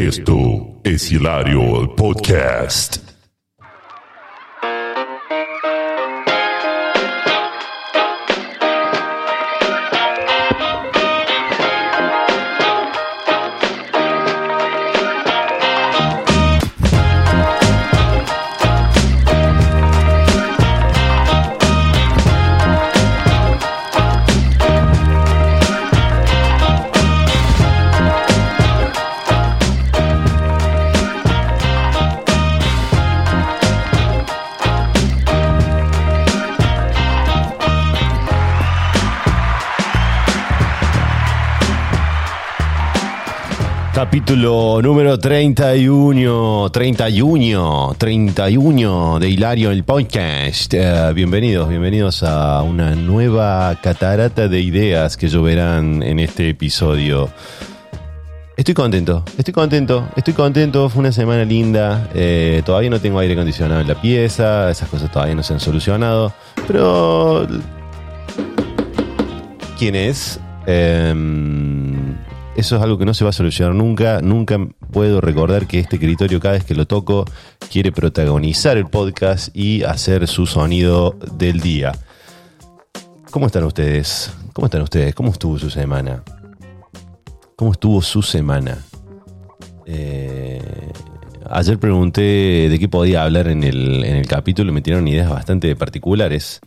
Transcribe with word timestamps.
Esto 0.00 0.80
es 0.82 1.12
Hilario 1.12 1.94
Podcast. 1.94 3.09
Capítulo 44.10 44.82
número 44.82 45.20
31, 45.20 46.68
31, 46.72 47.94
31 47.96 49.20
de 49.20 49.28
Hilario 49.28 49.70
el 49.70 49.84
podcast. 49.84 50.74
Eh, 50.74 51.12
bienvenidos, 51.14 51.68
bienvenidos 51.68 52.24
a 52.24 52.60
una 52.62 52.96
nueva 52.96 53.78
catarata 53.80 54.48
de 54.48 54.60
ideas 54.62 55.16
que 55.16 55.28
lloverán 55.28 56.02
en 56.02 56.18
este 56.18 56.48
episodio. 56.48 57.30
Estoy 58.56 58.74
contento, 58.74 59.22
estoy 59.38 59.54
contento, 59.54 60.08
estoy 60.16 60.34
contento. 60.34 60.88
Fue 60.88 60.98
una 60.98 61.12
semana 61.12 61.44
linda. 61.44 62.08
Eh, 62.12 62.62
todavía 62.66 62.90
no 62.90 63.00
tengo 63.00 63.20
aire 63.20 63.34
acondicionado 63.34 63.80
en 63.80 63.86
la 63.86 64.02
pieza, 64.02 64.72
esas 64.72 64.88
cosas 64.88 65.12
todavía 65.12 65.36
no 65.36 65.44
se 65.44 65.52
han 65.52 65.60
solucionado. 65.60 66.32
Pero. 66.66 67.46
¿Quién 69.78 69.94
es? 69.94 70.40
Em, 70.66 71.69
eso 72.56 72.76
es 72.76 72.82
algo 72.82 72.98
que 72.98 73.04
no 73.04 73.14
se 73.14 73.24
va 73.24 73.30
a 73.30 73.32
solucionar 73.32 73.74
nunca. 73.74 74.20
Nunca 74.20 74.58
puedo 74.92 75.20
recordar 75.20 75.66
que 75.66 75.78
este 75.78 75.96
escritorio, 75.96 76.40
cada 76.40 76.54
vez 76.54 76.64
que 76.64 76.74
lo 76.74 76.86
toco, 76.86 77.24
quiere 77.70 77.92
protagonizar 77.92 78.76
el 78.76 78.86
podcast 78.86 79.54
y 79.56 79.82
hacer 79.84 80.26
su 80.26 80.46
sonido 80.46 81.16
del 81.32 81.60
día. 81.60 81.92
¿Cómo 83.30 83.46
están 83.46 83.64
ustedes? 83.64 84.32
¿Cómo 84.52 84.66
están 84.66 84.82
ustedes? 84.82 85.14
¿Cómo 85.14 85.30
estuvo 85.30 85.58
su 85.58 85.70
semana? 85.70 86.22
¿Cómo 87.56 87.72
estuvo 87.72 88.02
su 88.02 88.22
semana? 88.22 88.78
Eh, 89.86 90.60
ayer 91.48 91.78
pregunté 91.78 92.68
de 92.68 92.78
qué 92.78 92.88
podía 92.88 93.22
hablar 93.22 93.48
en 93.48 93.62
el, 93.62 94.04
en 94.04 94.16
el 94.16 94.26
capítulo 94.26 94.70
y 94.70 94.74
me 94.74 94.82
tiraron 94.82 95.06
ideas 95.06 95.30
bastante 95.30 95.76
particulares. 95.76 96.60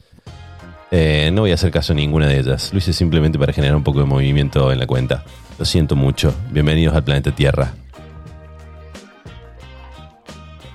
Eh, 0.96 1.32
no 1.34 1.42
voy 1.42 1.52
a 1.52 1.56
hacer 1.56 1.72
caso 1.72 1.94
a 1.94 1.96
ninguna 1.96 2.28
de 2.28 2.40
ellas. 2.40 2.72
Lo 2.72 2.78
hice 2.78 2.94
simplemente 2.94 3.40
para 3.40 3.52
generar 3.52 3.76
un 3.76 3.84
poco 3.84 4.00
de 4.00 4.06
movimiento 4.06 4.72
en 4.72 4.80
la 4.80 4.86
cuenta. 4.86 5.26
Lo 5.60 5.66
siento 5.66 5.96
mucho. 5.96 6.34
Bienvenidos 6.52 6.96
al 6.96 7.04
planeta 7.04 7.34
Tierra. 7.34 7.74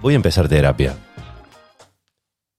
Voy 0.00 0.12
a 0.12 0.16
empezar 0.16 0.48
terapia. 0.48 0.94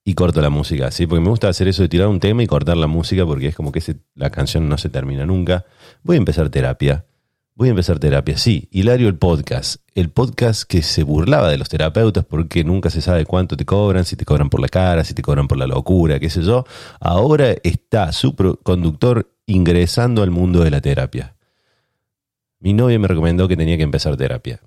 Y 0.04 0.14
corto 0.14 0.42
la 0.42 0.50
música, 0.50 0.90
¿sí? 0.90 1.06
Porque 1.06 1.22
me 1.22 1.30
gusta 1.30 1.48
hacer 1.48 1.68
eso 1.68 1.82
de 1.82 1.88
tirar 1.88 2.08
un 2.08 2.20
tema 2.20 2.42
y 2.42 2.46
cortar 2.46 2.76
la 2.76 2.86
música 2.86 3.24
porque 3.24 3.48
es 3.48 3.54
como 3.54 3.72
que 3.72 3.82
la 4.14 4.30
canción 4.30 4.68
no 4.68 4.76
se 4.76 4.90
termina 4.90 5.24
nunca. 5.24 5.64
Voy 6.02 6.16
a 6.16 6.18
empezar 6.18 6.50
terapia. 6.50 7.06
Voy 7.54 7.68
a 7.68 7.70
empezar 7.70 7.98
terapia, 7.98 8.36
sí. 8.36 8.68
Hilario 8.70 9.08
el 9.08 9.16
podcast. 9.16 9.82
El 9.94 10.10
podcast 10.10 10.64
que 10.64 10.82
se 10.82 11.04
burlaba 11.04 11.48
de 11.48 11.58
los 11.58 11.68
terapeutas 11.68 12.24
porque 12.24 12.64
nunca 12.64 12.90
se 12.90 13.00
sabe 13.00 13.24
cuánto 13.24 13.56
te 13.56 13.64
cobran, 13.64 14.04
si 14.04 14.16
te 14.16 14.24
cobran 14.24 14.50
por 14.50 14.60
la 14.60 14.68
cara, 14.68 15.04
si 15.04 15.14
te 15.14 15.22
cobran 15.22 15.48
por 15.48 15.58
la 15.58 15.66
locura, 15.66 16.18
qué 16.18 16.28
sé 16.28 16.42
yo. 16.42 16.64
Ahora 17.00 17.54
está 17.62 18.12
su 18.12 18.34
conductor 18.62 19.30
ingresando 19.46 20.22
al 20.22 20.30
mundo 20.30 20.64
de 20.64 20.70
la 20.70 20.80
terapia. 20.80 21.36
Mi 22.60 22.74
novia 22.74 22.98
me 22.98 23.08
recomendó 23.08 23.48
que 23.48 23.56
tenía 23.56 23.76
que 23.76 23.82
empezar 23.82 24.16
terapia. 24.16 24.60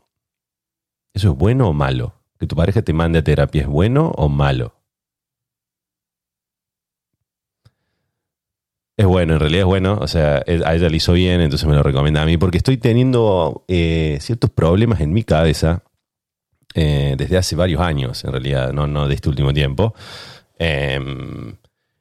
¿Eso 1.13 1.31
es 1.31 1.37
bueno 1.37 1.69
o 1.69 1.73
malo? 1.73 2.15
¿Que 2.39 2.47
tu 2.47 2.55
pareja 2.55 2.81
te 2.81 2.91
mande 2.91 3.19
a 3.19 3.23
terapia 3.23 3.61
es 3.61 3.67
bueno 3.67 4.11
o 4.17 4.29
malo? 4.29 4.73
Es 8.97 9.05
bueno, 9.05 9.33
en 9.33 9.39
realidad 9.39 9.61
es 9.61 9.67
bueno. 9.67 9.97
O 10.01 10.07
sea, 10.07 10.37
a 10.37 10.75
ella 10.75 10.89
le 10.89 10.97
hizo 10.97 11.13
bien, 11.13 11.41
entonces 11.41 11.67
me 11.67 11.75
lo 11.75 11.83
recomienda 11.83 12.23
a 12.23 12.25
mí, 12.25 12.37
porque 12.37 12.57
estoy 12.57 12.77
teniendo 12.77 13.63
eh, 13.67 14.17
ciertos 14.21 14.49
problemas 14.49 14.99
en 15.01 15.13
mi 15.13 15.23
cabeza 15.23 15.83
eh, 16.73 17.13
desde 17.17 17.37
hace 17.37 17.55
varios 17.55 17.81
años, 17.81 18.23
en 18.23 18.31
realidad, 18.31 18.73
no, 18.73 18.87
no 18.87 19.07
de 19.07 19.15
este 19.15 19.29
último 19.29 19.53
tiempo. 19.53 19.93
Em, 20.57 21.55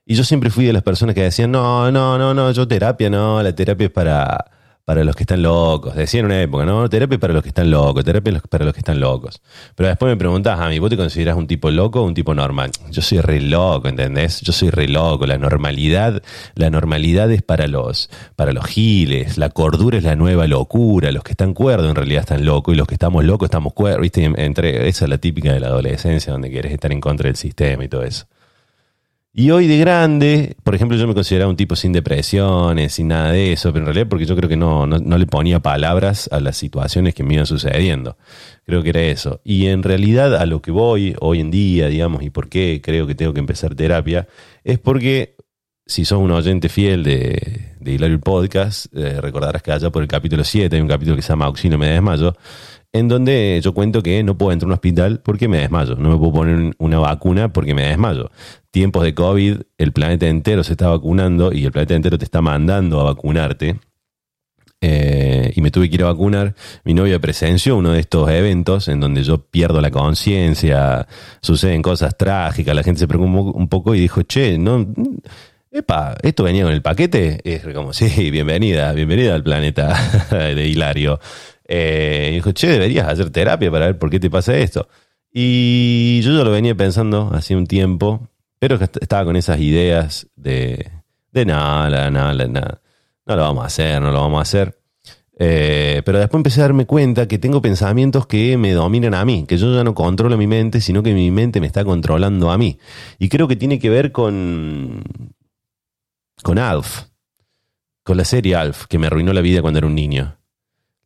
y 0.07 0.15
yo 0.15 0.25
siempre 0.25 0.51
fui 0.51 0.65
de 0.65 0.73
las 0.73 0.83
personas 0.83 1.15
que 1.15 1.23
decían, 1.23 1.51
no, 1.51 1.91
no, 1.93 2.17
no, 2.17 2.33
no, 2.33 2.51
yo 2.53 2.67
terapia 2.67 3.11
no, 3.11 3.43
la 3.43 3.55
terapia 3.55 3.87
es 3.87 3.93
para 3.93 4.51
para 4.84 5.04
los 5.04 5.15
que 5.15 5.22
están 5.22 5.43
locos. 5.43 5.94
Decía 5.94 6.20
en 6.20 6.26
una 6.26 6.43
época, 6.43 6.65
¿no? 6.65 6.88
Terapia 6.88 7.19
para 7.19 7.32
los 7.32 7.43
que 7.43 7.50
están 7.50 7.70
locos, 7.70 8.04
terapia 8.04 8.41
para 8.50 8.65
los 8.65 8.75
que 8.75 8.81
están 8.81 9.00
locos. 9.00 9.41
Pero 9.76 9.88
después 9.88 10.10
me 10.10 10.16
preguntás 10.16 10.60
a 10.60 10.69
mí, 10.69 10.78
¿vos 10.78 10.91
te 10.91 10.97
consideras 10.97 11.37
un 11.37 11.47
tipo 11.47 11.70
loco 11.70 12.00
o 12.00 12.04
un 12.04 12.15
tipo 12.15 12.34
normal? 12.34 12.72
Yo 12.91 13.00
soy 13.03 13.20
re 13.20 13.41
loco, 13.41 13.88
¿entendés? 13.88 14.41
Yo 14.41 14.53
soy 14.53 14.70
re 14.70 14.88
loco. 14.88 15.26
La 15.26 15.38
normalidad, 15.38 16.22
la 16.54 16.70
normalidad 16.70 17.31
es 17.31 17.43
para 17.43 17.69
los, 17.69 18.10
para 18.34 18.53
los 18.53 18.66
giles. 18.66 19.38
La 19.38 19.50
cordura 19.50 19.98
es 19.98 20.04
la 20.04 20.16
nueva 20.16 20.47
locura. 20.47 21.12
Los 21.12 21.22
que 21.22 21.32
están 21.32 21.54
cuerdos 21.54 21.88
en 21.88 21.94
realidad 21.94 22.22
están 22.22 22.44
locos 22.44 22.75
y 22.75 22.76
los 22.76 22.88
que 22.88 22.94
estamos 22.94 23.25
locos 23.25 23.47
estamos 23.47 23.72
cuerdos. 23.75 24.03
¿Viste? 24.03 24.25
Entre, 24.25 24.88
esa 24.88 25.04
es 25.04 25.09
la 25.09 25.19
típica 25.19 25.53
de 25.53 25.60
la 25.60 25.69
adolescencia 25.69 26.32
donde 26.32 26.50
quieres 26.50 26.72
estar 26.72 26.93
en 26.93 27.00
contra 27.00 27.28
del 27.28 27.37
sistema 27.37 27.84
y 27.84 27.88
todo 27.88 28.03
eso. 28.03 28.26
Y 29.34 29.50
hoy 29.50 29.66
de 29.66 29.78
grande, 29.78 30.56
por 30.62 30.75
ejemplo, 30.75 30.94
yo 30.98 31.06
me 31.09 31.15
consideraba 31.15 31.48
un 31.48 31.56
tipo 31.56 31.75
sin 31.75 31.93
depresiones, 31.93 32.93
sin 32.93 33.09
nada 33.09 33.32
de 33.32 33.54
eso, 33.54 33.72
pero 33.72 33.84
en 33.84 33.87
realidad 33.87 34.09
porque 34.10 34.26
yo 34.26 34.37
creo 34.37 34.47
que 34.47 34.59
no, 34.59 34.87
no, 34.87 35.19
le 35.19 35.26
ponía 35.26 35.60
palabras 35.60 36.28
a 36.31 36.38
las 36.38 36.59
situaciones 36.59 37.15
que 37.15 37.22
me 37.22 37.34
iban 37.34 37.47
sucediendo. 37.47 38.19
Creo 38.66 38.82
que 38.82 38.91
era 38.91 39.00
eso. 39.00 39.41
Y 39.43 39.69
en 39.69 39.82
realidad 39.82 40.37
a 40.37 40.44
lo 40.44 40.60
que 40.60 40.70
voy 40.70 41.16
hoy 41.19 41.41
en 41.41 41.50
día, 41.50 41.88
digamos, 41.88 42.22
y 42.22 42.28
por 42.28 42.50
qué 42.50 42.82
creo 42.84 43.06
que 43.06 43.15
tengo 43.15 43.32
que 43.32 43.41
empezar 43.41 43.75
terapia, 43.75 44.28
es 44.65 44.78
porque 44.78 45.34
si 45.87 46.04
sos 46.04 46.19
un 46.19 46.31
oyente 46.31 46.69
fiel 46.69 47.03
de, 47.03 47.72
de 47.81 47.93
Hilario 47.93 48.20
Podcast, 48.20 48.87
eh, 48.94 49.19
recordarás 49.20 49.62
que 49.62 49.72
allá 49.72 49.91
por 49.91 50.03
el 50.03 50.09
capítulo 50.09 50.44
7 50.44 50.76
hay 50.76 50.82
un 50.82 50.88
capítulo 50.88 51.16
que 51.16 51.22
se 51.22 51.31
llama 51.31 51.47
Auxilio 51.47 51.78
me 51.78 51.88
desmayo, 51.88 52.37
en 52.93 53.09
donde 53.09 53.61
yo 53.63 53.73
cuento 53.73 54.03
que 54.03 54.23
no 54.23 54.37
puedo 54.37 54.53
entrar 54.53 54.67
a 54.67 54.71
un 54.71 54.75
hospital 54.75 55.21
porque 55.25 55.49
me 55.49 55.59
desmayo, 55.59 55.97
no 55.97 56.11
me 56.11 56.19
puedo 56.19 56.33
poner 56.33 56.75
una 56.79 56.99
vacuna 56.99 57.53
porque 57.53 57.75
me 57.75 57.87
desmayo. 57.87 58.31
Tiempos 58.71 59.03
de 59.05 59.15
COVID, 59.15 59.61
el 59.79 59.93
planeta 59.93 60.27
entero 60.29 60.63
se 60.63 60.73
está 60.73 60.89
vacunando 60.89 61.53
y 61.53 61.65
el 61.65 61.73
planeta 61.73 61.95
entero 61.95 62.19
te 62.19 62.25
está 62.25 62.43
mandando 62.43 63.01
a 63.01 63.05
vacunarte. 63.05 63.81
Eh, 64.85 65.53
y 65.55 65.61
me 65.61 65.71
tuve 65.71 65.89
que 65.89 65.95
ir 65.95 66.03
a 66.03 66.07
vacunar. 66.07 66.55
Mi 66.85 66.93
novia 66.93 67.21
presenció 67.21 67.77
uno 67.77 67.93
de 67.93 68.01
estos 68.01 68.29
eventos 68.29 68.89
en 68.89 68.99
donde 69.01 69.23
yo 69.23 69.39
pierdo 69.39 69.81
la 69.81 69.93
conciencia, 69.93 71.07
suceden 71.41 71.83
cosas 71.83 72.19
trágicas, 72.19 72.75
la 72.75 72.83
gente 72.83 72.99
se 72.99 73.09
preocupó 73.09 73.53
un 73.53 73.69
poco 73.69 73.95
y 73.95 74.01
dijo, 74.01 74.23
che, 74.23 74.59
no, 74.59 74.85
epa, 75.71 76.17
esto 76.23 76.43
venía 76.43 76.65
con 76.65 76.73
el 76.73 76.83
paquete. 76.83 77.41
es 77.45 77.63
como, 77.73 77.93
sí, 77.93 78.31
bienvenida, 78.31 78.93
bienvenida 78.93 79.35
al 79.35 79.45
planeta 79.45 79.97
de 80.31 80.67
Hilario. 80.67 81.21
Eh, 81.67 82.28
y 82.33 82.34
dijo, 82.37 82.53
che, 82.53 82.69
deberías 82.69 83.09
hacer 83.09 83.31
terapia 83.31 83.71
para 83.71 83.87
ver 83.87 83.99
por 83.99 84.11
qué 84.11 84.21
te 84.21 84.31
pasa 84.31 84.56
esto. 84.56 84.89
Y 85.33 86.21
yo 86.23 86.37
ya 86.37 86.45
lo 86.45 86.50
venía 86.50 86.75
pensando 86.75 87.31
hace 87.33 87.56
un 87.56 87.67
tiempo, 87.67 88.28
pero 88.59 88.77
estaba 88.77 89.25
con 89.25 89.37
esas 89.37 89.61
ideas 89.61 90.28
de, 90.37 90.91
de 91.33 91.45
nada, 91.47 92.11
nada, 92.11 92.47
nada, 92.47 92.81
no 93.27 93.37
lo 93.37 93.43
vamos 93.43 93.65
a 93.65 93.67
hacer, 93.67 94.00
no 94.00 94.12
lo 94.12 94.21
vamos 94.21 94.39
a 94.39 94.43
hacer. 94.43 94.78
Eh, 95.39 96.03
pero 96.05 96.19
después 96.19 96.39
empecé 96.39 96.61
a 96.61 96.65
darme 96.65 96.87
cuenta 96.87 97.27
que 97.27 97.39
tengo 97.39 97.62
pensamientos 97.62 98.27
que 98.27 98.56
me 98.59 98.73
dominan 98.73 99.14
a 99.14 99.25
mí, 99.25 99.44
que 99.49 99.56
yo 99.56 99.75
ya 99.75 99.82
no 99.82 99.94
controlo 99.94 100.37
mi 100.37 100.47
mente, 100.47 100.81
sino 100.81 101.03
que 101.03 101.14
mi 101.14 101.31
mente 101.31 101.61
me 101.61 101.67
está 101.67 101.85
controlando 101.85 102.50
a 102.50 102.59
mí. 102.59 102.79
Y 103.19 103.29
creo 103.29 103.49
que 103.49 103.56
tiene 103.56 103.79
que 103.79 103.91
ver 103.91 104.12
con, 104.12 105.03
con 106.43 106.59
Alf, 106.59 107.05
con 108.05 108.17
la 108.19 108.25
serie 108.25 108.55
Alf, 108.55 108.87
que 108.87 108.99
me 108.99 109.06
arruinó 109.06 109.32
la 109.32 109.41
vida 109.41 109.62
cuando 109.62 109.79
era 109.79 109.87
un 109.87 109.94
niño. 109.94 110.37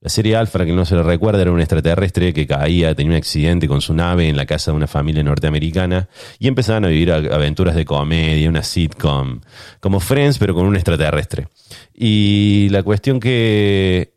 La 0.00 0.10
serie 0.10 0.36
Alpha, 0.36 0.64
que 0.64 0.72
no 0.72 0.84
se 0.84 0.94
lo 0.94 1.02
recuerda, 1.02 1.40
era 1.42 1.50
un 1.50 1.60
extraterrestre 1.60 2.32
que 2.34 2.46
caía, 2.46 2.94
tenía 2.94 3.12
un 3.12 3.16
accidente 3.16 3.66
con 3.66 3.80
su 3.80 3.94
nave 3.94 4.28
en 4.28 4.36
la 4.36 4.46
casa 4.46 4.70
de 4.70 4.76
una 4.76 4.86
familia 4.86 5.22
norteamericana 5.22 6.08
y 6.38 6.48
empezaban 6.48 6.84
a 6.84 6.88
vivir 6.88 7.10
aventuras 7.12 7.74
de 7.74 7.84
comedia, 7.84 8.48
una 8.48 8.62
sitcom, 8.62 9.40
como 9.80 9.98
Friends, 9.98 10.38
pero 10.38 10.54
con 10.54 10.66
un 10.66 10.76
extraterrestre. 10.76 11.48
Y 11.94 12.68
la 12.70 12.82
cuestión 12.82 13.20
que 13.20 14.16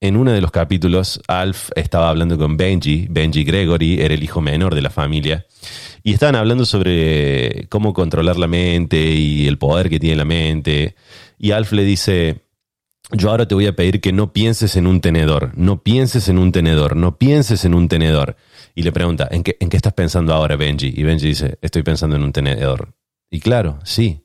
en 0.00 0.16
uno 0.16 0.32
de 0.32 0.40
los 0.40 0.50
capítulos, 0.50 1.20
Alf 1.28 1.70
estaba 1.76 2.08
hablando 2.08 2.38
con 2.38 2.56
Benji, 2.56 3.06
Benji 3.10 3.44
Gregory 3.44 4.00
era 4.00 4.14
el 4.14 4.22
hijo 4.22 4.40
menor 4.40 4.74
de 4.74 4.80
la 4.80 4.88
familia, 4.88 5.44
y 6.02 6.14
estaban 6.14 6.36
hablando 6.36 6.64
sobre 6.64 7.66
cómo 7.68 7.92
controlar 7.92 8.38
la 8.38 8.46
mente 8.46 8.96
y 8.98 9.46
el 9.46 9.58
poder 9.58 9.90
que 9.90 10.00
tiene 10.00 10.16
la 10.16 10.24
mente. 10.24 10.94
Y 11.38 11.50
Alf 11.50 11.72
le 11.72 11.84
dice, 11.84 12.40
yo 13.12 13.30
ahora 13.30 13.46
te 13.46 13.54
voy 13.54 13.66
a 13.66 13.74
pedir 13.74 14.00
que 14.00 14.12
no 14.12 14.32
pienses 14.32 14.76
en 14.76 14.86
un 14.86 15.00
tenedor, 15.00 15.52
no 15.56 15.82
pienses 15.82 16.28
en 16.28 16.38
un 16.38 16.52
tenedor, 16.52 16.96
no 16.96 17.18
pienses 17.18 17.64
en 17.64 17.74
un 17.74 17.88
tenedor. 17.88 18.36
Y 18.74 18.82
le 18.82 18.92
pregunta, 18.92 19.28
¿en 19.30 19.42
qué, 19.42 19.56
¿en 19.60 19.68
qué 19.68 19.76
estás 19.76 19.92
pensando 19.92 20.32
ahora, 20.32 20.56
Benji? 20.56 20.92
Y 20.94 21.02
Benji 21.02 21.26
dice, 21.26 21.58
estoy 21.60 21.82
pensando 21.82 22.16
en 22.16 22.22
un 22.22 22.32
tenedor. 22.32 22.94
Y 23.30 23.40
claro, 23.40 23.78
sí. 23.84 24.24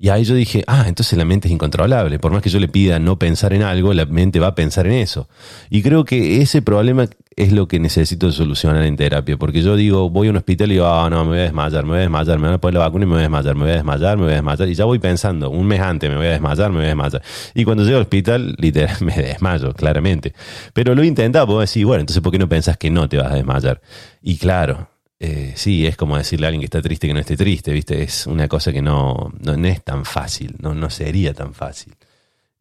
Y 0.00 0.10
ahí 0.10 0.22
yo 0.22 0.34
dije, 0.34 0.62
ah, 0.68 0.84
entonces 0.86 1.18
la 1.18 1.24
mente 1.24 1.48
es 1.48 1.52
incontrolable. 1.52 2.20
Por 2.20 2.30
más 2.30 2.40
que 2.40 2.50
yo 2.50 2.60
le 2.60 2.68
pida 2.68 3.00
no 3.00 3.18
pensar 3.18 3.52
en 3.52 3.64
algo, 3.64 3.92
la 3.92 4.06
mente 4.06 4.38
va 4.38 4.48
a 4.48 4.54
pensar 4.54 4.86
en 4.86 4.92
eso. 4.92 5.28
Y 5.70 5.82
creo 5.82 6.04
que 6.04 6.40
ese 6.40 6.62
problema 6.62 7.08
es 7.34 7.52
lo 7.52 7.66
que 7.66 7.80
necesito 7.80 8.30
solucionar 8.30 8.84
en 8.84 8.96
terapia. 8.96 9.36
Porque 9.36 9.60
yo 9.60 9.74
digo, 9.74 10.08
voy 10.08 10.28
a 10.28 10.30
un 10.30 10.36
hospital 10.36 10.70
y 10.70 10.74
digo, 10.74 10.86
ah, 10.86 11.10
no, 11.10 11.24
me 11.24 11.30
voy 11.30 11.38
a 11.38 11.42
desmayar, 11.42 11.82
me 11.82 11.90
voy 11.90 11.98
a 11.98 12.02
desmayar, 12.02 12.38
me 12.38 12.46
van 12.46 12.54
a 12.54 12.58
poner 12.58 12.74
la 12.74 12.86
vacuna 12.86 13.04
y 13.04 13.06
me 13.08 13.14
voy 13.14 13.20
a 13.20 13.22
desmayar, 13.22 13.54
me 13.56 13.62
voy 13.62 13.70
a 13.70 13.74
desmayar, 13.74 14.16
me 14.16 14.22
voy 14.22 14.32
a 14.32 14.36
desmayar. 14.36 14.68
Y 14.68 14.74
ya 14.74 14.84
voy 14.84 14.98
pensando, 15.00 15.50
un 15.50 15.66
mes 15.66 15.80
antes 15.80 16.08
me 16.08 16.16
voy 16.16 16.26
a 16.26 16.30
desmayar, 16.30 16.70
me 16.70 16.76
voy 16.76 16.84
a 16.84 16.88
desmayar. 16.88 17.22
Y 17.54 17.64
cuando 17.64 17.82
llego 17.82 17.96
al 17.96 18.02
hospital, 18.02 18.54
literal, 18.56 18.96
me 19.00 19.14
desmayo, 19.16 19.72
claramente. 19.74 20.32
Pero 20.74 20.94
lo 20.94 21.02
he 21.02 21.06
intentado, 21.06 21.46
puedo 21.46 21.60
decir, 21.60 21.84
bueno, 21.86 22.02
entonces 22.02 22.22
¿por 22.22 22.30
qué 22.30 22.38
no 22.38 22.48
pensás 22.48 22.76
que 22.76 22.90
no 22.90 23.08
te 23.08 23.16
vas 23.16 23.32
a 23.32 23.34
desmayar? 23.34 23.80
Y 24.22 24.36
claro, 24.36 24.88
eh, 25.20 25.52
sí, 25.56 25.86
es 25.86 25.96
como 25.96 26.16
decirle 26.16 26.46
a 26.46 26.48
alguien 26.48 26.60
que 26.60 26.66
está 26.66 26.80
triste 26.80 27.08
que 27.08 27.14
no 27.14 27.20
esté 27.20 27.36
triste, 27.36 27.72
¿viste? 27.72 28.02
Es 28.02 28.26
una 28.26 28.46
cosa 28.46 28.72
que 28.72 28.82
no, 28.82 29.32
no, 29.40 29.66
es 29.66 29.82
tan 29.82 30.04
fácil, 30.04 30.54
no, 30.60 30.74
no 30.74 30.90
sería 30.90 31.34
tan 31.34 31.54
fácil. 31.54 31.94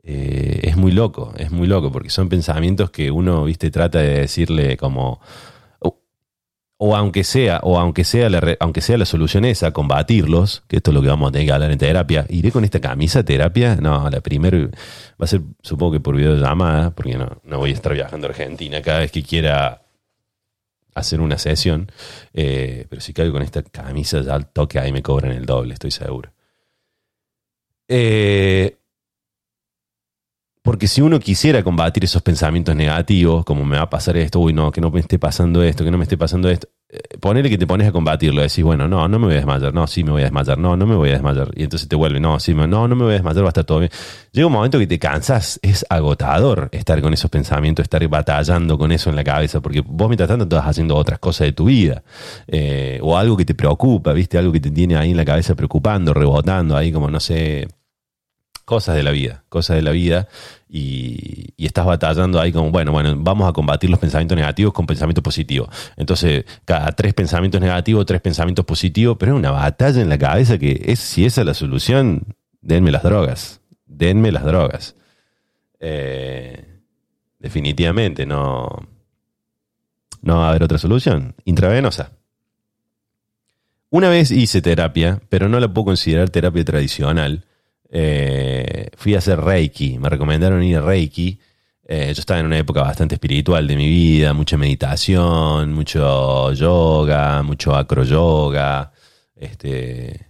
Eh, 0.03 0.61
es 0.63 0.75
muy 0.77 0.91
loco, 0.91 1.33
es 1.37 1.51
muy 1.51 1.67
loco, 1.67 1.91
porque 1.91 2.09
son 2.09 2.29
pensamientos 2.29 2.89
que 2.89 3.11
uno, 3.11 3.43
¿viste? 3.43 3.69
Trata 3.71 3.99
de 3.99 4.21
decirle 4.21 4.77
como... 4.77 5.21
O, 6.79 6.95
aunque 6.95 7.23
sea, 7.23 7.59
o 7.63 7.79
aunque 7.79 8.03
sea, 8.03 8.29
la, 8.29 8.55
aunque 8.59 8.81
sea 8.81 8.99
la 8.99 9.05
solución 9.05 9.45
esa, 9.45 9.71
combatirlos, 9.71 10.63
que 10.67 10.77
esto 10.77 10.91
es 10.91 10.95
lo 10.95 11.01
que 11.01 11.07
vamos 11.07 11.29
a 11.29 11.31
tener 11.31 11.47
que 11.47 11.53
hablar 11.53 11.71
en 11.71 11.79
terapia. 11.79 12.27
¿Iré 12.29 12.51
con 12.51 12.63
esta 12.63 12.79
camisa 12.79 13.23
terapia? 13.25 13.77
No, 13.77 14.07
la 14.11 14.21
primera 14.21 14.59
va 14.59 14.69
a 15.17 15.25
ser, 15.25 15.41
supongo 15.63 15.93
que 15.93 15.99
por 16.01 16.15
videollamada, 16.15 16.91
porque 16.91 17.17
no, 17.17 17.41
no 17.43 17.57
voy 17.57 17.71
a 17.71 17.73
estar 17.73 17.95
viajando 17.95 18.27
a 18.27 18.29
Argentina 18.29 18.79
cada 18.83 18.99
vez 18.99 19.11
que 19.11 19.23
quiera 19.23 19.86
hacer 20.99 21.21
una 21.21 21.37
sesión. 21.37 21.91
Eh, 22.33 22.85
pero 22.89 23.01
si 23.01 23.13
caigo 23.13 23.33
con 23.33 23.41
esta 23.43 23.63
camisa, 23.63 24.21
ya 24.21 24.35
al 24.35 24.51
toque 24.51 24.79
ahí 24.79 24.91
me 24.91 25.01
cobran 25.01 25.31
el 25.31 25.45
doble, 25.45 25.73
estoy 25.73 25.91
seguro. 25.91 26.31
Eh, 27.89 28.76
porque 30.67 30.89
si 30.89 30.99
uno 30.99 31.17
quisiera 31.17 31.63
combatir 31.63 32.03
esos 32.03 32.21
pensamientos 32.21 32.75
negativos, 32.75 33.45
como 33.45 33.63
me 33.63 33.77
va 33.77 33.83
a 33.83 33.89
pasar 33.89 34.17
esto, 34.17 34.41
uy, 34.41 34.51
no, 34.51 34.69
que 34.69 34.81
no 34.81 34.91
me 34.91 34.99
esté 34.99 35.17
pasando 35.17 35.63
esto, 35.63 35.85
que 35.85 35.91
no 35.91 35.97
me 35.97 36.03
esté 36.03 36.17
pasando 36.17 36.49
esto, 36.49 36.67
eh, 36.89 36.99
ponele 37.21 37.49
que 37.49 37.57
te 37.57 37.65
pones 37.65 37.87
a 37.87 37.93
combatirlo, 37.93 38.41
decís, 38.41 38.65
bueno, 38.65 38.85
no, 38.85 39.07
no 39.07 39.17
me 39.17 39.27
voy 39.27 39.35
a 39.35 39.37
desmayar, 39.37 39.73
no, 39.73 39.87
sí 39.87 40.03
me 40.03 40.11
voy 40.11 40.23
a 40.23 40.25
desmayar, 40.25 40.57
no, 40.57 40.75
no 40.75 40.85
me 40.85 40.95
voy 40.95 41.07
a 41.07 41.13
desmayar. 41.13 41.51
Y 41.55 41.63
entonces 41.63 41.87
te 41.87 41.95
vuelve, 41.95 42.19
no, 42.19 42.37
sí, 42.41 42.53
no, 42.53 42.67
no 42.67 42.85
me 42.97 43.03
voy 43.05 43.11
a 43.11 43.13
desmayar, 43.13 43.43
va 43.45 43.47
a 43.47 43.51
estar 43.51 43.63
todo 43.63 43.79
bien. 43.79 43.91
Llega 44.33 44.45
un 44.45 44.51
momento 44.51 44.77
que 44.77 44.87
te 44.87 44.99
cansas, 44.99 45.57
es 45.61 45.85
agotador 45.89 46.67
estar 46.73 47.01
con 47.01 47.13
esos 47.13 47.31
pensamientos, 47.31 47.83
estar 47.83 48.05
batallando 48.09 48.77
con 48.77 48.91
eso 48.91 49.09
en 49.09 49.15
la 49.15 49.23
cabeza, 49.23 49.61
porque 49.61 49.79
vos 49.79 50.09
mientras 50.09 50.27
tanto 50.27 50.43
estás 50.43 50.65
haciendo 50.65 50.97
otras 50.97 51.19
cosas 51.19 51.47
de 51.47 51.53
tu 51.53 51.63
vida, 51.63 52.03
eh, 52.45 52.99
o 53.01 53.17
algo 53.17 53.37
que 53.37 53.45
te 53.45 53.55
preocupa, 53.55 54.11
viste, 54.11 54.37
algo 54.37 54.51
que 54.51 54.59
te 54.59 54.71
tiene 54.71 54.97
ahí 54.97 55.11
en 55.11 55.17
la 55.17 55.23
cabeza 55.23 55.55
preocupando, 55.55 56.13
rebotando, 56.13 56.75
ahí 56.75 56.91
como, 56.91 57.09
no 57.09 57.21
sé, 57.21 57.69
cosas 58.67 58.97
de 58.97 59.03
la 59.03 59.11
vida, 59.11 59.45
cosas 59.47 59.77
de 59.77 59.81
la 59.81 59.91
vida, 59.91 60.27
y, 60.69 61.53
estás 61.57 61.85
batallando 61.85 62.39
ahí 62.39 62.51
como, 62.51 62.71
bueno, 62.71 62.91
bueno, 62.91 63.13
vamos 63.17 63.49
a 63.49 63.53
combatir 63.53 63.89
los 63.89 63.99
pensamientos 63.99 64.35
negativos 64.35 64.73
con 64.73 64.85
pensamientos 64.85 65.23
positivos. 65.23 65.69
Entonces, 65.97 66.45
cada 66.65 66.91
tres 66.93 67.13
pensamientos 67.13 67.59
negativos, 67.59 68.05
tres 68.05 68.21
pensamientos 68.21 68.65
positivos, 68.65 69.17
pero 69.19 69.33
es 69.33 69.39
una 69.39 69.51
batalla 69.51 70.01
en 70.01 70.09
la 70.09 70.17
cabeza 70.17 70.57
que 70.57 70.81
es, 70.85 70.99
si 70.99 71.25
esa 71.25 71.41
es 71.41 71.47
la 71.47 71.53
solución, 71.53 72.35
denme 72.61 72.91
las 72.91 73.03
drogas, 73.03 73.61
denme 73.85 74.31
las 74.31 74.45
drogas. 74.45 74.95
Eh, 75.79 76.79
definitivamente 77.39 78.25
no, 78.25 78.87
no 80.21 80.37
va 80.37 80.47
a 80.47 80.49
haber 80.49 80.63
otra 80.63 80.77
solución. 80.77 81.35
Intravenosa. 81.45 82.11
Una 83.89 84.09
vez 84.09 84.31
hice 84.31 84.61
terapia, 84.61 85.21
pero 85.29 85.47
no 85.47 85.59
la 85.59 85.67
puedo 85.69 85.85
considerar 85.85 86.29
terapia 86.29 86.65
tradicional 86.65 87.45
eh, 87.89 88.89
fui 88.95 89.15
a 89.15 89.19
hacer 89.19 89.39
Reiki, 89.39 89.97
me 89.99 90.09
recomendaron 90.09 90.63
ir 90.63 90.77
a 90.77 90.81
Reiki. 90.81 91.39
Eh, 91.89 92.13
yo 92.13 92.19
estaba 92.19 92.39
en 92.39 92.47
una 92.47 92.57
época 92.57 92.81
bastante 92.81 93.15
espiritual 93.15 93.65
de 93.65 93.77
mi 93.77 93.87
vida, 93.87 94.33
mucha 94.33 94.57
meditación, 94.57 95.73
mucho 95.73 96.51
yoga, 96.53 97.43
mucho 97.43 97.75
acro 97.75 98.03
yoga. 98.03 98.91
Este, 99.35 100.27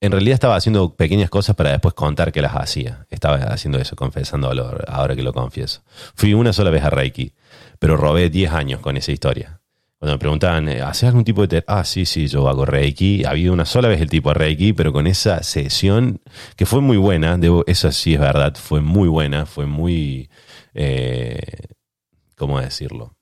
en 0.00 0.12
realidad 0.12 0.34
estaba 0.34 0.54
haciendo 0.54 0.94
pequeñas 0.94 1.30
cosas 1.30 1.56
para 1.56 1.72
después 1.72 1.94
contar 1.94 2.30
que 2.30 2.42
las 2.42 2.54
hacía. 2.54 3.06
Estaba 3.10 3.36
haciendo 3.36 3.78
eso, 3.78 3.96
confesando 3.96 4.48
ahora 4.86 5.16
que 5.16 5.22
lo 5.22 5.32
confieso. 5.32 5.82
Fui 6.14 6.34
una 6.34 6.52
sola 6.52 6.70
vez 6.70 6.84
a 6.84 6.90
Reiki, 6.90 7.32
pero 7.80 7.96
robé 7.96 8.30
10 8.30 8.52
años 8.52 8.80
con 8.80 8.96
esa 8.96 9.10
historia. 9.10 9.60
Cuando 9.98 10.14
me 10.14 10.18
preguntaban, 10.18 10.68
eh, 10.68 10.80
¿haces 10.80 11.08
algún 11.08 11.24
tipo 11.24 11.44
de 11.44 11.64
Ah, 11.66 11.82
sí, 11.84 12.06
sí, 12.06 12.28
yo 12.28 12.48
hago 12.48 12.64
Reiki. 12.64 13.24
Ha 13.24 13.30
habido 13.30 13.52
una 13.52 13.64
sola 13.64 13.88
vez 13.88 14.00
el 14.00 14.08
tipo 14.08 14.28
de 14.28 14.34
Reiki, 14.34 14.72
pero 14.72 14.92
con 14.92 15.08
esa 15.08 15.42
sesión 15.42 16.20
que 16.54 16.66
fue 16.66 16.80
muy 16.80 16.96
buena, 16.96 17.36
debo, 17.36 17.64
eso 17.66 17.90
sí 17.90 18.14
es 18.14 18.20
verdad, 18.20 18.54
fue 18.54 18.80
muy 18.80 19.08
buena, 19.08 19.44
fue 19.44 19.66
muy, 19.66 20.30
eh, 20.72 21.40
¿cómo 22.36 22.60
decirlo? 22.60 23.16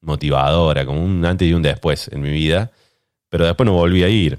Motivadora, 0.00 0.86
como 0.86 1.04
un 1.04 1.24
antes 1.26 1.46
y 1.46 1.52
un 1.52 1.62
después 1.62 2.08
en 2.10 2.22
mi 2.22 2.30
vida, 2.30 2.72
pero 3.28 3.44
después 3.44 3.66
no 3.66 3.74
volví 3.74 4.02
a 4.02 4.08
ir. 4.08 4.38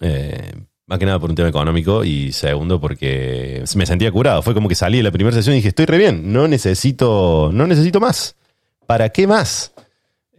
Eh, 0.00 0.52
más 0.86 0.98
que 0.98 1.06
nada 1.06 1.18
por 1.20 1.30
un 1.30 1.36
tema 1.36 1.48
económico 1.48 2.04
y 2.04 2.32
segundo 2.32 2.80
porque 2.80 3.64
me 3.76 3.86
sentía 3.86 4.10
curado. 4.12 4.42
Fue 4.42 4.52
como 4.52 4.68
que 4.68 4.74
salí 4.74 4.98
de 4.98 5.04
la 5.04 5.12
primera 5.12 5.34
sesión 5.34 5.54
y 5.54 5.58
dije, 5.58 5.68
estoy 5.68 5.86
re 5.86 5.96
bien, 5.96 6.32
no 6.32 6.48
necesito, 6.48 7.50
no 7.52 7.66
necesito 7.66 8.00
más. 8.00 8.34
¿Para 8.86 9.08
qué 9.08 9.26
más? 9.26 9.72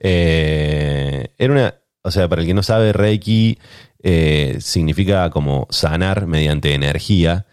Eh, 0.04 1.34
era 1.38 1.54
una, 1.54 1.76
o 2.02 2.12
sea, 2.12 2.28
para 2.28 2.42
el 2.42 2.48
que 2.48 2.54
no 2.54 2.64
sabe, 2.64 2.92
Reiki 2.92 3.60
eh, 4.02 4.58
significa 4.60 5.30
como 5.30 5.68
sanar 5.70 6.26
mediante 6.26 6.74
energía. 6.74 7.46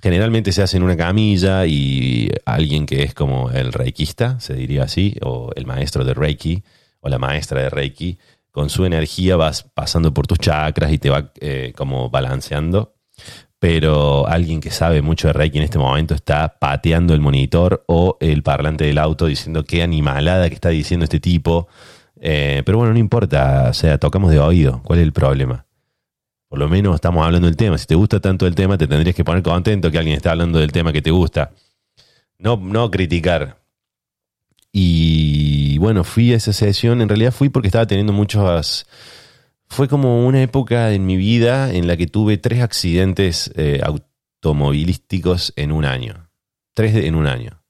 Generalmente 0.00 0.52
se 0.52 0.62
hace 0.62 0.76
en 0.76 0.84
una 0.84 0.96
camilla 0.96 1.66
y 1.66 2.30
alguien 2.44 2.86
que 2.86 3.02
es 3.02 3.12
como 3.12 3.50
el 3.50 3.72
reikista, 3.72 4.38
se 4.38 4.54
diría 4.54 4.84
así, 4.84 5.16
o 5.22 5.50
el 5.56 5.66
maestro 5.66 6.04
de 6.04 6.14
Reiki, 6.14 6.62
o 7.00 7.08
la 7.08 7.18
maestra 7.18 7.62
de 7.62 7.70
Reiki, 7.70 8.18
con 8.52 8.70
su 8.70 8.84
energía 8.84 9.36
vas 9.36 9.64
pasando 9.64 10.14
por 10.14 10.26
tus 10.26 10.38
chakras 10.38 10.92
y 10.92 10.98
te 10.98 11.10
va 11.10 11.32
eh, 11.40 11.72
como 11.76 12.08
balanceando. 12.08 12.94
Pero 13.58 14.28
alguien 14.28 14.60
que 14.60 14.70
sabe 14.70 15.02
mucho 15.02 15.28
de 15.28 15.32
Reiki 15.32 15.58
en 15.58 15.64
este 15.64 15.78
momento 15.78 16.14
está 16.14 16.58
pateando 16.60 17.14
el 17.14 17.20
monitor 17.20 17.84
o 17.88 18.16
el 18.20 18.42
parlante 18.42 18.84
del 18.84 18.98
auto 18.98 19.26
diciendo 19.26 19.64
qué 19.64 19.82
animalada 19.82 20.48
que 20.48 20.54
está 20.54 20.68
diciendo 20.68 21.04
este 21.04 21.20
tipo 21.20 21.66
eh, 22.20 22.62
pero 22.64 22.78
bueno, 22.78 22.92
no 22.92 22.98
importa, 22.98 23.68
o 23.70 23.74
sea, 23.74 23.98
tocamos 23.98 24.30
de 24.30 24.38
oído. 24.38 24.80
¿Cuál 24.82 25.00
es 25.00 25.04
el 25.04 25.12
problema? 25.12 25.66
Por 26.48 26.58
lo 26.58 26.68
menos 26.68 26.94
estamos 26.94 27.24
hablando 27.24 27.46
del 27.46 27.56
tema. 27.56 27.76
Si 27.76 27.86
te 27.86 27.94
gusta 27.94 28.20
tanto 28.20 28.46
el 28.46 28.54
tema, 28.54 28.78
te 28.78 28.86
tendrías 28.86 29.14
que 29.14 29.24
poner 29.24 29.42
contento 29.42 29.90
que 29.90 29.98
alguien 29.98 30.16
está 30.16 30.30
hablando 30.32 30.58
del 30.58 30.72
tema 30.72 30.92
que 30.92 31.02
te 31.02 31.10
gusta. 31.10 31.52
No, 32.38 32.56
no 32.56 32.90
criticar. 32.90 33.58
Y 34.72 35.78
bueno, 35.78 36.04
fui 36.04 36.32
a 36.32 36.36
esa 36.36 36.52
sesión. 36.52 37.00
En 37.00 37.08
realidad 37.08 37.32
fui 37.32 37.48
porque 37.48 37.68
estaba 37.68 37.86
teniendo 37.86 38.12
muchos. 38.12 38.86
Fue 39.68 39.88
como 39.88 40.26
una 40.26 40.42
época 40.42 40.92
en 40.92 41.06
mi 41.06 41.16
vida 41.16 41.72
en 41.72 41.86
la 41.86 41.96
que 41.96 42.06
tuve 42.06 42.38
tres 42.38 42.62
accidentes 42.62 43.50
eh, 43.56 43.80
automovilísticos 43.82 45.52
en 45.56 45.72
un 45.72 45.84
año. 45.84 46.30
Tres 46.74 46.94
en 46.94 47.16
un 47.16 47.26
año. 47.26 47.62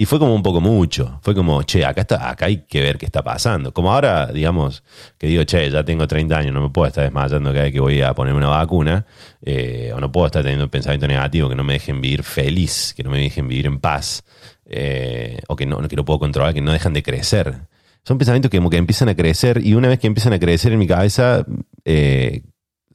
Y 0.00 0.06
fue 0.06 0.18
como 0.18 0.34
un 0.34 0.42
poco 0.42 0.62
mucho. 0.62 1.20
Fue 1.22 1.34
como, 1.34 1.62
che, 1.62 1.84
acá, 1.84 2.00
está, 2.00 2.30
acá 2.30 2.46
hay 2.46 2.64
que 2.66 2.80
ver 2.80 2.96
qué 2.96 3.04
está 3.04 3.22
pasando. 3.22 3.70
Como 3.74 3.92
ahora, 3.92 4.28
digamos, 4.28 4.82
que 5.18 5.26
digo, 5.26 5.44
che, 5.44 5.70
ya 5.70 5.84
tengo 5.84 6.08
30 6.08 6.38
años, 6.38 6.54
no 6.54 6.62
me 6.62 6.70
puedo 6.70 6.88
estar 6.88 7.04
desmayando 7.04 7.50
cada 7.50 7.64
vez 7.64 7.72
que 7.74 7.80
voy 7.80 8.00
a 8.00 8.14
ponerme 8.14 8.38
una 8.38 8.48
vacuna. 8.48 9.04
Eh, 9.42 9.92
o 9.94 10.00
no 10.00 10.10
puedo 10.10 10.24
estar 10.24 10.42
teniendo 10.42 10.64
un 10.64 10.70
pensamiento 10.70 11.06
negativo 11.06 11.50
que 11.50 11.54
no 11.54 11.64
me 11.64 11.74
dejen 11.74 12.00
vivir 12.00 12.22
feliz, 12.22 12.94
que 12.96 13.02
no 13.02 13.10
me 13.10 13.18
dejen 13.18 13.46
vivir 13.46 13.66
en 13.66 13.78
paz. 13.78 14.24
Eh, 14.64 15.38
o 15.48 15.54
que 15.54 15.66
no, 15.66 15.86
que 15.86 15.96
no 15.96 16.04
puedo 16.06 16.18
controlar, 16.18 16.54
que 16.54 16.62
no 16.62 16.72
dejan 16.72 16.94
de 16.94 17.02
crecer. 17.02 17.68
Son 18.02 18.16
pensamientos 18.16 18.50
que 18.50 18.56
como 18.56 18.70
que 18.70 18.78
empiezan 18.78 19.10
a 19.10 19.14
crecer 19.14 19.60
y 19.62 19.74
una 19.74 19.88
vez 19.88 19.98
que 19.98 20.06
empiezan 20.06 20.32
a 20.32 20.38
crecer 20.38 20.72
en 20.72 20.78
mi 20.78 20.86
cabeza, 20.86 21.44
eh, 21.84 22.40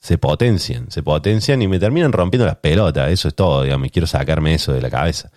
se 0.05 0.19
potencian, 0.19 0.91
se 0.91 1.01
potencian 1.01 1.63
y 1.63 1.67
me 1.67 1.79
terminan 1.79 2.12
rompiendo 2.12 2.45
las 2.45 2.57
pelotas. 2.57 3.12
Eso 3.12 3.27
es 3.27 3.33
todo, 3.33 3.63
digamos, 3.63 3.88
y 3.88 3.89
quiero 3.89 4.05
sacarme 4.05 4.53
eso 4.53 4.71
de 4.71 4.79
la 4.79 4.91
cabeza. 4.91 5.31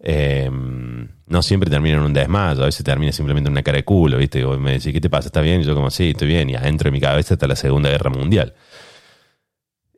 Eh, 0.00 0.50
no 0.50 1.40
siempre 1.40 1.70
termina 1.70 1.98
en 1.98 2.02
un 2.02 2.12
desmayo, 2.12 2.62
a 2.62 2.66
veces 2.66 2.84
termina 2.84 3.12
simplemente 3.12 3.46
en 3.46 3.52
una 3.52 3.62
cara 3.62 3.76
de 3.76 3.84
culo, 3.84 4.18
¿viste? 4.18 4.40
Y 4.40 4.44
me 4.44 4.72
decís, 4.72 4.92
¿qué 4.92 5.00
te 5.00 5.08
pasa? 5.08 5.28
¿Estás 5.28 5.44
bien? 5.44 5.60
Y 5.60 5.64
yo 5.64 5.72
como, 5.72 5.88
sí, 5.92 6.10
estoy 6.10 6.26
bien. 6.26 6.50
Y 6.50 6.56
adentro 6.56 6.88
de 6.88 6.90
mi 6.90 7.00
cabeza 7.00 7.34
está 7.34 7.46
la 7.46 7.54
Segunda 7.54 7.90
Guerra 7.90 8.10
Mundial. 8.10 8.54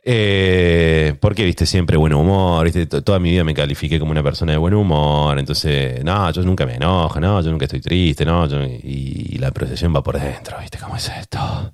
Eh, 0.04 1.14
porque, 1.18 1.42
viste, 1.42 1.64
siempre 1.64 1.96
buen 1.96 2.12
humor, 2.12 2.62
viste, 2.70 2.84
toda 2.86 3.18
mi 3.18 3.30
vida 3.30 3.42
me 3.42 3.54
califiqué 3.54 3.98
como 3.98 4.10
una 4.12 4.22
persona 4.22 4.52
de 4.52 4.58
buen 4.58 4.74
humor, 4.74 5.38
entonces, 5.38 6.04
no, 6.04 6.30
yo 6.30 6.42
nunca 6.42 6.66
me 6.66 6.74
enojo, 6.74 7.20
no, 7.20 7.40
yo 7.40 7.50
nunca 7.50 7.64
estoy 7.64 7.80
triste, 7.80 8.24
no, 8.26 8.46
y, 8.82 9.38
la 9.38 9.50
procesión 9.50 9.94
va 9.94 10.02
por 10.02 10.20
dentro, 10.20 10.58
viste, 10.60 10.78
¿cómo 10.78 10.96
es 10.96 11.08
esto? 11.08 11.72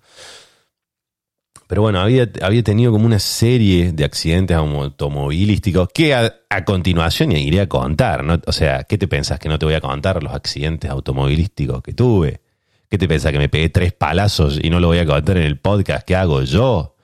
Pero 1.67 1.83
bueno, 1.83 2.01
había, 2.01 2.31
había 2.43 2.63
tenido 2.63 2.93
como 2.93 3.07
una 3.07 3.19
serie 3.19 3.93
de 3.93 4.05
accidentes 4.05 4.57
automovilísticos 4.57 5.89
que 5.93 6.15
a, 6.15 6.65
continuación 6.65 7.33
iré 7.33 7.61
a 7.61 7.69
contar. 7.69 8.23
¿no? 8.23 8.41
O 8.47 8.53
sea, 8.53 8.85
¿qué 8.85 8.97
te 8.99 9.09
pensás 9.09 9.41
que 9.41 9.49
no 9.49 9.59
te 9.59 9.67
voy 9.67 9.75
a 9.75 9.81
contar 9.81 10.23
los 10.23 10.33
accidentes 10.33 10.91
automovilísticos 10.91 11.83
que 11.83 11.93
tuve? 11.93 12.41
¿Qué 12.89 12.99
te 12.99 13.09
pensás 13.09 13.33
que 13.33 13.39
me 13.39 13.49
pegué 13.49 13.69
tres 13.69 13.93
palazos 13.93 14.61
y 14.63 14.71
no 14.71 14.79
lo 14.79 14.87
voy 14.89 14.99
a 14.99 15.07
contar 15.07 15.39
en 15.39 15.43
el 15.43 15.59
podcast 15.59 16.07
que 16.07 16.15
hago 16.15 16.43
yo? 16.43 16.95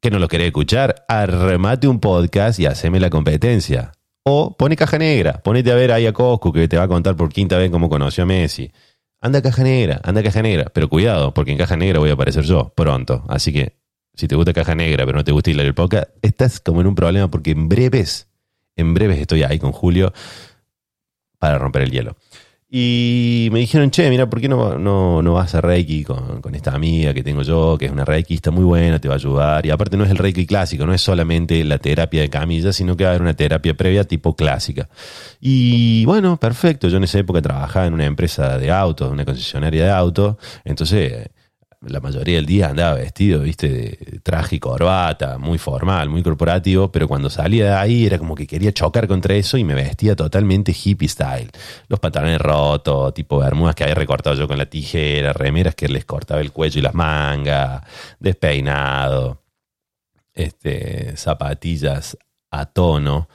¿Que 0.00 0.10
no 0.10 0.18
lo 0.18 0.26
querés 0.26 0.48
escuchar? 0.48 1.04
Arremate 1.06 1.86
un 1.86 2.00
podcast 2.00 2.58
y 2.58 2.66
haceme 2.66 2.98
la 2.98 3.10
competencia. 3.10 3.92
O 4.24 4.56
pone 4.56 4.74
caja 4.74 4.98
negra, 4.98 5.40
ponete 5.42 5.70
a 5.70 5.76
ver 5.76 5.92
ahí 5.92 6.06
a 6.06 6.12
Coscu 6.12 6.52
que 6.52 6.66
te 6.66 6.76
va 6.76 6.84
a 6.84 6.88
contar 6.88 7.14
por 7.14 7.28
quinta 7.28 7.58
vez 7.58 7.70
cómo 7.70 7.88
conoció 7.88 8.24
a 8.24 8.26
Messi. 8.26 8.72
Anda 9.24 9.38
a 9.38 9.42
caja 9.42 9.62
negra, 9.62 10.02
anda 10.04 10.20
a 10.20 10.22
caja 10.22 10.42
negra. 10.42 10.66
Pero 10.74 10.90
cuidado, 10.90 11.32
porque 11.32 11.50
en 11.50 11.56
caja 11.56 11.78
negra 11.78 11.98
voy 11.98 12.10
a 12.10 12.12
aparecer 12.12 12.44
yo 12.44 12.74
pronto. 12.76 13.24
Así 13.26 13.54
que 13.54 13.72
si 14.12 14.28
te 14.28 14.36
gusta 14.36 14.52
caja 14.52 14.74
negra 14.74 15.06
pero 15.06 15.16
no 15.16 15.24
te 15.24 15.32
gusta 15.32 15.50
ir 15.50 15.58
el 15.58 15.74
podcast, 15.74 16.10
estás 16.20 16.60
como 16.60 16.82
en 16.82 16.88
un 16.88 16.94
problema 16.94 17.30
porque 17.30 17.52
en 17.52 17.70
breves, 17.70 18.28
en 18.76 18.92
breves 18.92 19.18
estoy 19.18 19.42
ahí 19.42 19.58
con 19.58 19.72
Julio 19.72 20.12
para 21.38 21.56
romper 21.56 21.84
el 21.84 21.90
hielo. 21.90 22.16
Y 22.68 23.48
me 23.52 23.60
dijeron, 23.60 23.90
che, 23.90 24.10
mira, 24.10 24.28
¿por 24.28 24.40
qué 24.40 24.48
no, 24.48 24.78
no, 24.78 25.22
no 25.22 25.34
vas 25.34 25.54
a 25.54 25.60
Reiki 25.60 26.02
con, 26.02 26.40
con, 26.40 26.54
esta 26.54 26.74
amiga 26.74 27.14
que 27.14 27.22
tengo 27.22 27.42
yo, 27.42 27.76
que 27.78 27.86
es 27.86 27.92
una 27.92 28.04
Reikista 28.04 28.50
muy 28.50 28.64
buena, 28.64 28.98
te 28.98 29.06
va 29.06 29.14
a 29.14 29.18
ayudar? 29.18 29.64
Y 29.64 29.70
aparte 29.70 29.96
no 29.96 30.04
es 30.04 30.10
el 30.10 30.16
Reiki 30.18 30.46
clásico, 30.46 30.84
no 30.86 30.92
es 30.92 31.00
solamente 31.00 31.62
la 31.62 31.78
terapia 31.78 32.22
de 32.22 32.30
camilla, 32.30 32.72
sino 32.72 32.96
que 32.96 33.04
va 33.04 33.10
a 33.10 33.12
haber 33.12 33.22
una 33.22 33.34
terapia 33.34 33.74
previa 33.74 34.04
tipo 34.04 34.34
clásica. 34.34 34.88
Y 35.40 36.04
bueno, 36.06 36.38
perfecto, 36.38 36.88
yo 36.88 36.96
en 36.96 37.04
esa 37.04 37.18
época 37.18 37.40
trabajaba 37.42 37.86
en 37.86 37.94
una 37.94 38.06
empresa 38.06 38.58
de 38.58 38.72
autos, 38.72 39.12
una 39.12 39.24
concesionaria 39.24 39.84
de 39.84 39.90
autos, 39.90 40.36
entonces 40.64 41.28
la 41.86 42.00
mayoría 42.00 42.36
del 42.36 42.46
día 42.46 42.68
andaba 42.68 42.94
vestido, 42.94 43.40
viste, 43.40 43.68
de 43.68 44.20
traje 44.22 44.58
corbata, 44.60 45.38
muy 45.38 45.58
formal, 45.58 46.08
muy 46.08 46.22
corporativo, 46.22 46.90
pero 46.90 47.08
cuando 47.08 47.30
salía 47.30 47.66
de 47.66 47.72
ahí 47.72 48.06
era 48.06 48.18
como 48.18 48.34
que 48.34 48.46
quería 48.46 48.72
chocar 48.72 49.06
contra 49.06 49.34
eso 49.34 49.56
y 49.56 49.64
me 49.64 49.74
vestía 49.74 50.16
totalmente 50.16 50.72
hippie 50.72 51.08
style. 51.08 51.50
Los 51.88 52.00
pantalones 52.00 52.40
rotos, 52.40 53.14
tipo 53.14 53.38
bermudas 53.38 53.74
que 53.74 53.84
había 53.84 53.94
recortado 53.94 54.36
yo 54.36 54.48
con 54.48 54.58
la 54.58 54.66
tijera, 54.66 55.32
remeras 55.32 55.74
que 55.74 55.88
les 55.88 56.04
cortaba 56.04 56.40
el 56.40 56.52
cuello 56.52 56.78
y 56.78 56.82
las 56.82 56.94
mangas, 56.94 57.82
despeinado, 58.18 59.42
este, 60.32 61.16
zapatillas 61.16 62.16
a 62.50 62.66
tono. 62.66 63.28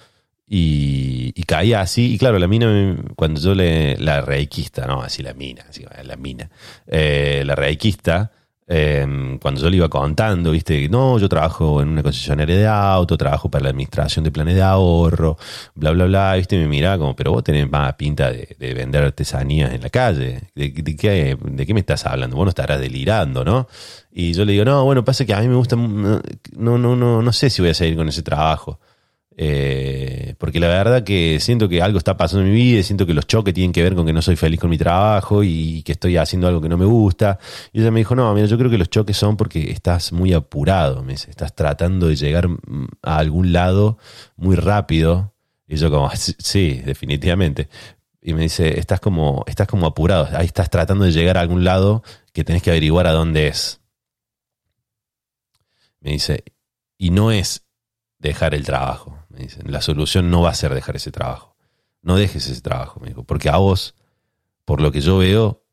Y, 0.52 1.32
caía 1.44 1.82
así, 1.82 2.14
y 2.14 2.18
claro, 2.18 2.40
la 2.40 2.48
mina, 2.48 2.96
cuando 3.16 3.40
yo 3.40 3.54
le, 3.54 3.98
la 3.98 4.22
reikista, 4.22 4.88
no, 4.88 5.02
así 5.02 5.22
la 5.22 5.34
mina, 5.34 5.66
así, 5.70 5.86
la 6.04 6.16
mina, 6.16 6.50
eh, 6.88 7.44
la 7.46 7.56
reikista, 7.56 8.32
Em, 8.72 9.40
cuando 9.40 9.60
yo 9.60 9.68
le 9.68 9.78
iba 9.78 9.90
contando, 9.90 10.52
viste, 10.52 10.88
no, 10.90 11.18
yo 11.18 11.28
trabajo 11.28 11.82
en 11.82 11.90
una 11.90 12.04
concesionaria 12.04 12.56
de 12.56 12.68
auto, 12.68 13.18
trabajo 13.18 13.50
para 13.50 13.64
la 13.64 13.70
administración 13.72 14.24
de 14.24 14.30
planes 14.30 14.54
de 14.54 14.62
ahorro, 14.62 15.40
bla, 15.74 15.90
bla, 15.90 16.06
bla, 16.06 16.36
viste, 16.36 16.56
me 16.56 16.68
miraba 16.68 17.00
como, 17.00 17.16
pero 17.16 17.32
vos 17.32 17.44
tenés 17.44 17.68
más 17.68 17.96
pinta 17.96 18.32
de, 18.32 18.56
vender 18.60 19.06
artesanías 19.06 19.74
en 19.74 19.82
la 19.82 19.90
calle. 19.90 20.42
¿De, 20.54 20.72
qué, 20.72 21.36
¿De 21.42 21.66
qué 21.66 21.74
me 21.74 21.80
estás 21.80 22.06
hablando? 22.06 22.36
Vos 22.36 22.46
no 22.46 22.50
estarás 22.50 22.80
delirando, 22.80 23.44
¿no? 23.44 23.68
Y 24.12 24.34
yo 24.34 24.46
le 24.46 24.52
digo, 24.52 24.66
no, 24.66 24.86
bueno, 24.86 25.04
pasa 25.04 25.26
que 25.26 25.34
a 25.34 25.42
mí 25.42 25.48
me 25.48 25.56
gusta, 25.56 25.76
no, 25.76 26.22
no, 26.54 26.78
no, 26.78 27.22
no 27.24 27.34
sé 27.34 27.50
si 27.50 27.64
voy 27.64 27.72
a 27.72 27.74
seguir 27.74 27.96
con 27.96 28.08
ese 28.08 28.22
trabajo. 28.22 28.80
Eh, 29.42 30.36
porque 30.38 30.60
la 30.60 30.68
verdad 30.68 31.06
que 31.06 31.40
siento 31.40 31.70
que 31.70 31.82
algo 31.82 31.98
está 31.98 32.18
pasando 32.18 32.46
en 32.46 32.52
mi 32.52 32.58
vida, 32.58 32.84
siento 32.84 33.06
que 33.06 33.14
los 33.14 33.26
choques 33.26 33.54
tienen 33.54 33.72
que 33.72 33.82
ver 33.82 33.96
con 33.96 34.06
que 34.06 34.12
no 34.12 34.22
soy 34.22 34.36
feliz 34.36 34.60
con 34.60 34.70
mi 34.70 34.78
trabajo 34.78 35.46
y 35.46 35.82
que 35.84 35.94
estoy 35.94 36.18
haciendo 36.18 36.50
algo 36.50 36.60
que 36.60 36.68
no 36.68 36.78
me 36.78 36.84
gusta. 36.84 37.40
Y 37.72 37.80
ella 37.80 37.90
me 37.90 38.02
dijo, 38.02 38.16
no, 38.16 38.34
mira, 38.34 38.48
yo 38.48 38.58
creo 38.58 38.70
que 38.70 38.78
los 38.78 38.90
choques 38.90 39.16
son 39.16 39.38
porque 39.38 39.72
estás 39.72 40.12
muy 40.12 40.34
apurado, 40.34 41.04
me 41.04 41.14
dice, 41.14 41.30
estás 41.30 41.56
tratando 41.56 42.08
de 42.08 42.18
llegar 42.18 42.50
a 43.02 43.18
algún 43.18 43.54
lado 43.54 43.98
muy 44.36 44.58
rápido. 44.58 45.34
Y 45.66 45.78
yo 45.78 45.90
como, 45.90 46.12
sí, 46.14 46.82
definitivamente. 46.86 47.70
Y 48.22 48.34
me 48.34 48.42
dice, 48.42 48.78
estás 48.78 49.00
como, 49.00 49.46
estás 49.48 49.70
como 49.70 49.88
apurado, 49.88 50.28
ahí 50.34 50.48
estás 50.48 50.70
tratando 50.70 51.06
de 51.06 51.14
llegar 51.14 51.38
a 51.38 51.42
algún 51.42 51.64
lado 51.64 52.04
que 52.34 52.44
tenés 52.44 52.62
que 52.62 52.72
averiguar 52.72 53.08
a 53.08 53.14
dónde 53.14 53.48
es. 53.48 53.80
Me 56.02 56.12
dice, 56.12 56.44
y 56.98 57.12
no 57.12 57.32
es 57.32 57.66
dejar 58.18 58.54
el 58.54 58.66
trajo 59.30 59.72
la 59.72 59.82
solución 59.82 60.30
no 60.30 60.42
va 60.42 60.50
a 60.50 60.56
ser 60.56 60.74
dejar 60.74 60.96
ese 60.96 61.12
trabajo. 61.12 61.56
No 62.02 62.16
dejes 62.16 62.48
ese 62.48 62.62
trabajo, 62.62 63.00
me 63.00 63.10
dijo, 63.10 63.24
porque 63.24 63.50
a 63.50 63.58
vos, 63.58 63.96
por 64.66 64.82
lo 64.82 64.92
que 64.92 65.02
yo 65.02 65.18
veo, 65.18 65.64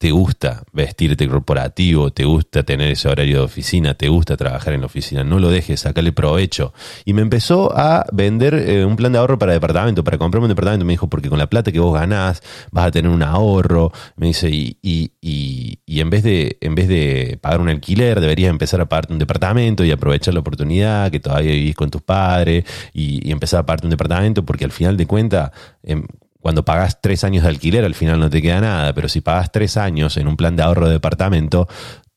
te 0.00 0.12
gusta 0.12 0.62
vestirte 0.72 1.28
corporativo, 1.28 2.10
te 2.10 2.24
gusta 2.24 2.62
tener 2.62 2.90
ese 2.90 3.06
horario 3.06 3.40
de 3.40 3.44
oficina, 3.44 3.92
te 3.92 4.08
gusta 4.08 4.34
trabajar 4.34 4.72
en 4.72 4.80
la 4.80 4.86
oficina, 4.86 5.24
no 5.24 5.38
lo 5.38 5.50
dejes, 5.50 5.80
sacale 5.80 6.10
provecho. 6.10 6.72
Y 7.04 7.12
me 7.12 7.20
empezó 7.20 7.76
a 7.78 8.06
vender 8.10 8.54
eh, 8.54 8.86
un 8.86 8.96
plan 8.96 9.12
de 9.12 9.18
ahorro 9.18 9.38
para 9.38 9.52
departamento, 9.52 10.02
para 10.02 10.16
comprarme 10.16 10.46
un 10.46 10.48
departamento. 10.48 10.86
Me 10.86 10.94
dijo, 10.94 11.10
porque 11.10 11.28
con 11.28 11.38
la 11.38 11.50
plata 11.50 11.70
que 11.70 11.80
vos 11.80 11.92
ganás 11.92 12.42
vas 12.70 12.86
a 12.86 12.90
tener 12.90 13.10
un 13.10 13.22
ahorro. 13.22 13.92
Me 14.16 14.28
dice, 14.28 14.48
y, 14.48 14.78
y, 14.80 15.12
y, 15.20 16.00
en, 16.00 16.08
vez 16.08 16.22
de, 16.22 16.56
en 16.62 16.74
vez 16.74 16.88
de 16.88 17.38
pagar 17.38 17.60
un 17.60 17.68
alquiler, 17.68 18.22
deberías 18.22 18.48
empezar 18.48 18.80
a 18.80 18.88
pagarte 18.88 19.12
un 19.12 19.18
departamento 19.18 19.84
y 19.84 19.90
aprovechar 19.90 20.32
la 20.32 20.40
oportunidad 20.40 21.10
que 21.10 21.20
todavía 21.20 21.52
vivís 21.52 21.74
con 21.74 21.90
tus 21.90 22.00
padres 22.00 22.64
y, 22.94 23.30
empezar 23.30 23.60
a 23.60 23.66
pagarte 23.66 23.86
un 23.86 23.90
departamento, 23.90 24.46
porque 24.46 24.64
al 24.64 24.72
final 24.72 24.96
de 24.96 25.04
cuentas... 25.04 25.50
Em, 25.82 26.06
cuando 26.40 26.64
pagas 26.64 27.00
tres 27.00 27.22
años 27.24 27.42
de 27.42 27.50
alquiler, 27.50 27.84
al 27.84 27.94
final 27.94 28.18
no 28.18 28.30
te 28.30 28.40
queda 28.40 28.60
nada, 28.60 28.94
pero 28.94 29.08
si 29.08 29.20
pagas 29.20 29.52
tres 29.52 29.76
años 29.76 30.16
en 30.16 30.26
un 30.26 30.36
plan 30.36 30.56
de 30.56 30.62
ahorro 30.62 30.86
de 30.86 30.94
departamento, 30.94 31.68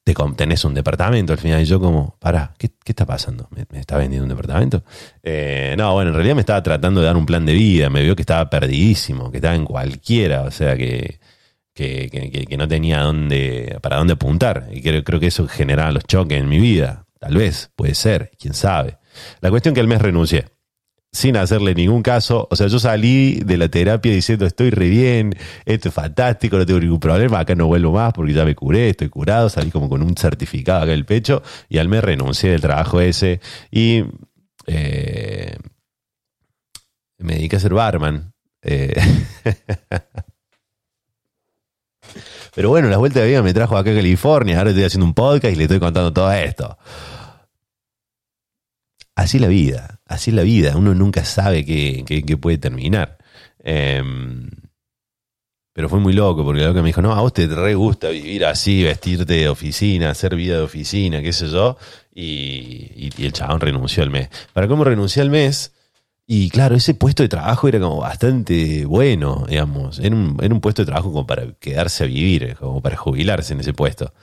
te 0.04 0.14
tenés 0.36 0.66
un 0.66 0.74
departamento 0.74 1.34
al 1.34 1.40
final. 1.40 1.62
Y 1.62 1.66
yo 1.66 1.80
como, 1.80 2.18
para, 2.20 2.54
¿qué, 2.58 2.72
está 2.86 3.06
pasando? 3.06 3.48
¿Me, 3.52 3.80
está 3.80 3.98
vendiendo 3.98 4.24
un 4.24 4.30
departamento? 4.30 4.84
Eh, 5.22 5.76
no, 5.78 5.94
bueno, 5.94 6.10
en 6.10 6.16
realidad 6.16 6.36
me 6.36 6.42
estaba 6.42 6.62
tratando 6.64 7.02
de 7.02 7.08
dar 7.08 7.18
un 7.18 7.26
plan 7.26 7.46
de 7.46 7.54
vida, 7.54 7.90
me 7.90 8.02
vio 8.02 8.16
que 8.16 8.22
estaba 8.22 8.50
perdidísimo, 8.50 9.32
que 9.32 9.38
estaba 9.38 9.56
en 9.56 9.66
cualquiera, 9.66 10.44
o 10.44 10.52
sea 10.52 10.76
que, 10.76 11.20
que, 11.74 12.10
que, 12.48 12.58
no 12.58 12.68
tenía 12.68 13.02
dónde, 13.02 13.78
para 13.82 13.98
dónde 13.98 14.14
apuntar. 14.14 14.70
Y 14.72 14.82
creo, 14.82 15.04
creo 15.04 15.20
que 15.20 15.28
eso 15.28 15.48
generaba 15.48 15.92
los 15.92 16.06
choques 16.06 16.40
en 16.40 16.50
mi 16.50 16.60
vida. 16.60 17.06
Tal 17.20 17.36
vez, 17.36 17.72
puede 17.76 17.96
ser, 17.96 18.32
quién 18.40 18.54
sabe. 18.54 18.98
La 19.42 19.50
cuestión 19.50 19.74
que 19.74 19.82
al 19.82 19.88
mes 19.88 20.02
renuncié 20.02 20.53
sin 21.14 21.38
hacerle 21.38 21.76
ningún 21.76 22.02
caso. 22.02 22.48
O 22.50 22.56
sea, 22.56 22.68
yo 22.68 22.80
salí 22.80 23.36
de 23.36 23.58
la 23.58 23.70
terapia 23.70 24.12
diciendo 24.12 24.46
estoy 24.46 24.72
re 24.72 24.90
bien, 24.90 25.36
esto 25.66 25.90
es 25.90 25.96
fantástico, 25.96 26.58
no 26.58 26.66
tengo 26.66 26.80
ningún 26.80 27.00
problema, 27.00 27.40
acá 27.40 27.56
no 27.56 27.68
vuelvo 27.68 27.94
más 27.94 28.12
porque 28.14 28.34
ya 28.34 28.44
me 28.44 28.56
curé, 28.56 28.90
estoy 28.90 29.10
curado, 29.10 29.48
salí 29.48 29.70
como 29.70 29.88
con 29.88 30.02
un 30.02 30.18
certificado 30.18 30.82
acá 30.82 30.92
en 30.92 30.98
el 30.98 31.06
pecho 31.06 31.44
y 31.70 31.78
al 31.78 31.88
mes 31.88 32.04
renuncié 32.04 32.50
del 32.52 32.62
trabajo 32.62 33.00
ese 33.00 33.40
y 33.72 34.04
eh, 34.66 35.56
me 37.20 37.36
dediqué 37.36 37.58
a 37.58 37.60
ser 37.60 37.76
barman. 37.76 38.34
Eh, 38.64 38.94
pero 42.56 42.70
bueno, 42.70 42.90
la 42.90 42.98
vuelta 42.98 43.20
de 43.20 43.28
vida 43.28 43.44
me 43.44 43.54
trajo 43.54 43.78
acá 43.78 43.92
a 43.92 43.96
California, 43.96 44.58
ahora 44.58 44.72
estoy 44.72 44.86
haciendo 44.86 45.06
un 45.06 45.14
podcast 45.14 45.54
y 45.54 45.58
le 45.58 45.64
estoy 45.66 45.80
contando 45.80 46.12
todo 46.12 46.32
esto. 46.34 46.76
Así 49.16 49.38
la 49.38 49.48
vida, 49.48 50.00
así 50.08 50.32
la 50.32 50.42
vida, 50.42 50.76
uno 50.76 50.96
nunca 50.96 51.24
sabe 51.24 51.66
qué, 51.66 52.38
puede 52.42 52.58
terminar. 52.58 53.18
Em, 53.60 54.50
pero 55.74 55.90
fue 55.90 56.00
muy 56.00 56.14
loco, 56.14 56.44
porque 56.44 56.64
lo 56.64 56.74
que 56.74 56.82
me 56.82 56.88
dijo, 56.88 57.02
no, 57.02 57.14
a 57.14 57.22
vos 57.22 57.34
te 57.34 57.48
re 57.48 57.76
gusta 57.76 58.10
vivir 58.10 58.46
así, 58.46 58.84
vestirte 58.84 59.34
de 59.34 59.50
oficina, 59.50 60.12
hacer 60.12 60.36
vida 60.36 60.58
de 60.58 60.64
oficina, 60.64 61.22
qué 61.22 61.34
sé 61.34 61.48
yo. 61.50 61.78
Y, 62.14 63.10
el 63.24 63.34
chabón 63.34 63.60
renunció 63.60 64.04
al 64.04 64.10
mes. 64.10 64.30
¿Para 64.54 64.68
cómo 64.68 64.84
renunció 64.84 65.22
al 65.22 65.30
mes? 65.30 65.74
Y 66.28 66.50
claro, 66.50 66.76
ese 66.76 66.94
puesto 66.94 67.24
de 67.24 67.30
trabajo 67.30 67.68
era 67.68 67.80
como 67.80 67.98
bastante 67.98 68.86
bueno, 68.86 69.46
digamos. 69.48 70.00
Era 70.00 70.16
un, 70.16 70.38
era 70.42 70.54
un 70.54 70.62
puesto 70.62 70.84
de 70.84 70.88
trabajo 70.88 71.12
como 71.12 71.28
para 71.28 71.54
quedarse 71.60 72.04
a 72.04 72.08
vivir, 72.08 72.56
como 72.56 72.82
para 72.82 72.98
jubilarse 72.98 73.54
en 73.54 73.60
ese 73.62 73.74
puesto. 73.74 74.14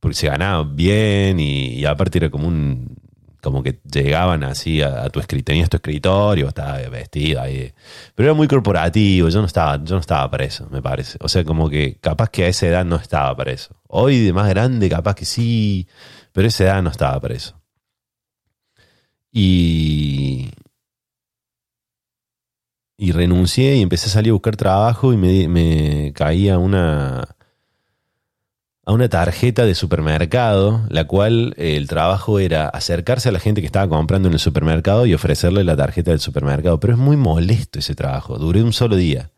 Porque 0.00 0.16
se 0.16 0.28
ganaba 0.28 0.64
bien 0.64 1.38
y 1.40 1.84
aparte 1.84 2.18
era 2.18 2.30
como 2.30 2.48
un, 2.48 2.96
como 3.42 3.62
que 3.62 3.80
llegaban 3.92 4.44
así 4.44 4.82
a, 4.82 5.08
tu 5.10 5.18
escritorio, 5.18 5.44
tenías 5.44 5.68
tu 5.68 5.76
escritorio, 5.76 6.48
estaba 6.48 6.78
vestido 6.88 7.40
ahí. 7.42 7.72
Pero 8.14 8.28
era 8.28 8.34
muy 8.34 8.46
corporativo, 8.46 9.28
yo 9.28 9.40
no 9.40 9.46
estaba, 9.46 9.82
yo 9.84 9.96
no 9.96 10.00
estaba 10.00 10.30
para 10.30 10.44
eso, 10.44 10.68
me 10.70 10.80
parece. 10.80 11.18
O 11.20 11.28
sea, 11.28 11.44
como 11.44 11.68
que 11.68 11.96
capaz 12.00 12.30
que 12.30 12.44
a 12.44 12.48
esa 12.48 12.68
edad 12.68 12.84
no 12.84 12.96
estaba 12.96 13.36
para 13.36 13.50
eso. 13.52 13.74
Hoy 13.88 14.20
de 14.20 14.32
más 14.32 14.48
grande, 14.48 14.88
capaz 14.88 15.16
que 15.16 15.24
sí, 15.24 15.88
pero 16.32 16.46
a 16.46 16.48
esa 16.48 16.64
edad 16.64 16.82
no 16.82 16.90
estaba 16.90 17.20
para 17.20 17.34
eso. 17.34 17.60
Y, 19.32 20.50
y 22.96 23.12
renuncié 23.12 23.76
y 23.76 23.82
empecé 23.82 24.06
a 24.06 24.10
salir 24.10 24.30
a 24.30 24.34
buscar 24.34 24.56
trabajo 24.56 25.12
y 25.12 25.16
me, 25.16 25.48
me 25.48 26.12
caía 26.14 26.58
una, 26.58 27.36
a 28.84 28.92
una 28.92 29.08
tarjeta 29.08 29.64
de 29.64 29.74
supermercado, 29.74 30.82
la 30.88 31.04
cual 31.04 31.54
eh, 31.56 31.76
el 31.76 31.86
trabajo 31.86 32.40
era 32.40 32.68
acercarse 32.68 33.28
a 33.28 33.32
la 33.32 33.38
gente 33.38 33.60
que 33.60 33.66
estaba 33.66 33.88
comprando 33.88 34.28
en 34.28 34.34
el 34.34 34.40
supermercado 34.40 35.06
y 35.06 35.14
ofrecerle 35.14 35.62
la 35.62 35.76
tarjeta 35.76 36.10
del 36.10 36.20
supermercado. 36.20 36.80
Pero 36.80 36.94
es 36.94 36.98
muy 36.98 37.16
molesto 37.16 37.78
ese 37.78 37.94
trabajo. 37.94 38.38
Duré 38.38 38.62
un 38.62 38.72
solo 38.72 38.96
día. 38.96 39.30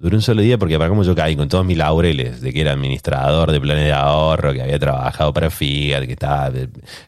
Duró 0.00 0.16
un 0.16 0.22
solo 0.22 0.40
día 0.40 0.56
porque 0.56 0.78
para 0.78 0.88
como 0.88 1.02
yo 1.04 1.14
caí 1.14 1.36
con 1.36 1.48
todos 1.48 1.62
mis 1.62 1.76
laureles 1.76 2.40
de 2.40 2.54
que 2.54 2.62
era 2.62 2.72
administrador 2.72 3.52
de 3.52 3.60
planes 3.60 3.84
de 3.84 3.92
ahorro, 3.92 4.54
que 4.54 4.62
había 4.62 4.78
trabajado 4.78 5.34
para 5.34 5.50
Fiat, 5.50 6.06
que 6.06 6.12
estaba 6.14 6.50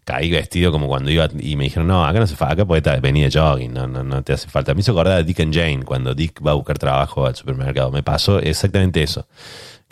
caí 0.05 0.31
vestido 0.31 0.71
como 0.71 0.89
cuando 0.89 1.11
iba 1.11 1.27
y 1.41 1.57
me 1.57 1.65
dijeron, 1.65 1.87
no, 1.89 2.05
acá 2.05 2.21
no 2.21 2.27
se 2.27 2.37
falta, 2.37 2.53
acá 2.53 2.65
puede 2.67 3.01
venir 3.01 3.31
de 3.31 3.41
jogging, 3.41 3.73
no, 3.73 3.87
no, 3.87 4.05
no 4.05 4.23
te 4.23 4.35
hace 4.35 4.47
falta. 4.47 4.75
Me 4.75 4.83
hizo 4.83 4.93
acordar 4.93 5.17
de 5.17 5.25
Dick 5.25 5.41
and 5.41 5.55
Jane 5.55 5.85
cuando 5.85 6.15
Dick 6.15 6.47
va 6.47 6.51
a 6.51 6.55
buscar 6.55 6.79
trabajo 6.79 7.25
al 7.25 7.35
supermercado. 7.35 7.91
Me 7.91 8.03
pasó 8.03 8.39
exactamente 8.39 9.03
eso. 9.03 9.27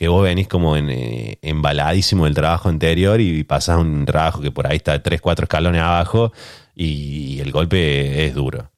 Que 0.00 0.08
vos 0.08 0.22
venís 0.22 0.48
como 0.48 0.78
en, 0.78 0.88
eh, 0.88 1.38
embaladísimo 1.42 2.24
del 2.24 2.34
trabajo 2.34 2.70
anterior 2.70 3.20
y 3.20 3.44
pasás 3.44 3.78
un 3.78 4.06
trabajo 4.06 4.40
que 4.40 4.50
por 4.50 4.66
ahí 4.66 4.78
está 4.78 5.02
tres, 5.02 5.20
cuatro 5.20 5.44
escalones 5.44 5.82
abajo 5.82 6.32
y 6.74 7.38
el 7.40 7.52
golpe 7.52 8.24
es 8.24 8.34
duro. 8.34 8.70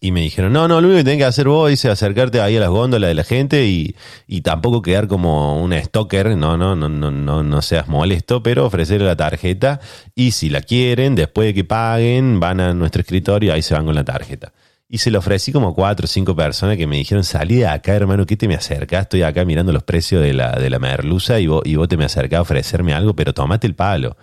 Y 0.00 0.10
me 0.10 0.22
dijeron, 0.22 0.52
no, 0.52 0.66
no, 0.66 0.80
lo 0.80 0.88
único 0.88 0.98
que 0.98 1.04
tenés 1.04 1.18
que 1.18 1.24
hacer 1.26 1.46
vos 1.46 1.70
es 1.70 1.84
acercarte 1.84 2.40
ahí 2.40 2.56
a 2.56 2.60
las 2.60 2.70
góndolas 2.70 3.06
de 3.06 3.14
la 3.14 3.22
gente 3.22 3.66
y, 3.66 3.94
y 4.26 4.40
tampoco 4.40 4.82
quedar 4.82 5.06
como 5.06 5.62
un 5.62 5.72
stalker, 5.72 6.36
no, 6.36 6.56
no, 6.56 6.74
no, 6.74 6.88
no, 6.88 7.12
no, 7.12 7.44
no 7.44 7.62
seas 7.62 7.86
molesto, 7.86 8.42
pero 8.42 8.66
ofrecerle 8.66 9.06
la 9.06 9.16
tarjeta 9.16 9.80
y 10.16 10.32
si 10.32 10.50
la 10.50 10.60
quieren, 10.60 11.14
después 11.14 11.46
de 11.46 11.54
que 11.54 11.64
paguen, 11.64 12.40
van 12.40 12.58
a 12.58 12.74
nuestro 12.74 13.00
escritorio 13.02 13.50
y 13.50 13.54
ahí 13.54 13.62
se 13.62 13.74
van 13.74 13.86
con 13.86 13.94
la 13.94 14.04
tarjeta. 14.04 14.52
Y 14.88 14.98
se 14.98 15.10
lo 15.10 15.18
ofrecí 15.18 15.52
como 15.52 15.74
cuatro 15.74 16.04
o 16.04 16.06
cinco 16.06 16.36
personas 16.36 16.76
que 16.76 16.86
me 16.86 16.96
dijeron, 16.96 17.24
salí 17.24 17.56
de 17.56 17.66
acá, 17.66 17.94
hermano, 17.94 18.24
¿qué 18.24 18.36
te 18.36 18.46
me 18.46 18.54
acercas? 18.54 19.02
Estoy 19.02 19.22
acá 19.22 19.44
mirando 19.44 19.72
los 19.72 19.82
precios 19.82 20.22
de 20.22 20.32
la, 20.32 20.52
de 20.52 20.70
la 20.70 20.78
merluza 20.78 21.40
y 21.40 21.48
vos, 21.48 21.62
y 21.64 21.74
vos 21.74 21.88
te 21.88 21.96
me 21.96 22.04
acercás 22.04 22.38
a 22.38 22.42
ofrecerme 22.42 22.94
algo, 22.94 23.14
pero 23.16 23.34
tomate 23.34 23.66
el 23.66 23.74
palo. 23.74 24.16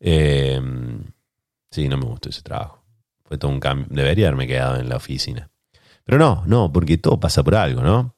Eh, 0.00 0.60
sí, 1.70 1.88
no 1.88 1.96
me 1.96 2.06
gustó 2.06 2.28
ese 2.28 2.42
trabajo. 2.42 2.84
Fue 3.24 3.38
todo 3.38 3.50
un 3.50 3.60
cambio. 3.60 3.86
Debería 3.90 4.26
haberme 4.26 4.46
quedado 4.46 4.80
en 4.80 4.88
la 4.88 4.96
oficina. 4.96 5.50
Pero 6.04 6.18
no, 6.18 6.42
no, 6.46 6.72
porque 6.72 6.98
todo 6.98 7.18
pasa 7.18 7.42
por 7.42 7.54
algo, 7.54 7.82
¿no? 7.82 8.14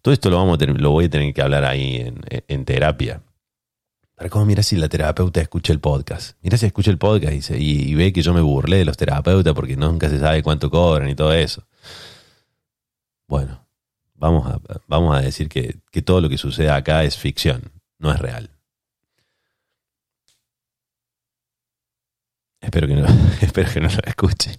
Todo 0.00 0.14
esto 0.14 0.30
lo, 0.30 0.36
vamos 0.36 0.58
a 0.60 0.66
lo 0.66 0.90
voy 0.90 1.06
a 1.06 1.10
tener 1.10 1.34
que 1.34 1.42
hablar 1.42 1.64
ahí 1.64 2.12
en, 2.48 2.64
terapia. 2.64 3.22
Para 4.16 4.30
cómo 4.30 4.46
mira 4.46 4.62
si 4.62 4.76
la 4.76 4.88
terapeuta 4.88 5.42
escucha 5.42 5.74
el 5.74 5.80
podcast. 5.80 6.38
Mira 6.40 6.56
si 6.56 6.64
escucha 6.64 6.90
el 6.90 6.96
podcast 6.96 7.50
y, 7.50 7.94
ve 7.94 8.14
que 8.14 8.22
yo 8.22 8.32
me 8.32 8.40
burlé 8.40 8.78
de 8.78 8.86
los 8.86 8.96
terapeutas 8.96 9.52
porque 9.52 9.76
nunca 9.76 10.08
se 10.08 10.18
sabe 10.18 10.42
cuánto 10.42 10.70
cobran 10.70 11.10
y 11.10 11.14
todo 11.14 11.34
eso. 11.34 11.66
Bueno, 13.28 13.68
vamos 14.14 14.46
a, 14.46 14.58
vamos 14.86 15.14
a 15.14 15.20
decir 15.20 15.50
que, 15.50 15.80
que 15.90 16.00
todo 16.00 16.22
lo 16.22 16.30
que 16.30 16.38
sucede 16.38 16.70
acá 16.70 17.04
es 17.04 17.18
ficción, 17.18 17.70
no 17.98 18.10
es 18.10 18.18
real. 18.18 18.50
Espero 22.62 22.88
que 22.88 22.94
no, 22.94 23.06
espero 23.42 23.70
que 23.70 23.80
no 23.80 23.88
lo 23.88 24.00
escuche. 24.06 24.56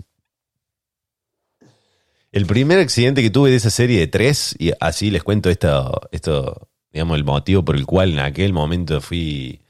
El 2.31 2.45
primer 2.45 2.77
accidente 2.77 3.23
que 3.23 3.31
tuve 3.31 3.49
de 3.49 3.55
esa 3.55 3.71
serie 3.71 3.99
de 3.99 4.07
tres, 4.07 4.55
y 4.59 4.71
así 4.79 5.09
les 5.09 5.23
cuento 5.23 5.49
esto, 5.49 5.99
esto, 6.11 6.69
digamos, 6.97 7.17
el 7.17 7.23
motivo 7.23 7.63
por 7.63 7.75
el 7.75 7.85
cual 7.85 8.13
en 8.13 8.19
aquel 8.19 8.53
momento 8.53 8.99
fui, 9.01 9.61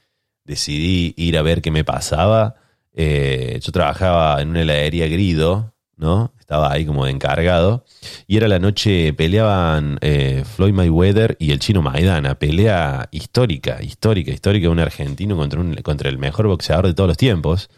decidí 0.44 1.14
ir 1.16 1.36
a 1.36 1.42
ver 1.42 1.60
qué 1.60 1.70
me 1.70 1.84
pasaba. 1.84 2.54
Eh, 2.94 3.60
yo 3.62 3.70
trabajaba 3.70 4.40
en 4.40 4.48
una 4.48 4.62
heladería 4.62 5.06
Grido, 5.08 5.74
¿no? 5.96 6.32
Estaba 6.40 6.72
ahí 6.72 6.86
como 6.86 7.04
de 7.04 7.10
encargado. 7.10 7.84
Y 8.26 8.38
era 8.38 8.48
la 8.48 8.58
noche, 8.58 9.12
peleaban 9.12 9.98
eh, 10.00 10.42
Floyd 10.56 10.72
Mayweather 10.72 11.36
y 11.38 11.52
el 11.52 11.58
chino 11.58 11.82
Maidana. 11.82 12.38
Pelea 12.38 13.08
histórica, 13.10 13.82
histórica, 13.82 14.32
histórica. 14.32 14.70
Un 14.70 14.80
argentino 14.80 15.36
contra, 15.36 15.60
un, 15.60 15.74
contra 15.76 16.08
el 16.08 16.18
mejor 16.18 16.46
boxeador 16.46 16.86
de 16.86 16.94
todos 16.94 17.08
los 17.08 17.16
tiempos 17.16 17.68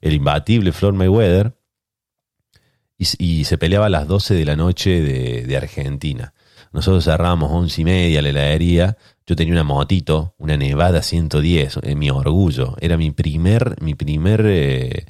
el 0.00 0.12
imbatible 0.12 0.72
Floyd 0.72 0.94
Mayweather, 0.94 1.54
y, 3.00 3.44
se 3.44 3.58
peleaba 3.58 3.86
a 3.86 3.90
las 3.90 4.08
12 4.08 4.34
de 4.34 4.44
la 4.44 4.56
noche 4.56 5.00
de, 5.00 5.56
Argentina. 5.56 6.34
Nosotros 6.72 7.04
cerramos 7.04 7.50
once 7.52 7.80
y 7.80 7.84
media 7.84 8.22
la 8.22 8.30
heladería. 8.30 8.96
Yo 9.26 9.36
tenía 9.36 9.52
una 9.52 9.64
motito, 9.64 10.34
una 10.38 10.56
Nevada 10.56 11.02
110, 11.02 11.78
en 11.82 11.90
eh, 11.90 11.94
mi 11.94 12.10
orgullo. 12.10 12.76
Era 12.80 12.96
mi 12.96 13.10
primer, 13.10 13.76
mi 13.80 13.94
primer 13.94 14.44
eh, 14.46 15.06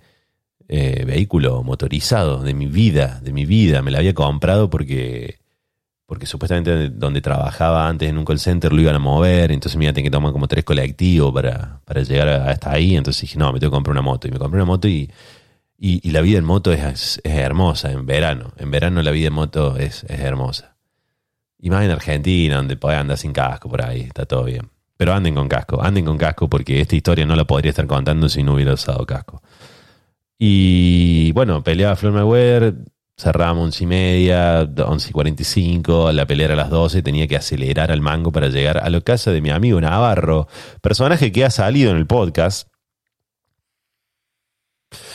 eh, 0.68 1.04
vehículo 1.06 1.62
motorizado 1.62 2.42
de 2.42 2.54
mi 2.54 2.66
vida, 2.66 3.20
de 3.22 3.32
mi 3.32 3.46
vida. 3.46 3.82
Me 3.82 3.90
la 3.90 3.98
había 3.98 4.14
comprado 4.14 4.70
porque 4.70 5.38
porque 6.08 6.24
supuestamente 6.24 6.88
donde 6.88 7.20
trabajaba 7.20 7.86
antes 7.86 8.08
en 8.08 8.16
un 8.16 8.24
call 8.24 8.38
center 8.38 8.72
lo 8.72 8.80
iban 8.80 8.94
a 8.94 8.98
mover, 8.98 9.52
entonces 9.52 9.76
me 9.76 9.84
iba 9.84 9.90
a 9.90 9.92
tener 9.92 10.10
que 10.10 10.10
tomar 10.10 10.32
como 10.32 10.48
tres 10.48 10.64
colectivos 10.64 11.34
para, 11.34 11.82
para 11.84 12.02
llegar 12.02 12.28
hasta 12.28 12.72
ahí, 12.72 12.96
entonces 12.96 13.20
dije, 13.20 13.38
no, 13.38 13.52
me 13.52 13.60
tengo 13.60 13.70
que 13.70 13.76
comprar 13.76 13.92
una 13.92 14.00
moto, 14.00 14.26
y 14.26 14.30
me 14.30 14.38
compré 14.38 14.56
una 14.56 14.64
moto 14.64 14.88
y, 14.88 15.10
y, 15.76 16.10
la 16.10 16.22
vida 16.22 16.38
en 16.38 16.46
moto 16.46 16.72
es, 16.72 17.20
hermosa, 17.24 17.92
en 17.92 18.06
verano, 18.06 18.52
en 18.56 18.70
verano 18.70 19.02
la 19.02 19.10
vida 19.10 19.26
en 19.26 19.34
moto 19.34 19.76
es 19.76 20.04
hermosa. 20.08 20.77
Y 21.58 21.70
más 21.70 21.84
en 21.84 21.90
Argentina, 21.90 22.56
donde 22.56 22.76
podés 22.76 22.98
andar 22.98 23.18
sin 23.18 23.32
casco 23.32 23.68
por 23.68 23.84
ahí, 23.84 24.02
está 24.02 24.26
todo 24.26 24.44
bien. 24.44 24.70
Pero 24.96 25.12
anden 25.12 25.34
con 25.34 25.48
casco, 25.48 25.82
anden 25.82 26.04
con 26.04 26.18
casco 26.18 26.48
porque 26.48 26.80
esta 26.80 26.96
historia 26.96 27.26
no 27.26 27.36
la 27.36 27.44
podría 27.44 27.70
estar 27.70 27.86
contando 27.86 28.28
si 28.28 28.42
no 28.42 28.54
hubiera 28.54 28.74
usado 28.74 29.04
casco. 29.06 29.42
Y 30.38 31.32
bueno, 31.32 31.62
peleaba 31.64 31.96
Flor 31.96 32.12
Mayweather, 32.12 32.74
cerramos 33.16 33.64
once 33.64 33.82
y 33.82 33.86
media, 33.88 34.68
once 34.86 35.10
y 35.10 35.12
cuarenta 35.12 35.42
y 35.42 35.44
cinco, 35.44 36.12
la 36.12 36.26
pelea 36.26 36.46
era 36.46 36.54
a 36.54 36.56
las 36.56 36.70
doce, 36.70 37.02
tenía 37.02 37.26
que 37.26 37.36
acelerar 37.36 37.90
al 37.90 38.00
mango 38.00 38.30
para 38.30 38.48
llegar 38.48 38.78
a 38.78 38.88
la 38.88 39.00
casa 39.00 39.32
de 39.32 39.40
mi 39.40 39.50
amigo 39.50 39.80
Navarro, 39.80 40.46
personaje 40.80 41.32
que 41.32 41.44
ha 41.44 41.50
salido 41.50 41.90
en 41.90 41.96
el 41.96 42.06
podcast, 42.06 42.68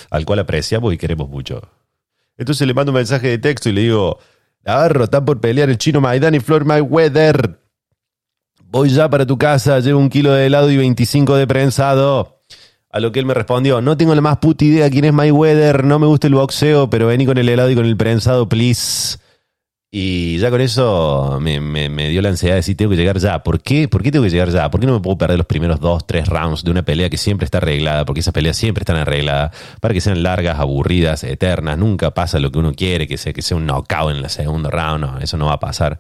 al 0.10 0.26
cual 0.26 0.40
apreciamos 0.40 0.94
y 0.94 0.98
queremos 0.98 1.30
mucho. 1.30 1.62
Entonces 2.38 2.68
le 2.68 2.74
mando 2.74 2.92
un 2.92 2.98
mensaje 2.98 3.30
de 3.30 3.38
texto 3.38 3.70
y 3.70 3.74
le 3.74 3.82
digo, 3.82 4.20
Navarro, 4.66 5.04
están 5.04 5.26
por 5.26 5.42
pelear 5.42 5.70
el 5.70 5.78
chino 5.78 6.00
Maidán 6.00 6.36
y 6.36 6.40
Flor 6.40 6.64
Mayweather. 6.64 7.60
Voy 8.64 8.90
ya 8.90 9.10
para 9.10 9.26
tu 9.26 9.38
casa, 9.38 9.80
llevo 9.80 10.00
un 10.00 10.10
kilo 10.10 10.32
de 10.32 10.46
helado 10.46 10.72
y 10.72 10.78
25 10.78 11.36
de 11.36 11.46
prensado. 11.46 12.42
A 12.90 13.00
lo 13.00 13.12
que 13.12 13.20
él 13.20 13.26
me 13.26 13.34
respondió, 13.34 13.82
no 13.82 13.98
tengo 13.98 14.16
la 14.16 14.22
más 14.22 14.38
puta 14.38 14.64
idea 14.64 14.90
quién 14.90 15.06
es 15.06 15.14
Mayweather, 15.14 15.84
no 15.84 16.00
me 16.00 16.08
gusta 16.08 16.28
el 16.28 16.36
boxeo, 16.36 16.90
pero 16.90 17.08
vení 17.08 17.26
con 17.26 17.38
el 17.38 17.50
helado 17.50 17.72
y 17.72 17.76
con 17.76 17.86
el 17.86 17.98
prensado, 17.98 18.48
please. 18.48 19.18
Y 19.96 20.40
ya 20.40 20.50
con 20.50 20.60
eso 20.60 21.38
me, 21.40 21.60
dio 22.10 22.24
la 22.24 22.30
ansiedad 22.30 22.56
de 22.56 22.62
decir, 22.62 22.76
tengo 22.76 22.90
que 22.90 22.98
llegar 22.98 23.20
ya. 23.20 23.44
¿Por 23.44 23.62
qué? 23.62 23.88
¿Por 23.88 24.02
qué 24.02 24.12
tengo 24.12 24.26
que 24.26 24.32
llegar 24.32 24.50
ya? 24.50 24.72
¿Por 24.72 24.82
qué 24.82 24.88
no 24.88 24.94
me 24.94 25.02
puedo 25.02 25.20
perder 25.20 25.38
los 25.38 25.46
primeros 25.46 25.80
dos, 25.80 26.08
tres 26.08 26.28
rounds 26.28 26.64
de 26.64 26.72
una 26.72 26.82
pelea 26.82 27.12
que 27.12 27.18
siempre 27.18 27.46
está 27.46 27.60
arreglada? 27.60 28.04
Porque 28.04 28.22
esas 28.22 28.34
peleas 28.34 28.58
siempre 28.58 28.82
están 28.82 28.96
arregladas 28.96 29.56
para 29.82 29.94
que 29.94 30.02
sean 30.02 30.24
largas, 30.24 30.58
aburridas, 30.60 31.24
eternas. 31.24 31.78
Nunca 31.78 32.10
pasa 32.10 32.40
lo 32.40 32.52
que 32.52 32.58
uno 32.58 32.74
quiere, 32.74 33.08
que 33.08 33.20
sea, 33.20 33.34
que 33.34 33.44
sea 33.44 33.56
un 33.56 33.68
knockout 33.68 34.10
en 34.10 34.18
el 34.18 34.30
segundo 34.32 34.72
round. 34.72 35.22
Eso 35.22 35.38
no 35.38 35.46
va 35.46 35.54
a 35.54 35.60
pasar. 35.60 36.00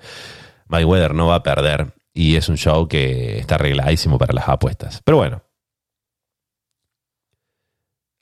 Mayweather 0.69 1.13
no 1.13 1.27
va 1.27 1.35
a 1.35 1.43
perder. 1.43 1.93
Y 2.15 2.35
es 2.35 2.49
un 2.49 2.57
show 2.57 2.87
que 2.87 3.37
está 3.37 3.55
arregladísimo 3.55 4.17
para 4.17 4.33
las 4.33 4.49
apuestas. 4.49 5.03
Pero 5.05 5.17
bueno, 5.17 5.43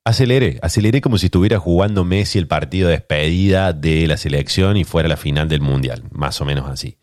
Aceleré, 0.03 0.57
aceleré 0.63 0.99
como 0.99 1.19
si 1.19 1.27
estuviera 1.27 1.59
jugando 1.59 2.03
Messi 2.03 2.39
el 2.39 2.47
partido 2.47 2.87
de 2.87 2.95
despedida 2.95 3.71
de 3.71 4.07
la 4.07 4.17
selección 4.17 4.75
y 4.77 4.83
fuera 4.83 5.07
la 5.07 5.17
final 5.17 5.47
del 5.47 5.61
Mundial, 5.61 6.03
más 6.11 6.41
o 6.41 6.45
menos 6.45 6.67
así. 6.67 6.97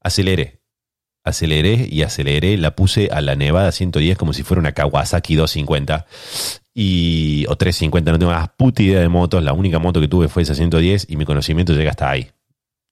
Aceleré, 0.00 0.60
aceleré 1.24 1.88
y 1.90 2.02
aceleré, 2.02 2.56
la 2.56 2.76
puse 2.76 3.08
a 3.10 3.20
la 3.22 3.34
Nevada 3.34 3.72
110 3.72 4.16
como 4.16 4.32
si 4.32 4.44
fuera 4.44 4.60
una 4.60 4.70
Kawasaki 4.70 5.34
250 5.34 6.06
y, 6.74 7.44
o 7.48 7.56
350, 7.56 8.12
no 8.12 8.18
tengo 8.20 8.32
más 8.32 8.50
puta 8.56 8.84
idea 8.84 9.00
de 9.00 9.08
motos, 9.08 9.42
la 9.42 9.52
única 9.52 9.80
moto 9.80 10.00
que 10.00 10.08
tuve 10.08 10.28
fue 10.28 10.44
esa 10.44 10.54
110 10.54 11.06
y 11.08 11.16
mi 11.16 11.24
conocimiento 11.24 11.72
llega 11.72 11.90
hasta 11.90 12.08
ahí. 12.08 12.30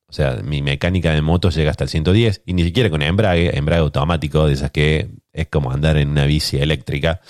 O 0.08 0.12
sea, 0.12 0.40
mi 0.42 0.60
mecánica 0.60 1.12
de 1.12 1.22
motos 1.22 1.54
llega 1.54 1.70
hasta 1.70 1.84
el 1.84 1.90
110 1.90 2.42
y 2.46 2.54
ni 2.54 2.64
siquiera 2.64 2.90
con 2.90 3.00
embrague, 3.00 3.56
embrague 3.56 3.82
automático, 3.82 4.46
de 4.46 4.54
esas 4.54 4.72
que 4.72 5.08
es 5.32 5.48
como 5.48 5.72
andar 5.72 5.96
en 5.96 6.10
una 6.10 6.26
bici 6.26 6.58
eléctrica. 6.58 7.20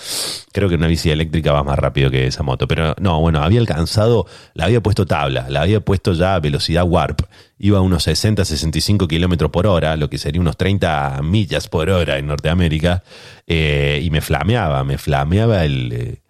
Creo 0.52 0.68
que 0.68 0.74
una 0.74 0.88
bici 0.88 1.10
eléctrica 1.10 1.52
va 1.52 1.62
más 1.62 1.78
rápido 1.78 2.10
que 2.10 2.26
esa 2.26 2.42
moto. 2.42 2.66
Pero 2.66 2.94
no, 2.98 3.20
bueno, 3.20 3.42
había 3.42 3.60
alcanzado, 3.60 4.26
la 4.54 4.64
había 4.64 4.82
puesto 4.82 5.06
tabla, 5.06 5.46
la 5.48 5.62
había 5.62 5.80
puesto 5.80 6.12
ya 6.12 6.34
a 6.34 6.40
velocidad 6.40 6.84
warp. 6.84 7.22
Iba 7.58 7.78
a 7.78 7.80
unos 7.80 8.02
60, 8.02 8.44
65 8.44 9.06
kilómetros 9.06 9.50
por 9.50 9.66
hora, 9.66 9.96
lo 9.96 10.10
que 10.10 10.18
sería 10.18 10.40
unos 10.40 10.56
30 10.56 11.20
millas 11.22 11.68
por 11.68 11.90
hora 11.90 12.18
en 12.18 12.26
Norteamérica. 12.26 13.04
Eh, 13.46 14.00
y 14.02 14.10
me 14.10 14.20
flameaba, 14.20 14.82
me 14.84 14.98
flameaba 14.98 15.64
el. 15.64 15.92
Eh, 15.92 16.22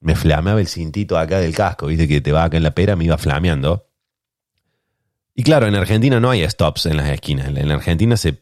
me 0.00 0.16
flameaba 0.16 0.60
el 0.60 0.68
cintito 0.68 1.18
acá 1.18 1.38
del 1.38 1.54
casco, 1.54 1.86
viste 1.86 2.06
que 2.06 2.20
te 2.20 2.30
va 2.30 2.44
acá 2.44 2.58
en 2.58 2.62
la 2.62 2.72
pera, 2.72 2.94
me 2.94 3.04
iba 3.04 3.16
flameando. 3.16 3.86
Y 5.36 5.42
claro, 5.42 5.66
en 5.66 5.74
Argentina 5.74 6.20
no 6.20 6.30
hay 6.30 6.48
stops 6.48 6.86
en 6.86 6.96
las 6.96 7.10
esquinas. 7.10 7.48
En 7.48 7.72
Argentina 7.72 8.16
se, 8.16 8.34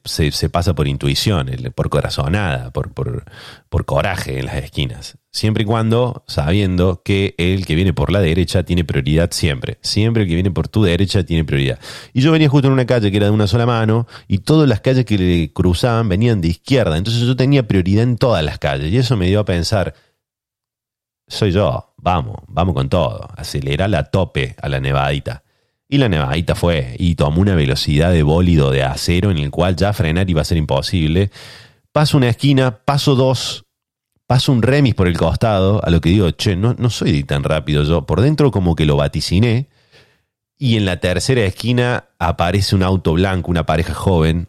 pasa 0.51 0.75
por 0.75 0.87
intuición, 0.87 1.51
por 1.75 1.89
corazonada, 1.89 2.71
por, 2.71 2.93
por, 2.93 3.25
por, 3.71 3.87
coraje 3.87 4.39
en 4.39 4.45
las 4.45 4.57
esquinas. 4.57 5.17
Siempre 5.31 5.63
y 5.63 5.67
cuando 5.67 6.23
sabiendo 6.27 7.01
que 7.03 7.35
el 7.39 7.65
que 7.65 7.77
viene 7.77 7.95
por 7.95 8.13
la 8.13 8.21
derecha 8.21 8.65
tiene 8.65 8.85
prioridad 8.85 9.31
siempre. 9.31 9.79
Siempre 9.81 10.25
el 10.25 10.29
que 10.29 10.35
viene 10.35 10.51
por 10.51 10.69
tu 10.69 10.83
derecha 10.83 11.25
tiene 11.25 11.47
prioridad. 11.47 11.79
Y 12.13 12.21
yo 12.21 12.31
venía 12.31 12.51
justo 12.51 12.69
en 12.69 12.75
una 12.75 12.85
calle 12.85 13.11
que 13.11 13.17
era 13.17 13.27
de 13.27 13.33
una 13.33 13.47
sola 13.47 13.65
mano 13.65 14.07
y 14.29 14.39
todas 14.41 14.69
las 14.69 14.83
calles 14.83 15.07
que 15.07 15.17
le 15.17 15.51
cruzaban 15.51 16.11
venían 16.11 16.43
de 16.43 16.49
izquierda. 16.49 16.99
Entonces 16.99 17.23
yo 17.23 17.35
tenía 17.37 17.67
prioridad 17.67 18.03
en 18.03 18.19
todas 18.19 18.45
las 18.45 18.59
calles. 18.59 18.93
Y 18.93 18.99
eso 18.99 19.17
me 19.17 19.29
dio 19.29 19.41
a 19.41 19.47
pensar, 19.47 19.95
soy 21.27 21.53
yo, 21.53 21.95
vamos, 21.97 22.37
vamos 22.49 22.75
con 22.75 22.91
todo. 22.91 23.31
Acelera 23.35 23.89
la 23.89 24.11
tope 24.11 24.57
a 24.61 24.69
la 24.69 24.79
nevadita. 24.79 25.43
Y 25.93 25.99
la 25.99 26.09
nevadita 26.09 26.55
fue 26.55 26.97
y 26.99 27.17
tomó 27.17 27.43
una 27.43 27.55
velocidad 27.55 28.13
de 28.13 28.23
bólido 28.23 28.71
de 28.71 28.83
acero 28.83 29.31
en 29.31 29.37
el 29.37 29.51
cual 29.51 29.77
ya 29.77 29.93
frenar 29.93 30.31
iba 30.31 30.41
a 30.41 30.45
ser 30.45 30.57
imposible. 30.57 31.31
Paso 31.93 32.17
una 32.17 32.31
esquina, 32.31 32.79
paso 32.79 33.15
dos, 33.15 33.67
paso 34.27 34.53
un 34.53 34.63
remis 34.63 34.95
por 34.95 35.07
el 35.07 35.19
costado, 35.19 35.85
a 35.85 35.91
lo 35.91 36.01
que 36.01 36.09
digo, 36.09 36.31
che, 36.31 36.57
no, 36.57 36.75
no 36.79 36.89
soy 36.89 37.25
tan 37.25 37.45
rápido 37.45 37.85
yo. 37.85 38.07
Por 38.07 38.23
dentro 38.23 38.51
como 38.51 38.75
que 38.75 38.87
lo 38.87 38.97
vaticiné. 38.97 39.69
Y 40.57 40.79
en 40.79 40.87
la 40.87 40.99
tercera 40.99 41.43
esquina 41.43 42.05
aparece 42.19 42.75
un 42.75 42.85
auto 42.85 43.13
blanco, 43.13 43.51
una 43.51 43.67
pareja 43.67 43.93
joven. 43.93 44.49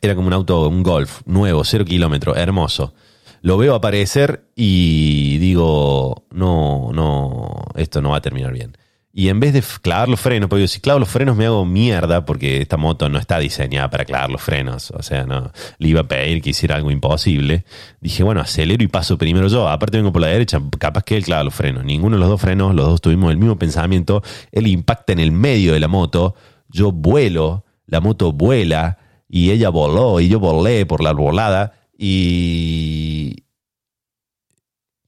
Era 0.00 0.16
como 0.16 0.26
un 0.26 0.32
auto, 0.32 0.66
un 0.66 0.82
golf, 0.82 1.20
nuevo, 1.26 1.62
cero 1.62 1.84
kilómetros, 1.84 2.36
hermoso. 2.36 2.92
Lo 3.40 3.56
veo 3.56 3.76
aparecer 3.76 4.50
y 4.56 5.38
digo, 5.38 6.26
no, 6.32 6.90
no, 6.92 7.66
esto 7.76 8.02
no 8.02 8.10
va 8.10 8.16
a 8.16 8.20
terminar 8.20 8.52
bien. 8.52 8.76
Y 9.18 9.30
en 9.30 9.40
vez 9.40 9.54
de 9.54 9.62
clavar 9.80 10.10
los 10.10 10.20
frenos, 10.20 10.50
porque 10.50 10.68
si 10.68 10.78
clavo 10.78 10.98
los 11.00 11.08
frenos 11.08 11.38
me 11.38 11.46
hago 11.46 11.64
mierda 11.64 12.26
porque 12.26 12.60
esta 12.60 12.76
moto 12.76 13.08
no 13.08 13.16
está 13.18 13.38
diseñada 13.38 13.88
para 13.88 14.04
clavar 14.04 14.28
los 14.28 14.42
frenos. 14.42 14.90
O 14.90 15.02
sea, 15.02 15.24
no 15.24 15.52
le 15.78 15.88
iba 15.88 16.02
a 16.02 16.04
pedir 16.04 16.42
que 16.42 16.50
hiciera 16.50 16.76
algo 16.76 16.90
imposible. 16.90 17.64
Dije, 18.02 18.22
bueno, 18.24 18.42
acelero 18.42 18.84
y 18.84 18.88
paso 18.88 19.16
primero 19.16 19.48
yo. 19.48 19.70
Aparte 19.70 19.96
vengo 19.96 20.12
por 20.12 20.20
la 20.20 20.26
derecha, 20.26 20.60
capaz 20.78 21.02
que 21.02 21.16
él 21.16 21.24
clava 21.24 21.44
los 21.44 21.54
frenos. 21.54 21.82
Ninguno 21.82 22.16
de 22.16 22.20
los 22.20 22.28
dos 22.28 22.42
frenos, 22.42 22.74
los 22.74 22.84
dos 22.84 23.00
tuvimos 23.00 23.30
el 23.30 23.38
mismo 23.38 23.58
pensamiento. 23.58 24.22
Él 24.52 24.66
impacta 24.66 25.14
en 25.14 25.20
el 25.20 25.32
medio 25.32 25.72
de 25.72 25.80
la 25.80 25.88
moto. 25.88 26.34
Yo 26.68 26.92
vuelo, 26.92 27.64
la 27.86 28.02
moto 28.02 28.32
vuela 28.32 28.98
y 29.30 29.50
ella 29.50 29.70
voló 29.70 30.20
y 30.20 30.28
yo 30.28 30.40
volé 30.40 30.84
por 30.84 31.02
la 31.02 31.12
volada 31.12 31.72
y 31.96 33.44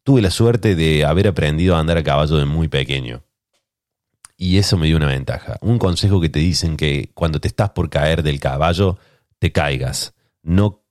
tuve 0.03 0.23
la 0.23 0.31
suerte 0.31 0.75
de 0.75 1.05
haber 1.05 1.29
aprendido 1.29 1.77
a 1.77 1.81
andar 1.81 1.99
a 1.99 2.03
caballo 2.03 2.39
de 2.39 2.47
muy 2.47 2.69
pequeño. 2.69 3.28
Y 4.41 4.59
eso 4.59 4.79
me 4.79 4.87
dio 4.87 4.97
una 4.97 5.09
ventaja. 5.09 5.59
Un 5.61 5.79
consejo 5.79 6.21
que 6.21 6.29
te 6.29 6.39
dicen 6.39 6.77
que 6.77 7.11
cuando 7.13 7.41
te 7.41 7.49
estás 7.49 7.71
por 7.71 7.91
caer 7.91 8.23
del 8.23 8.39
caballo, 8.39 8.97
te 9.41 9.51
caigas. 9.51 10.15
No 10.45 10.85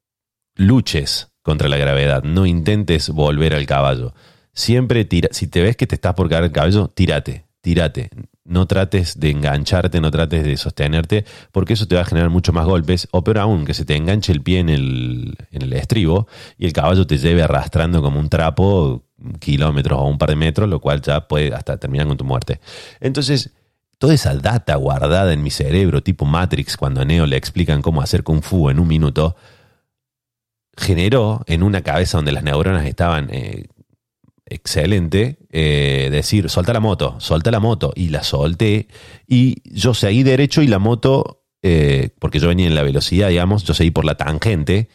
luches 0.56 1.32
contra 1.44 1.70
la 1.70 1.78
gravedad. 1.78 2.24
No 2.24 2.46
intentes 2.46 3.10
volver 3.10 3.56
al 3.56 3.66
caballo. 3.66 4.14
Siempre 4.52 5.06
tira. 5.06 5.30
Si 5.32 5.48
te 5.48 5.62
ves 5.62 5.78
que 5.78 5.88
te 5.88 5.96
estás 5.96 6.14
por 6.14 6.28
caer 6.28 6.44
del 6.44 6.52
caballo, 6.52 6.90
tírate, 6.90 7.46
tírate. 7.62 8.10
No 8.44 8.68
trates 8.68 9.18
de 9.18 9.30
engancharte, 9.30 10.02
no 10.02 10.12
trates 10.12 10.44
de 10.44 10.58
sostenerte, 10.58 11.24
porque 11.54 11.74
eso 11.74 11.88
te 11.88 11.96
va 11.96 12.02
a 12.02 12.06
generar 12.06 12.30
mucho 12.30 12.52
más 12.52 12.66
golpes. 12.66 13.08
O 13.12 13.24
peor 13.24 13.38
aún, 13.38 13.66
que 13.66 13.74
se 13.74 13.86
te 13.86 13.96
enganche 13.96 14.34
el 14.34 14.44
pie 14.44 14.60
en 14.60 14.68
el, 14.68 15.38
en 15.52 15.62
el 15.62 15.72
estribo 15.72 16.28
y 16.58 16.66
el 16.66 16.74
caballo 16.74 17.08
te 17.08 17.18
lleve 17.18 17.44
arrastrando 17.44 18.02
como 18.02 18.20
un 18.20 18.28
trapo 18.28 19.07
kilómetros 19.39 19.99
o 19.99 20.06
un 20.06 20.17
par 20.17 20.30
de 20.30 20.36
metros, 20.36 20.69
lo 20.69 20.80
cual 20.80 21.01
ya 21.01 21.27
puede 21.27 21.53
hasta 21.53 21.77
terminar 21.77 22.08
con 22.08 22.17
tu 22.17 22.25
muerte. 22.25 22.60
Entonces, 22.99 23.51
toda 23.97 24.13
esa 24.13 24.36
data 24.36 24.75
guardada 24.75 25.34
en 25.34 25.41
mi 25.41 25.49
cerebro, 25.49 26.03
tipo 26.03 26.25
Matrix, 26.25 26.77
cuando 26.77 27.01
a 27.01 27.06
Neo 27.06 27.25
le 27.25 27.38
explican 27.38 27.82
cómo 27.82 28.01
hacer 28.01 28.23
Kung 28.23 28.41
Fu 28.41 28.69
en 28.69 28.80
un 28.80 28.88
minuto, 28.88 29.36
generó 30.77 31.41
en 31.47 31.63
una 31.63 31.82
cabeza 31.82 32.17
donde 32.17 32.32
las 32.32 32.43
neuronas 32.43 32.86
estaban 32.86 33.30
eh, 33.32 33.65
excelente, 34.45 35.39
eh, 35.51 36.10
decir, 36.12 36.49
solta 36.49 36.73
la 36.73 36.80
moto, 36.80 37.15
solta 37.19 37.51
la 37.51 37.60
moto, 37.60 37.91
y 37.95 38.10
la 38.10 38.23
solté, 38.23 38.88
y 39.27 39.62
yo 39.65 39.93
seguí 39.93 40.23
derecho 40.23 40.62
y 40.62 40.67
la 40.67 40.80
moto, 40.80 41.43
eh, 41.63 42.12
porque 42.19 42.39
yo 42.39 42.47
venía 42.47 42.67
en 42.67 42.75
la 42.75 42.84
velocidad, 42.84 43.30
digamos, 43.30 43.63
yo 43.63 43.73
seguí 43.73 43.91
por 43.91 44.06
la 44.06 44.15
tangente, 44.15 44.89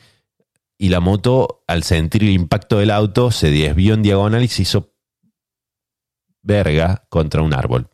y 0.83 0.88
la 0.88 0.99
moto, 0.99 1.62
al 1.68 1.85
sentir 1.85 2.25
el 2.25 2.31
impacto 2.31 2.79
del 2.79 2.90
auto, 2.90 3.31
se 3.31 3.53
desvió 3.53 3.95
en 3.95 4.03
diagonal 4.03 4.42
y 4.42 4.49
se 4.49 4.62
hizo 4.62 4.97
verga 6.42 7.05
contra 7.09 7.40
un 7.40 7.55
árbol, 7.55 7.88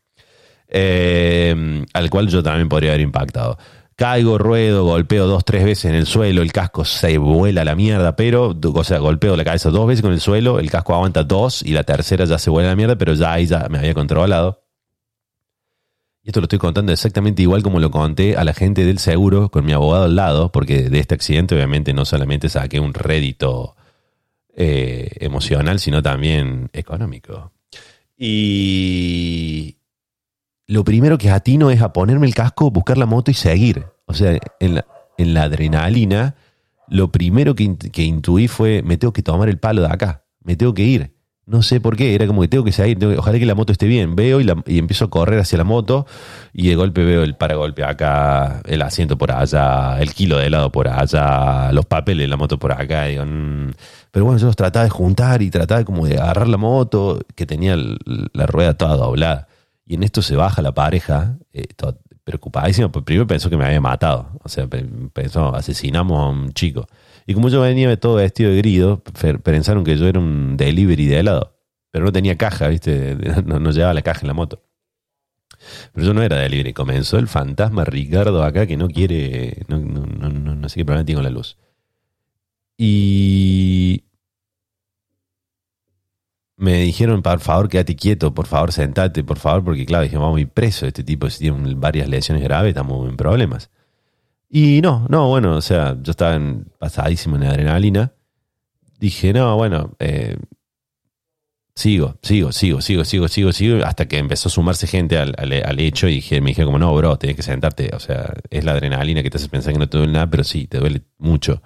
eh, 0.68 1.84
al 1.92 2.08
cual 2.08 2.28
yo 2.28 2.42
también 2.42 2.70
podría 2.70 2.92
haber 2.92 3.02
impactado. 3.02 3.58
Caigo, 3.94 4.38
ruedo, 4.38 4.84
golpeo 4.84 5.26
dos, 5.26 5.44
tres 5.44 5.64
veces 5.64 5.84
en 5.84 5.96
el 5.96 6.06
suelo, 6.06 6.40
el 6.40 6.50
casco 6.50 6.86
se 6.86 7.18
vuela 7.18 7.60
a 7.60 7.66
la 7.66 7.74
mierda, 7.74 8.16
pero, 8.16 8.56
o 8.58 8.84
sea, 8.84 8.96
golpeo 9.00 9.36
la 9.36 9.44
cabeza 9.44 9.68
dos 9.68 9.86
veces 9.86 10.00
con 10.00 10.14
el 10.14 10.20
suelo, 10.22 10.58
el 10.58 10.70
casco 10.70 10.94
aguanta 10.94 11.24
dos 11.24 11.62
y 11.62 11.74
la 11.74 11.84
tercera 11.84 12.24
ya 12.24 12.38
se 12.38 12.48
vuela 12.48 12.70
a 12.70 12.72
la 12.72 12.76
mierda, 12.76 12.96
pero 12.96 13.12
ya 13.12 13.34
ahí 13.34 13.44
ya 13.44 13.68
me 13.68 13.76
había 13.76 13.92
controlado. 13.92 14.62
Esto 16.28 16.40
lo 16.40 16.44
estoy 16.44 16.58
contando 16.58 16.92
exactamente 16.92 17.40
igual 17.40 17.62
como 17.62 17.80
lo 17.80 17.90
conté 17.90 18.36
a 18.36 18.44
la 18.44 18.52
gente 18.52 18.84
del 18.84 18.98
seguro 18.98 19.50
con 19.50 19.64
mi 19.64 19.72
abogado 19.72 20.04
al 20.04 20.14
lado, 20.14 20.52
porque 20.52 20.90
de 20.90 20.98
este 20.98 21.14
accidente 21.14 21.54
obviamente 21.54 21.94
no 21.94 22.04
solamente 22.04 22.50
saqué 22.50 22.80
un 22.80 22.92
rédito 22.92 23.76
eh, 24.54 25.08
emocional, 25.20 25.80
sino 25.80 26.02
también 26.02 26.68
económico. 26.74 27.52
Y 28.14 29.78
lo 30.66 30.84
primero 30.84 31.16
que 31.16 31.30
atino 31.30 31.70
es 31.70 31.80
a 31.80 31.94
ponerme 31.94 32.26
el 32.26 32.34
casco, 32.34 32.70
buscar 32.70 32.98
la 32.98 33.06
moto 33.06 33.30
y 33.30 33.34
seguir. 33.34 33.86
O 34.04 34.12
sea, 34.12 34.38
en 34.60 34.74
la, 35.34 35.42
adrenalina, 35.42 36.34
lo 36.88 37.10
primero 37.10 37.54
que, 37.54 37.74
que 37.90 38.02
intuí 38.02 38.48
fue, 38.48 38.82
me 38.82 38.98
tengo 38.98 39.14
que 39.14 39.22
tomar 39.22 39.48
el 39.48 39.58
palo 39.58 39.80
de 39.80 39.88
acá, 39.88 40.26
me 40.42 40.56
tengo 40.56 40.74
que 40.74 40.82
ir. 40.82 41.17
No 41.48 41.62
sé 41.62 41.80
por 41.80 41.96
qué, 41.96 42.14
era 42.14 42.26
como 42.26 42.42
que 42.42 42.48
tengo 42.48 42.62
que 42.62 42.72
salir, 42.72 43.02
ojalá 43.16 43.38
que 43.38 43.46
la 43.46 43.54
moto 43.54 43.72
esté 43.72 43.86
bien. 43.86 44.14
Veo 44.14 44.38
y, 44.42 44.78
empiezo 44.78 45.06
a 45.06 45.10
correr 45.10 45.40
hacia 45.40 45.56
la 45.56 45.64
moto 45.64 46.06
y 46.52 46.68
de 46.68 46.74
golpe 46.74 47.04
veo 47.04 47.22
el 47.22 47.36
paragolpe 47.36 47.84
acá, 47.84 48.60
el 48.66 48.82
asiento 48.82 49.16
por 49.16 49.32
allá, 49.32 49.98
el 49.98 50.12
kilo 50.12 50.36
de 50.36 50.48
helado 50.48 50.70
por 50.70 50.88
allá, 50.88 51.72
los 51.72 51.86
papeles 51.86 52.24
de 52.24 52.28
la 52.28 52.36
moto 52.36 52.58
por 52.58 52.72
acá. 52.72 53.06
Mm". 53.24 53.70
Pero 54.10 54.26
bueno, 54.26 54.38
yo 54.38 54.46
los 54.46 54.56
trataba 54.56 54.84
de 54.84 54.90
juntar 54.90 55.40
y 55.40 55.48
trataba 55.48 55.84
como 55.84 56.06
de 56.06 56.18
agarrar 56.18 56.48
la 56.48 56.58
moto 56.58 57.20
que 57.34 57.46
tenía 57.46 57.76
la 57.76 58.46
rueda 58.46 58.74
toda 58.74 58.96
doblada. 58.96 59.48
Y 59.86 59.94
en 59.94 60.02
esto 60.02 60.20
se 60.20 60.36
baja 60.36 60.60
la 60.60 60.72
pareja, 60.72 61.38
eh, 61.54 61.64
preocupadísima, 62.24 62.92
porque 62.92 63.06
primero 63.06 63.26
pensó 63.26 63.48
que 63.48 63.56
me 63.56 63.64
había 63.64 63.80
matado. 63.80 64.32
O 64.44 64.50
sea, 64.50 64.66
pensó, 65.14 65.54
asesinamos 65.54 66.18
a 66.18 66.28
un 66.28 66.52
chico. 66.52 66.86
Y 67.28 67.34
como 67.34 67.50
yo 67.50 67.60
venía 67.60 67.94
todo 68.00 68.14
vestido 68.14 68.50
de 68.50 68.56
grido, 68.56 69.02
pensaron 69.42 69.84
que 69.84 69.98
yo 69.98 70.08
era 70.08 70.18
un 70.18 70.56
delivery 70.56 71.08
de 71.08 71.18
helado. 71.20 71.58
Pero 71.90 72.06
no 72.06 72.10
tenía 72.10 72.38
caja, 72.38 72.68
¿viste? 72.68 73.18
No, 73.44 73.70
llevaba 73.70 73.92
la 73.92 74.00
caja 74.00 74.22
en 74.22 74.28
la 74.28 74.32
moto. 74.32 74.64
Pero 75.92 76.06
yo 76.06 76.14
no 76.14 76.22
era 76.22 76.36
delivery. 76.38 76.72
Comenzó 76.72 77.18
el 77.18 77.28
fantasma 77.28 77.84
Ricardo 77.84 78.42
acá 78.42 78.66
que 78.66 78.78
no 78.78 78.88
quiere. 78.88 79.62
No, 79.68 79.78
no 79.78 80.68
sé 80.70 80.76
qué 80.76 80.86
problema 80.86 81.04
tiene 81.04 81.18
con 81.18 81.24
la 81.24 81.30
luz. 81.30 81.58
Y. 82.78 84.04
Me 86.56 86.80
dijeron, 86.80 87.20
por 87.20 87.40
favor, 87.40 87.68
quédate 87.68 87.94
quieto, 87.94 88.32
por 88.32 88.46
favor, 88.46 88.72
sentate, 88.72 89.22
por 89.22 89.38
favor, 89.38 89.62
porque 89.64 89.84
claro, 89.84 90.04
dije, 90.04 90.16
vamos 90.16 90.40
a 90.42 90.46
preso. 90.46 90.86
Este 90.86 91.04
tipo, 91.04 91.28
si 91.28 91.40
tiene 91.40 91.74
varias 91.74 92.08
lesiones 92.08 92.42
graves, 92.42 92.70
estamos 92.70 93.06
en 93.06 93.18
problemas. 93.18 93.70
Y 94.50 94.80
no, 94.80 95.06
no, 95.08 95.28
bueno, 95.28 95.56
o 95.56 95.60
sea, 95.60 95.96
yo 96.02 96.10
estaba 96.10 96.40
pasadísimo 96.78 97.36
en 97.36 97.44
adrenalina. 97.44 98.12
Dije, 98.98 99.32
no, 99.32 99.56
bueno, 99.56 99.94
eh, 99.98 100.36
sigo, 101.74 102.16
sigo, 102.22 102.50
sigo, 102.52 102.80
sigo, 102.80 103.04
sigo, 103.04 103.28
sigo, 103.28 103.52
sigo, 103.52 103.84
hasta 103.84 104.08
que 104.08 104.18
empezó 104.18 104.48
a 104.48 104.52
sumarse 104.52 104.86
gente 104.86 105.18
al, 105.18 105.34
al, 105.38 105.80
hecho 105.80 106.08
y 106.08 106.16
dije, 106.16 106.40
me 106.40 106.50
dije 106.50 106.64
como, 106.64 106.78
no, 106.78 106.94
bro, 106.94 107.18
tienes 107.18 107.36
que 107.36 107.42
sentarte. 107.42 107.90
O 107.94 108.00
sea, 108.00 108.32
es 108.50 108.64
la 108.64 108.72
adrenalina 108.72 109.22
que 109.22 109.30
te 109.30 109.36
hace 109.36 109.48
pensar 109.48 109.74
que 109.74 109.78
no 109.78 109.88
te 109.88 109.98
duele 109.98 110.12
nada, 110.12 110.28
pero 110.30 110.44
sí, 110.44 110.66
te 110.66 110.78
duele 110.78 111.02
mucho. 111.18 111.62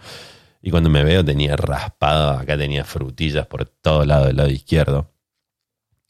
Y 0.60 0.70
cuando 0.70 0.90
me 0.90 1.04
veo 1.04 1.24
tenía 1.24 1.56
raspado, 1.56 2.30
acá 2.38 2.58
tenía 2.58 2.84
frutillas 2.84 3.46
por 3.46 3.64
todo 3.64 4.04
lado 4.04 4.26
del 4.26 4.36
lado 4.36 4.50
izquierdo. 4.50 5.11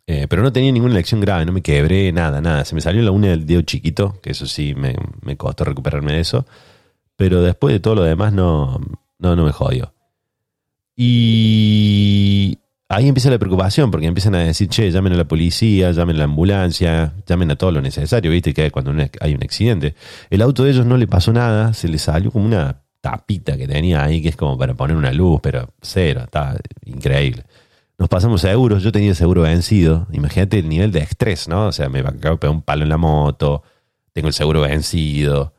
Eh, 0.07 0.27
pero 0.29 0.43
no 0.43 0.53
tenía 0.53 0.73
ninguna 0.73 0.95
lección 0.95 1.21
grave, 1.21 1.47
no 1.47 1.53
me 1.53 1.63
quebré, 1.63 2.13
nada, 2.13 2.41
nada. 2.41 2.65
Se 2.65 2.75
me 2.75 2.81
salió 2.81 3.03
la 3.03 3.11
uña 3.11 3.31
del 3.31 3.47
dedo 3.47 3.63
chiquito, 3.63 4.21
que 4.21 4.31
eso 4.31 4.47
sí 4.47 4.75
me, 4.75 4.97
costó 5.37 5.65
recuperarme 5.65 6.15
de 6.15 6.21
eso. 6.21 6.47
Pero 7.17 7.43
después 7.43 7.73
de 7.73 7.81
todo 7.81 7.95
lo 7.97 8.03
demás 8.03 8.33
no, 8.33 8.81
no, 9.19 9.37
no 9.37 9.45
me 9.45 9.53
jodió. 9.53 9.95
Y 10.97 12.59
ahí 12.89 13.09
empieza 13.09 13.31
la 13.31 13.39
preocupación, 13.39 13.91
porque 13.91 14.07
empiezan 14.07 14.35
a 14.35 14.41
decir, 14.41 14.69
che, 14.69 14.91
llamen 14.91 15.15
a 15.15 15.17
la 15.17 15.25
policía, 15.25 15.93
llamen 15.93 16.17
a 16.17 16.19
la 16.21 16.25
ambulancia, 16.25 17.15
llamen 17.27 17.53
a 17.53 17.57
todo 17.57 17.71
lo 17.73 17.81
necesario, 17.81 18.31
viste, 18.31 18.53
que 18.53 18.71
cuando 18.71 18.93
hay 19.21 19.35
un 19.35 19.43
accidente. 19.43 19.95
El 20.31 20.43
auto 20.43 20.65
de 20.65 20.73
ellos 20.73 20.87
no 20.87 20.97
le 20.97 21.07
pasó 21.07 21.33
nada, 21.33 21.73
se 21.75 21.89
le 21.89 21.99
salió 21.99 22.31
como 22.31 22.45
una 22.45 22.83
tapita 23.01 23.57
que 23.57 23.67
tenía 23.67 24.05
ahí, 24.05 24.23
que 24.23 24.29
es 24.31 24.37
como 24.37 24.59
para 24.59 24.75
poner 24.75 24.97
una 24.97 25.13
luz, 25.13 25.41
pero 25.43 25.71
cero, 25.81 26.23
está 26.25 26.57
increíble. 26.85 27.45
Nos 28.03 28.09
pasamos 28.09 28.41
seguros, 28.41 28.83
yo 28.83 28.91
tenía 28.91 29.15
seguro 29.15 29.43
vencido. 29.43 30.09
Imagínate 30.11 30.59
el 30.59 30.69
nivel 30.69 30.91
de 30.91 30.99
estrés, 30.99 31.47
¿no? 31.47 31.69
O 31.69 31.73
sea, 31.73 31.89
me 31.89 32.01
acabo 32.01 32.35
de 32.35 32.39
pegar 32.39 32.53
un 32.53 32.63
palo 32.63 32.83
en 32.83 32.89
la 32.89 32.97
moto, 32.97 33.63
tengo 34.13 34.27
el 34.27 34.35
seguro 34.35 34.61
vencido. 34.61 35.55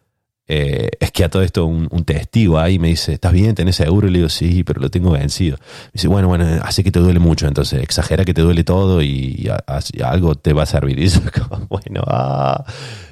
Eh, 0.46 0.90
es 1.00 1.12
que 1.12 1.24
a 1.24 1.30
todo 1.30 1.42
esto 1.42 1.66
un, 1.66 1.88
testigo 2.04 2.60
ahí 2.60 2.80
me 2.80 2.90
dice, 2.90 3.14
¿estás 3.14 3.32
bien? 3.32 3.56
¿Tenés 3.56 3.78
seguro? 3.78 4.10
Y 4.10 4.12
le 4.12 4.18
digo, 4.18 4.28
sí, 4.28 4.66
pero 4.66 4.82
lo 4.82 4.92
tengo 4.92 5.12
vencido. 5.12 5.56
Me 5.58 5.92
dice, 5.94 6.10
bueno, 6.10 6.28
bueno, 6.28 6.46
hace 6.64 6.84
que 6.84 6.92
te 6.92 7.00
duele 7.00 7.20
mucho, 7.20 7.48
entonces 7.48 7.82
exagera 7.82 8.26
que 8.26 8.34
te 8.34 8.42
duele 8.42 8.66
todo 8.66 9.02
y, 9.02 9.50
algo 10.04 10.36
te 10.36 10.52
va 10.52 10.64
a 10.64 10.66
servir. 10.66 11.00
Y 11.02 11.08
yo 11.08 11.22
bueno, 11.70 12.04
ah. 12.08 12.66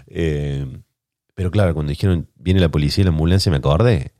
Eh, 0.07 0.67
pero 1.35 1.51
claro, 1.51 1.73
cuando 1.73 1.91
dijeron, 1.91 2.27
viene 2.35 2.59
la 2.59 2.67
policía 2.67 3.03
y 3.03 3.05
la 3.05 3.11
ambulancia, 3.11 3.49
me 3.49 3.59
acordé. 3.59 4.11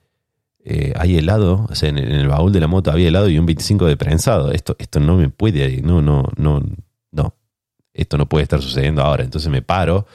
Eh, 0.64 0.94
hay 0.96 1.18
helado, 1.18 1.66
o 1.70 1.76
sea, 1.76 1.90
en, 1.90 1.98
el 1.98 2.28
baúl 2.28 2.52
de 2.52 2.60
la 2.60 2.68
moto 2.68 2.92
había 2.92 3.08
helado 3.08 3.30
y 3.30 3.40
un 3.40 3.46
25 3.46 3.86
de 3.86 3.98
prensado. 3.98 4.52
Esto, 4.52 4.76
esto 4.80 5.00
no 5.00 5.18
me 5.18 5.30
puede, 5.30 5.82
no, 5.82 6.02
no, 6.02 6.30
no, 6.38 6.62
no. 7.12 7.36
Esto 7.94 8.18
no 8.18 8.28
puede 8.30 8.44
estar 8.44 8.62
sucediendo 8.62 9.02
ahora. 9.02 9.24
Entonces 9.24 9.50
me 9.50 9.62
paro 9.62 10.06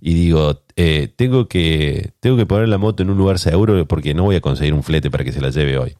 y 0.00 0.14
digo, 0.14 0.62
eh, 0.76 1.12
tengo, 1.16 1.48
que, 1.48 2.12
tengo 2.20 2.36
que 2.36 2.46
poner 2.46 2.68
la 2.68 2.78
moto 2.78 3.02
en 3.02 3.10
un 3.10 3.18
lugar 3.18 3.38
seguro 3.38 3.86
porque 3.88 4.14
no 4.14 4.24
voy 4.24 4.36
a 4.36 4.40
conseguir 4.40 4.74
un 4.74 4.82
flete 4.82 5.10
para 5.10 5.24
que 5.24 5.32
se 5.32 5.40
la 5.40 5.50
lleve 5.50 5.78
hoy. 5.78 5.96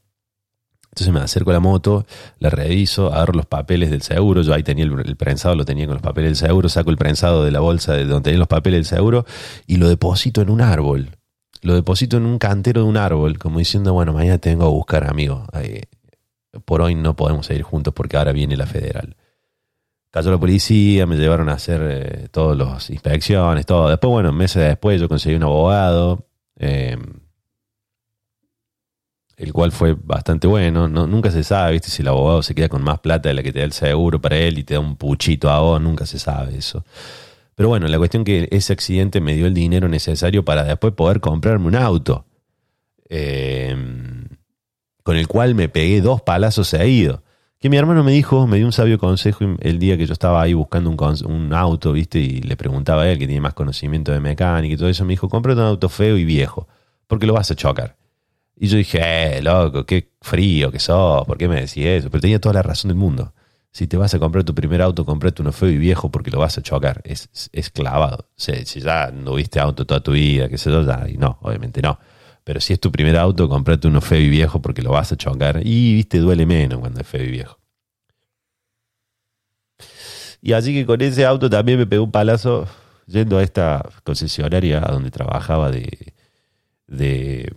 Entonces 0.97 1.13
me 1.13 1.21
acerco 1.21 1.51
a 1.51 1.53
la 1.53 1.61
moto, 1.61 2.07
la 2.39 2.49
reviso, 2.49 3.13
agarro 3.13 3.35
los 3.35 3.45
papeles 3.45 3.91
del 3.91 4.01
seguro, 4.01 4.41
yo 4.41 4.55
ahí 4.55 4.63
tenía 4.63 4.85
el, 4.85 5.17
prensado, 5.17 5.55
lo 5.55 5.67
tenía 5.67 5.85
con 5.85 5.95
los 5.95 6.03
papeles 6.03 6.31
del 6.31 6.49
seguro, 6.49 6.71
saco 6.71 6.91
el 6.91 6.97
prensado 6.97 7.45
de 7.45 7.51
la 7.51 7.61
bolsa 7.61 7.93
de 7.93 8.07
donde 8.07 8.23
tenía 8.23 8.39
los 8.39 8.49
papeles 8.49 8.79
del 8.79 8.85
seguro 8.87 9.27
y 9.67 9.77
lo 9.77 9.91
deposito 9.91 10.41
en 10.41 10.49
un 10.49 10.63
árbol. 10.63 11.11
Lo 11.67 11.75
deposito 11.75 12.17
en 12.17 12.27
un 12.27 12.39
cantero 12.39 12.83
de 12.83 12.87
un 12.87 12.97
árbol, 12.97 13.41
como 13.41 13.59
diciendo, 13.59 13.93
bueno, 13.93 14.13
mañana 14.13 14.39
tengo 14.39 14.67
a 14.67 14.69
buscar, 14.69 15.03
amigo. 15.11 15.45
por 16.65 16.81
hoy 16.81 16.95
no 16.95 17.17
podemos 17.17 17.47
seguir 17.47 17.65
juntos 17.65 17.93
porque 17.93 18.17
ahora 18.17 18.31
viene 18.31 18.57
la 18.57 18.67
federal. 18.67 19.17
Cayó 20.13 20.31
la 20.31 20.39
policía, 20.39 21.07
me 21.07 21.17
llevaron 21.17 21.49
a 21.49 21.55
hacer 21.55 21.81
eh, 21.83 22.29
todas 22.31 22.57
las 22.57 22.89
inspecciones, 22.91 23.67
todo. 23.67 23.89
Después, 23.89 24.13
bueno, 24.13 24.31
meses 24.33 24.63
después 24.63 25.01
yo 25.01 25.09
conseguí 25.09 25.35
un 25.35 25.43
abogado. 25.43 26.29
Eh, 26.57 26.97
el 29.37 29.53
cual 29.53 29.73
fue 29.73 29.97
bastante 30.01 30.47
bueno. 30.47 30.87
No, 30.87 31.09
nunca 31.09 31.33
se 31.33 31.43
sabe, 31.43 31.73
¿viste? 31.73 31.91
Si 31.91 32.03
el 32.03 32.09
abogado 32.09 32.45
se 32.45 32.55
queda 32.55 32.69
con 32.69 32.85
más 32.85 33.01
plata 33.01 33.29
de 33.29 33.35
la 33.35 33.43
que 33.43 33.53
te 33.53 33.59
da 33.59 33.65
el 33.65 33.73
seguro 33.73 34.21
para 34.21 34.37
él 34.37 34.59
y 34.61 34.63
te 34.63 34.75
da 34.75 34.81
un 34.81 34.95
puchito 34.95 35.51
a 35.51 35.59
vos, 35.59 35.81
nunca 35.81 36.07
se 36.07 36.21
sabe 36.21 36.57
eso. 36.57 36.85
Pero 37.57 37.71
bueno, 37.71 37.89
la 37.89 37.99
cuestión 37.99 38.23
que 38.23 38.49
ese 38.53 38.75
accidente 38.75 39.21
me 39.21 39.35
dio 39.35 39.47
el 39.47 39.55
dinero 39.55 39.89
necesario 39.89 40.45
para 40.45 40.63
después 40.63 40.93
poder 40.93 41.21
comprarme 41.21 41.67
un 41.67 41.75
auto. 41.75 42.27
Em, 43.09 44.27
con 45.03 45.17
el 45.17 45.27
cual 45.27 45.55
me 45.55 45.69
pegué 45.69 46.03
dos 46.03 46.21
palazos 46.21 46.69
seguidos. 46.69 47.21
Que 47.59 47.71
mi 47.71 47.79
hermano 47.79 48.05
me 48.05 48.13
dijo, 48.13 48.47
me 48.47 48.59
dio 48.59 48.67
un 48.67 48.73
sabio 48.73 48.99
consejo 48.99 49.43
el 49.61 49.79
día 49.79 49.97
que 49.97 50.07
yo 50.07 50.13
estaba 50.13 50.43
ahí 50.43 50.53
buscando 50.53 50.91
un, 50.91 51.33
un, 51.33 51.55
auto, 51.55 51.93
¿viste? 51.93 52.19
Y 52.19 52.43
le 52.43 52.57
preguntaba 52.57 53.05
a 53.05 53.11
él, 53.11 53.19
que 53.19 53.27
tiene 53.27 53.41
más 53.41 53.55
conocimiento 53.55 54.13
de 54.13 54.21
mecánica 54.21 54.75
y 54.75 54.77
todo 54.77 54.91
eso, 54.91 55.07
me 55.07 55.15
dijo, 55.15 55.31
cómprate 55.31 55.61
un 55.61 55.67
auto 55.67 55.89
feo 55.89 56.19
y 56.19 56.27
viejo, 56.27 56.69
porque 57.07 57.27
lo 57.27 57.33
vas 57.33 57.51
a 57.51 57.55
chocar. 57.55 57.97
Y 58.55 58.69
yo 58.69 58.77
dije, 58.77 59.39
eh, 59.39 59.43
loco, 59.43 59.87
qué 59.87 60.11
frío 60.21 60.71
que 60.71 60.79
sos, 60.79 61.25
¿por 61.25 61.39
qué 61.39 61.49
me 61.49 61.57
decís 61.57 61.87
eso? 61.87 62.11
Pero 62.11 62.21
tenía 62.21 62.41
toda 62.41 62.55
la 62.55 62.63
razón 62.63 62.91
del 62.91 62.99
mundo. 62.99 63.33
Si 63.77 63.87
te 63.87 63.99
vas 63.99 64.15
a 64.15 64.19
comprar 64.19 64.43
tu 64.43 64.55
primer 64.55 64.81
auto, 64.81 65.05
comprate 65.05 65.43
uno 65.43 65.53
feo 65.53 65.69
y 65.69 65.77
viejo 65.77 66.11
porque 66.11 66.31
lo 66.31 66.39
vas 66.39 66.57
a 66.57 66.63
chocar. 66.63 67.03
Es, 67.05 67.29
es 67.53 67.69
clavado. 67.69 68.31
si 68.35 68.81
ya 68.81 69.11
no 69.13 69.35
viste 69.35 69.61
auto 69.61 69.85
toda 69.85 70.01
tu 70.01 70.13
vida, 70.13 70.49
qué 70.49 70.57
sé 70.57 70.71
yo, 70.71 70.83
ya, 70.83 71.07
y 71.07 71.19
no, 71.19 71.37
obviamente 71.43 71.83
no. 71.83 71.99
Pero 72.43 72.59
si 72.59 72.73
es 72.73 72.81
tu 72.81 72.91
primer 72.91 73.19
auto, 73.19 73.51
comprate 73.51 73.87
uno 73.87 74.01
feo 74.01 74.19
y 74.19 74.31
viejo 74.31 74.63
porque 74.63 74.81
lo 74.81 74.93
vas 74.93 75.13
a 75.13 75.17
chocar. 75.17 75.61
Y, 75.63 75.93
viste, 75.97 76.21
duele 76.21 76.47
menos 76.47 76.81
cuando 76.81 77.03
es 77.03 77.07
feo 77.07 77.23
y 77.23 77.31
viejo. 77.31 77.59
Y 80.41 80.55
así 80.55 80.73
que 80.73 80.87
con 80.87 81.03
ese 81.03 81.27
auto 81.27 81.51
también 81.51 81.79
me 81.79 81.87
pegó 81.87 82.05
un 82.05 82.13
palazo 82.13 82.67
yendo 83.07 83.37
a 83.37 83.43
esta 83.43 83.87
concesionaria 84.05 84.81
donde 84.81 85.11
trabajaba 85.11 85.71
de, 85.71 86.15
de 86.87 87.53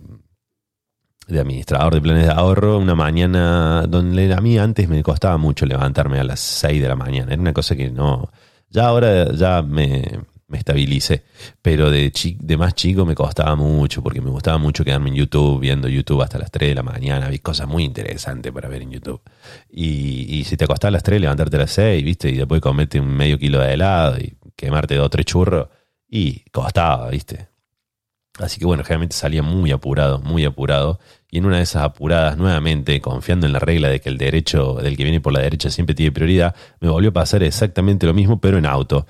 de 1.30 1.40
administrador 1.40 1.94
de 1.94 2.00
planes 2.00 2.26
de 2.26 2.32
ahorro, 2.32 2.78
una 2.78 2.94
mañana 2.94 3.84
donde 3.88 4.32
a 4.32 4.40
mí 4.40 4.58
antes 4.58 4.88
me 4.88 5.02
costaba 5.02 5.36
mucho 5.38 5.66
levantarme 5.66 6.18
a 6.18 6.24
las 6.24 6.40
6 6.40 6.82
de 6.82 6.88
la 6.88 6.96
mañana. 6.96 7.32
Era 7.32 7.40
una 7.40 7.52
cosa 7.52 7.76
que 7.76 7.90
no. 7.90 8.30
Ya 8.68 8.86
ahora 8.86 9.32
ya 9.32 9.62
me, 9.62 10.20
me 10.50 10.58
estabilicé, 10.58 11.24
pero 11.62 11.90
de, 11.90 12.12
de 12.38 12.56
más 12.56 12.74
chico 12.74 13.06
me 13.06 13.14
costaba 13.14 13.54
mucho 13.56 14.02
porque 14.02 14.20
me 14.20 14.30
gustaba 14.30 14.58
mucho 14.58 14.84
quedarme 14.84 15.10
en 15.10 15.16
YouTube, 15.16 15.60
viendo 15.60 15.88
YouTube 15.88 16.22
hasta 16.22 16.38
las 16.38 16.50
3 16.50 16.70
de 16.70 16.74
la 16.74 16.82
mañana. 16.82 17.28
Vi 17.28 17.38
cosas 17.38 17.68
muy 17.68 17.84
interesantes 17.84 18.52
para 18.52 18.68
ver 18.68 18.82
en 18.82 18.90
YouTube. 18.90 19.20
Y, 19.70 20.38
y 20.38 20.44
si 20.44 20.56
te 20.56 20.64
acostás 20.64 20.88
a 20.88 20.92
las 20.92 21.02
3, 21.04 21.20
levantarte 21.20 21.56
a 21.56 21.60
las 21.60 21.70
6, 21.72 22.04
¿viste? 22.04 22.30
Y 22.30 22.36
después 22.36 22.60
comete 22.60 23.00
un 23.00 23.08
medio 23.08 23.38
kilo 23.38 23.60
de 23.60 23.74
helado 23.74 24.18
y 24.18 24.36
quemarte 24.56 24.96
dos 24.96 25.06
o 25.06 25.10
tres 25.10 25.26
churros. 25.26 25.68
Y 26.08 26.40
costaba, 26.50 27.08
¿viste? 27.10 27.49
Así 28.38 28.58
que 28.58 28.66
bueno, 28.66 28.84
generalmente 28.84 29.16
salía 29.16 29.42
muy 29.42 29.70
apurado, 29.70 30.20
muy 30.20 30.44
apurado. 30.44 30.98
Y 31.30 31.38
en 31.38 31.46
una 31.46 31.58
de 31.58 31.62
esas 31.62 31.82
apuradas, 31.82 32.36
nuevamente, 32.36 33.00
confiando 33.00 33.46
en 33.46 33.52
la 33.52 33.58
regla 33.58 33.88
de 33.88 34.00
que 34.00 34.08
el 34.08 34.18
derecho 34.18 34.74
del 34.74 34.96
que 34.96 35.04
viene 35.04 35.20
por 35.20 35.32
la 35.32 35.40
derecha 35.40 35.70
siempre 35.70 35.94
tiene 35.94 36.12
prioridad, 36.12 36.54
me 36.80 36.88
volvió 36.88 37.10
a 37.10 37.12
pasar 37.12 37.42
exactamente 37.42 38.06
lo 38.06 38.14
mismo, 38.14 38.40
pero 38.40 38.58
en 38.58 38.66
auto. 38.66 39.06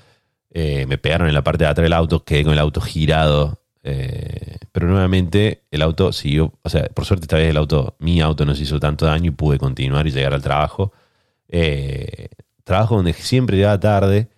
Eh, 0.49 0.85
me 0.87 0.97
pegaron 0.97 1.27
en 1.27 1.33
la 1.33 1.43
parte 1.43 1.63
de 1.63 1.69
atrás 1.69 1.83
del 1.83 1.93
auto, 1.93 2.23
quedé 2.23 2.43
con 2.43 2.53
el 2.53 2.59
auto 2.59 2.81
girado. 2.81 3.61
Eh, 3.83 4.57
pero 4.71 4.87
nuevamente 4.87 5.63
el 5.71 5.81
auto 5.81 6.13
siguió, 6.13 6.53
o 6.61 6.69
sea, 6.69 6.83
por 6.93 7.05
suerte 7.05 7.23
esta 7.23 7.37
vez 7.37 7.49
el 7.49 7.57
auto, 7.57 7.95
mi 7.99 8.21
auto 8.21 8.45
no 8.45 8.53
se 8.53 8.63
hizo 8.63 8.79
tanto 8.79 9.05
daño 9.05 9.29
y 9.29 9.31
pude 9.31 9.57
continuar 9.57 10.05
y 10.07 10.11
llegar 10.11 10.33
al 10.33 10.41
trabajo. 10.41 10.93
Eh, 11.47 12.29
trabajo 12.63 12.95
donde 12.95 13.13
siempre 13.13 13.57
llegaba 13.57 13.79
tarde 13.79 14.29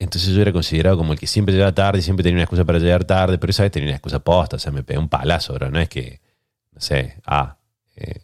entonces 0.00 0.34
yo 0.34 0.40
era 0.40 0.50
considerado 0.50 0.96
como 0.96 1.12
el 1.12 1.18
que 1.18 1.26
siempre 1.26 1.54
llegaba 1.54 1.74
tarde 1.74 2.00
siempre 2.00 2.22
tenía 2.22 2.36
una 2.36 2.44
excusa 2.44 2.64
para 2.64 2.78
llegar 2.78 3.04
tarde, 3.04 3.38
pero 3.38 3.50
esa 3.50 3.64
vez 3.64 3.72
tenía 3.72 3.90
una 3.90 3.96
excusa 3.96 4.18
posta, 4.18 4.56
o 4.56 4.58
sea, 4.58 4.72
me 4.72 4.82
pegué 4.82 4.98
un 4.98 5.10
palazo, 5.10 5.52
bro. 5.54 5.70
No 5.70 5.78
es 5.78 5.90
que, 5.90 6.20
no 6.72 6.80
sé, 6.80 7.20
ah, 7.26 7.58
eh, 7.96 8.22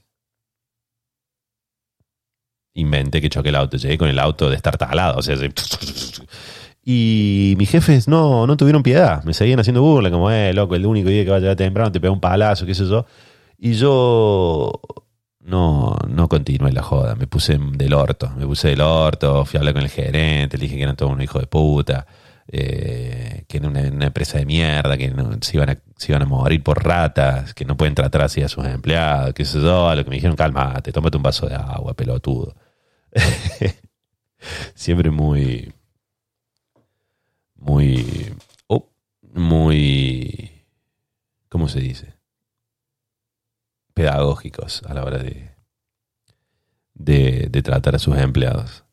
inventé 2.74 3.20
que 3.20 3.28
choqué 3.28 3.50
el 3.50 3.56
auto, 3.56 3.76
llegué 3.76 3.98
con 3.98 4.08
el 4.08 4.18
auto 4.18 4.48
de 4.48 4.56
estar 4.56 4.78
talado, 4.78 5.18
o 5.18 5.22
sea, 5.22 5.36
y 6.82 7.54
mis 7.58 7.70
jefes 7.70 8.08
no, 8.08 8.46
no 8.46 8.56
tuvieron 8.56 8.82
piedad, 8.82 9.22
me 9.24 9.34
seguían 9.34 9.60
haciendo 9.60 9.82
burla, 9.82 10.10
como, 10.10 10.30
eh, 10.30 10.54
loco, 10.54 10.76
el 10.76 10.86
único 10.86 11.10
día 11.10 11.24
que 11.24 11.30
vaya 11.30 11.54
temprano 11.56 11.92
te 11.92 12.00
pega 12.00 12.12
un 12.12 12.20
palazo, 12.20 12.64
qué 12.64 12.74
sé 12.74 12.86
yo. 12.88 13.04
Y 13.58 13.74
yo 13.74 14.72
no, 15.46 15.96
no 16.08 16.28
continué 16.28 16.72
la 16.72 16.82
joda, 16.82 17.14
me 17.14 17.26
puse 17.28 17.56
del 17.58 17.94
orto, 17.94 18.30
me 18.36 18.44
puse 18.46 18.68
del 18.68 18.80
orto, 18.80 19.44
fui 19.44 19.58
a 19.58 19.60
hablar 19.60 19.74
con 19.74 19.82
el 19.84 19.88
gerente, 19.88 20.58
le 20.58 20.64
dije 20.64 20.76
que 20.76 20.82
eran 20.82 20.96
todos 20.96 21.12
unos 21.12 21.22
hijos 21.24 21.40
de 21.40 21.46
puta, 21.46 22.06
eh, 22.48 23.44
que 23.48 23.58
era 23.58 23.68
una, 23.68 24.06
empresa 24.06 24.38
de 24.38 24.46
mierda, 24.46 24.96
que 24.98 25.12
se, 25.42 25.56
iban 25.56 25.70
a, 25.70 25.78
se 25.96 26.12
iban 26.12 26.22
a 26.22 26.26
morir 26.26 26.62
por 26.64 26.84
ratas, 26.84 27.54
que 27.54 27.64
no 27.64 27.76
pueden 27.76 27.94
tratar 27.94 28.22
así 28.22 28.42
a 28.42 28.48
sus 28.48 28.66
empleados, 28.66 29.34
que 29.34 29.44
sé 29.44 29.60
yo, 29.60 29.88
a 29.88 29.94
lo 29.94 30.02
que 30.04 30.10
me 30.10 30.16
dijeron, 30.16 30.36
cálmate, 30.36 30.92
tómate 30.92 31.16
un 31.16 31.22
vaso 31.22 31.46
de 31.46 31.54
agua, 31.54 31.94
pelotudo. 31.94 32.56
Siempre 34.74 35.10
muy, 35.12 35.72
muy, 37.54 38.34
oh, 38.66 38.90
muy, 39.32 40.64
¿cómo 41.48 41.68
se 41.68 41.80
dice? 41.80 42.15
Pedagógicos 43.96 44.82
a 44.86 44.92
la 44.92 45.04
hora 45.04 45.16
de, 45.16 45.48
de, 46.92 47.62
tratar 47.62 47.94
a 47.94 47.98
sus 47.98 48.14
empleados. 48.18 48.84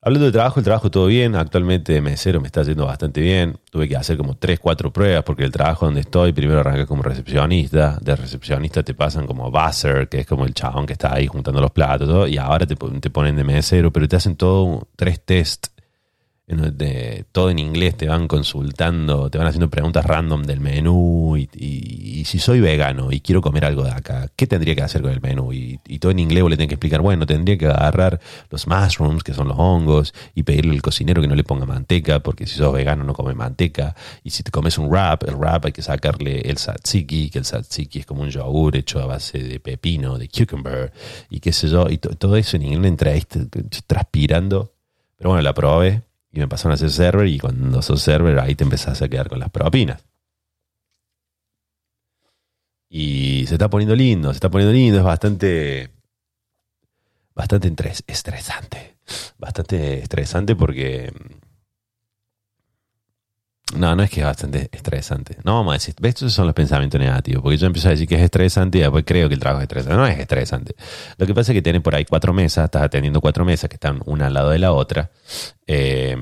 Hablando 0.00 0.24
de 0.26 0.32
trabajo, 0.32 0.58
el 0.58 0.64
trabajo 0.64 0.90
todo 0.90 1.06
bien. 1.06 1.36
Actualmente 1.36 1.92
de 1.92 2.00
mesero 2.00 2.40
me 2.40 2.46
está 2.46 2.62
yendo 2.62 2.86
bastante 2.86 3.20
bien. 3.20 3.58
Tuve 3.70 3.86
que 3.86 3.96
hacer 3.96 4.16
como 4.16 4.34
3, 4.34 4.58
4 4.58 4.90
pruebas 4.92 5.22
porque 5.24 5.44
el 5.44 5.52
trabajo 5.52 5.84
donde 5.84 6.00
estoy, 6.00 6.32
primero 6.32 6.60
arranqué 6.60 6.86
como 6.86 7.02
recepcionista. 7.02 7.98
De 8.00 8.16
recepcionista 8.16 8.82
te 8.82 8.94
pasan 8.94 9.26
como 9.26 9.50
buzzer, 9.50 10.08
que 10.08 10.20
es 10.20 10.26
como 10.26 10.46
el 10.46 10.54
chabón 10.54 10.86
que 10.86 10.94
está 10.94 11.14
ahí 11.14 11.26
juntando 11.26 11.60
los 11.60 11.70
platos. 11.70 12.30
y 12.30 12.38
ahora 12.38 12.66
te, 12.66 12.76
te, 12.76 13.10
ponen 13.10 13.36
de 13.36 13.44
mesero, 13.44 13.92
pero 13.92 14.08
te 14.08 14.16
hacen 14.16 14.36
todo 14.36 14.88
tres 14.96 15.22
test 15.22 15.66
todo 17.32 17.50
en 17.50 17.58
inglés 17.58 17.96
te 17.96 18.06
van 18.06 18.28
consultando, 18.28 19.30
te 19.30 19.38
van 19.38 19.46
haciendo 19.46 19.70
preguntas 19.70 20.04
random 20.04 20.42
del 20.42 20.60
menú 20.60 21.36
y, 21.36 22.22
si 22.24 22.38
soy 22.38 22.60
vegano 22.60 23.10
y 23.10 23.20
quiero 23.20 23.40
comer 23.40 23.64
algo 23.64 23.84
de 23.84 23.90
acá, 23.90 24.30
¿qué 24.36 24.46
tendría 24.46 24.74
que 24.74 24.82
hacer 24.82 25.02
con 25.02 25.10
el 25.10 25.20
menú? 25.20 25.52
Y, 25.52 25.78
todo 25.98 26.12
en 26.12 26.18
inglés 26.18 26.42
vos 26.42 26.50
le 26.50 26.56
tenés 26.56 26.68
que 26.68 26.74
explicar, 26.74 27.00
bueno, 27.00 27.26
tendría 27.26 27.56
que 27.56 27.66
agarrar 27.66 28.20
los 28.50 28.66
mushrooms, 28.66 29.22
que 29.22 29.34
son 29.34 29.48
los 29.48 29.56
hongos, 29.58 30.14
y 30.34 30.42
pedirle 30.42 30.72
al 30.72 30.82
cocinero 30.82 31.22
que 31.22 31.28
no 31.28 31.34
le 31.34 31.44
ponga 31.44 31.64
manteca, 31.64 32.20
porque 32.20 32.46
si 32.46 32.56
sos 32.56 32.72
vegano 32.72 33.04
no 33.04 33.12
come 33.14 33.34
manteca. 33.34 33.94
Y 34.24 34.30
si 34.30 34.42
te 34.42 34.50
comes 34.50 34.78
un 34.78 34.88
wrap, 34.88 35.22
el 35.28 35.36
wrap 35.36 35.66
hay 35.66 35.72
que 35.72 35.82
sacarle 35.82 36.40
el 36.40 36.56
tzatziki, 36.56 37.30
que 37.30 37.38
el 37.38 37.44
tzatziki 37.44 38.00
es 38.00 38.06
como 38.06 38.22
un 38.22 38.30
yogur 38.30 38.76
hecho 38.76 39.00
a 39.00 39.06
base 39.06 39.38
de 39.38 39.60
pepino, 39.60 40.18
de 40.18 40.28
cucumber, 40.28 40.92
y 41.30 41.40
qué 41.40 41.52
sé 41.52 41.68
yo, 41.68 41.88
y 41.88 41.98
todo 41.98 42.36
eso 42.36 42.56
en 42.56 42.62
inglés 42.62 42.90
entra 42.90 43.12
ahí 43.12 43.22
transpirando. 43.86 44.72
Pero 45.16 45.30
bueno, 45.30 45.42
la 45.42 45.54
probé 45.54 46.02
y 46.32 46.40
me 46.40 46.48
pasaron 46.48 46.72
a 46.72 46.76
ser 46.78 46.90
server 46.90 47.28
y 47.28 47.38
cuando 47.38 47.82
sos 47.82 48.00
server 48.00 48.38
ahí 48.40 48.54
te 48.54 48.64
empezás 48.64 49.02
a 49.02 49.08
quedar 49.08 49.28
con 49.28 49.38
las 49.38 49.50
propinas. 49.50 50.02
Y 52.88 53.44
se 53.46 53.54
está 53.54 53.70
poniendo 53.70 53.94
lindo, 53.94 54.30
se 54.30 54.36
está 54.36 54.50
poniendo 54.50 54.72
lindo, 54.72 54.98
es 54.98 55.04
bastante, 55.04 55.90
bastante 57.34 57.72
estresante. 58.06 58.96
Bastante 59.38 59.98
estresante 60.00 60.54
porque 60.54 61.12
no, 63.74 63.96
no 63.96 64.02
es 64.02 64.10
que 64.10 64.20
es 64.20 64.26
bastante 64.26 64.68
estresante. 64.70 65.38
No 65.44 65.54
vamos 65.54 65.72
a 65.72 65.74
decir, 65.74 65.94
¿ves? 65.98 66.16
Son 66.16 66.46
los 66.46 66.54
pensamientos 66.54 67.00
negativos. 67.00 67.42
Porque 67.42 67.56
yo 67.56 67.66
empiezo 67.66 67.88
a 67.88 67.92
decir 67.92 68.06
que 68.06 68.16
es 68.16 68.20
estresante 68.20 68.78
y 68.78 68.80
después 68.82 69.04
creo 69.06 69.28
que 69.28 69.34
el 69.34 69.40
trabajo 69.40 69.60
es 69.60 69.64
estresante. 69.64 69.96
No 69.96 70.06
es 70.06 70.18
estresante. 70.18 70.74
Lo 71.16 71.26
que 71.26 71.34
pasa 71.34 71.52
es 71.52 71.56
que 71.56 71.62
tiene 71.62 71.80
por 71.80 71.94
ahí 71.94 72.04
cuatro 72.04 72.34
mesas, 72.34 72.66
estás 72.66 72.82
atendiendo 72.82 73.20
cuatro 73.20 73.44
mesas 73.44 73.70
que 73.70 73.76
están 73.76 74.00
una 74.04 74.26
al 74.26 74.34
lado 74.34 74.50
de 74.50 74.58
la 74.58 74.72
otra. 74.72 75.10
Eh, 75.66 76.14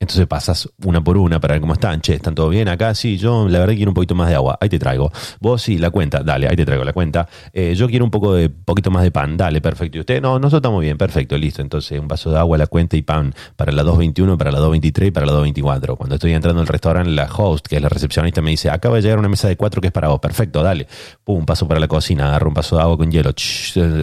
Entonces 0.00 0.28
pasas 0.28 0.68
una 0.84 1.02
por 1.02 1.16
una 1.16 1.40
para 1.40 1.54
ver 1.54 1.60
cómo 1.60 1.72
están. 1.72 2.00
Che, 2.00 2.14
¿están 2.14 2.32
todo 2.32 2.50
bien 2.50 2.68
acá? 2.68 2.94
Sí, 2.94 3.18
yo 3.18 3.48
la 3.48 3.58
verdad 3.58 3.74
quiero 3.74 3.90
un 3.90 3.94
poquito 3.94 4.14
más 4.14 4.28
de 4.28 4.36
agua. 4.36 4.56
Ahí 4.60 4.68
te 4.68 4.78
traigo. 4.78 5.10
Vos 5.40 5.60
sí, 5.60 5.76
la 5.76 5.90
cuenta. 5.90 6.22
Dale, 6.22 6.46
ahí 6.46 6.54
te 6.54 6.64
traigo 6.64 6.84
la 6.84 6.92
cuenta. 6.92 7.28
Eh, 7.52 7.74
yo 7.74 7.88
quiero 7.88 8.04
un 8.04 8.10
poco 8.12 8.32
de 8.32 8.48
poquito 8.48 8.92
más 8.92 9.02
de 9.02 9.10
pan. 9.10 9.36
Dale, 9.36 9.60
perfecto. 9.60 9.98
Y 9.98 10.00
usted, 10.00 10.22
no, 10.22 10.38
nosotros 10.38 10.60
estamos 10.60 10.82
bien. 10.82 10.96
Perfecto, 10.96 11.36
listo. 11.36 11.62
Entonces, 11.62 11.98
un 11.98 12.06
vaso 12.06 12.30
de 12.30 12.38
agua, 12.38 12.56
la 12.56 12.68
cuenta 12.68 12.96
y 12.96 13.02
pan 13.02 13.34
para 13.56 13.72
la 13.72 13.82
221, 13.82 14.38
para 14.38 14.52
la 14.52 14.58
223 14.58 15.08
y 15.08 15.10
para 15.10 15.26
la 15.26 15.32
224. 15.32 15.96
Cuando 15.96 16.14
estoy 16.14 16.32
entrando 16.32 16.60
al 16.60 16.68
restaurante, 16.68 17.10
la 17.10 17.24
host, 17.24 17.66
que 17.66 17.74
es 17.74 17.82
la 17.82 17.88
recepcionista, 17.88 18.40
me 18.40 18.50
dice, 18.50 18.70
acaba 18.70 18.96
de 18.96 19.02
llegar 19.02 19.18
una 19.18 19.28
mesa 19.28 19.48
de 19.48 19.56
cuatro 19.56 19.80
que 19.80 19.88
es 19.88 19.92
para 19.92 20.06
vos. 20.06 20.20
Perfecto, 20.20 20.62
dale. 20.62 20.86
Pum, 21.24 21.44
paso 21.44 21.66
para 21.66 21.80
la 21.80 21.88
cocina, 21.88 22.28
agarro 22.28 22.46
un 22.46 22.54
vaso 22.54 22.76
de 22.76 22.82
agua 22.82 22.96
con 22.98 23.10
hielo. 23.10 23.32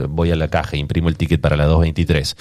voy 0.09 0.29
a 0.29 0.35
la 0.35 0.49
caja, 0.49 0.75
imprimo 0.75 1.07
el 1.07 1.15
ticket 1.15 1.39
para 1.39 1.55
la 1.55 1.67
223. 1.67 2.35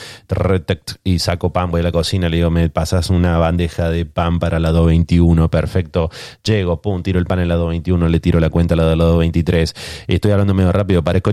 Y 1.04 1.20
saco 1.20 1.52
pan, 1.52 1.70
voy 1.70 1.82
a 1.82 1.84
la 1.84 1.92
cocina, 1.92 2.28
le 2.28 2.38
digo, 2.38 2.50
me 2.50 2.68
pasas 2.68 3.10
una 3.10 3.43
bandeja 3.44 3.90
de 3.90 4.06
pan 4.06 4.38
para 4.38 4.58
la 4.58 4.70
221, 4.70 5.50
perfecto. 5.50 6.10
Llego, 6.42 6.80
pum, 6.80 7.02
tiro 7.02 7.18
el 7.18 7.26
pan 7.26 7.40
en 7.40 7.48
la 7.48 7.54
221, 7.54 8.08
le 8.08 8.20
tiro 8.20 8.40
la 8.40 8.50
cuenta 8.50 8.74
a 8.74 8.76
la 8.76 8.88
de 8.88 8.96
la 8.96 9.04
223. 9.04 9.74
Estoy 10.08 10.32
hablando 10.32 10.54
medio 10.54 10.72
rápido, 10.72 11.04
parezco 11.04 11.32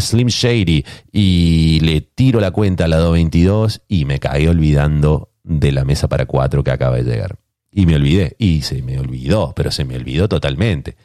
Slim 0.00 0.28
Shady 0.28 0.84
y 1.12 1.80
le 1.80 2.00
tiro 2.00 2.40
la 2.40 2.50
cuenta 2.50 2.84
a 2.84 2.88
la 2.88 2.96
222 2.98 3.82
y 3.88 4.04
me 4.04 4.18
caí 4.18 4.46
olvidando 4.46 5.30
de 5.44 5.72
la 5.72 5.84
mesa 5.84 6.08
para 6.08 6.26
cuatro 6.26 6.64
que 6.64 6.70
acaba 6.70 6.96
de 6.96 7.04
llegar. 7.04 7.38
Y 7.70 7.86
me 7.86 7.96
olvidé, 7.96 8.34
y 8.38 8.62
se 8.62 8.82
me 8.82 8.98
olvidó, 8.98 9.52
pero 9.54 9.70
se 9.70 9.84
me 9.84 9.96
olvidó 9.96 10.28
totalmente. 10.28 10.96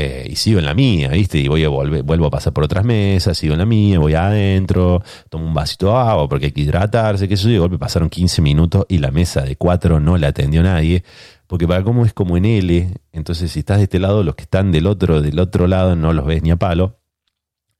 Eh, 0.00 0.28
y 0.30 0.36
sigo 0.36 0.60
en 0.60 0.64
la 0.64 0.74
mía, 0.74 1.08
¿viste? 1.08 1.38
Y 1.38 1.48
voy 1.48 1.64
a 1.64 1.68
volver, 1.68 2.04
vuelvo 2.04 2.26
a 2.26 2.30
pasar 2.30 2.52
por 2.52 2.62
otras 2.62 2.84
mesas, 2.84 3.36
sigo 3.36 3.54
en 3.54 3.58
la 3.58 3.66
mía, 3.66 3.98
voy 3.98 4.14
adentro, 4.14 5.02
tomo 5.28 5.44
un 5.44 5.52
vasito 5.52 5.86
de 5.86 5.92
agua 5.94 6.28
porque 6.28 6.46
hay 6.46 6.52
que 6.52 6.60
hidratarse, 6.60 7.26
que 7.26 7.34
eso, 7.34 7.48
y 7.48 7.54
de 7.54 7.58
golpe 7.58 7.78
pasaron 7.78 8.08
15 8.08 8.40
minutos 8.40 8.86
y 8.88 8.98
la 8.98 9.10
mesa 9.10 9.40
de 9.42 9.56
cuatro 9.56 9.98
no 9.98 10.16
la 10.16 10.28
atendió 10.28 10.62
nadie, 10.62 11.02
porque 11.48 11.66
para 11.66 11.82
cómo 11.82 12.06
es 12.06 12.12
como 12.12 12.36
en 12.36 12.44
L, 12.44 12.90
entonces 13.10 13.50
si 13.50 13.58
estás 13.58 13.78
de 13.78 13.82
este 13.84 13.98
lado, 13.98 14.22
los 14.22 14.36
que 14.36 14.44
están 14.44 14.70
del 14.70 14.86
otro, 14.86 15.20
del 15.20 15.40
otro 15.40 15.66
lado 15.66 15.96
no 15.96 16.12
los 16.12 16.26
ves 16.26 16.44
ni 16.44 16.52
a 16.52 16.56
palo, 16.56 17.00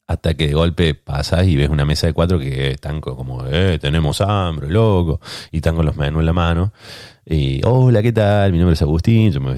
hasta 0.08 0.34
que 0.34 0.48
de 0.48 0.54
golpe 0.54 0.96
pasas 0.96 1.46
y 1.46 1.54
ves 1.54 1.68
una 1.68 1.84
mesa 1.84 2.08
de 2.08 2.14
cuatro 2.14 2.40
que 2.40 2.72
están 2.72 3.00
como, 3.00 3.46
eh, 3.46 3.78
tenemos 3.80 4.20
hambre, 4.22 4.68
loco, 4.68 5.20
y 5.52 5.58
están 5.58 5.76
con 5.76 5.86
los 5.86 5.96
menús 5.96 6.18
en 6.18 6.26
la 6.26 6.32
mano. 6.32 6.72
Y, 7.24 7.60
hola, 7.64 8.02
¿qué 8.02 8.10
tal? 8.10 8.50
Mi 8.50 8.58
nombre 8.58 8.74
es 8.74 8.82
Agustín. 8.82 9.30
Yo, 9.30 9.40
me, 9.40 9.54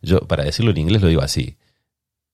yo 0.00 0.20
para 0.20 0.44
decirlo 0.44 0.70
en 0.70 0.78
inglés 0.78 1.02
lo 1.02 1.08
digo 1.08 1.20
así. 1.20 1.58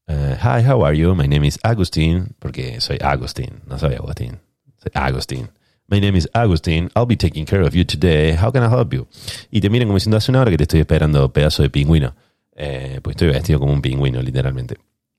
Uh, 0.08 0.36
hi, 0.36 0.62
how 0.62 0.84
are 0.84 0.94
you? 0.94 1.16
My 1.16 1.26
name 1.26 1.44
is 1.44 1.58
Agustín, 1.64 2.36
porque 2.38 2.80
soy 2.80 2.96
Agustín, 3.00 3.60
no 3.66 3.76
soy 3.76 3.94
Agustín, 3.94 4.38
soy 4.78 4.92
Agustín. 4.94 5.48
My 5.88 5.98
name 5.98 6.16
is 6.16 6.28
Agustín. 6.32 6.90
I'll 6.94 7.06
be 7.06 7.16
taking 7.16 7.44
care 7.44 7.62
of 7.62 7.74
you 7.74 7.84
today. 7.84 8.36
How 8.36 8.52
can 8.52 8.62
I 8.62 8.68
help 8.68 8.92
you? 8.94 9.08
Y 9.50 9.60
te 9.60 9.68
miran 9.68 9.88
como 9.88 9.96
diciendo 9.96 10.16
hace 10.16 10.30
una 10.30 10.42
hora 10.42 10.52
que 10.52 10.58
te 10.58 10.62
estoy 10.62 10.80
esperando 10.80 11.32
pedazo 11.32 11.64
de 11.64 11.70
pingüino. 11.70 12.14
Eh, 12.54 13.00
pues 13.02 13.14
estoy 13.14 13.28
vestido 13.28 13.58
como 13.58 13.72
un 13.72 13.82
pingüino, 13.82 14.22
literalmente. 14.22 14.76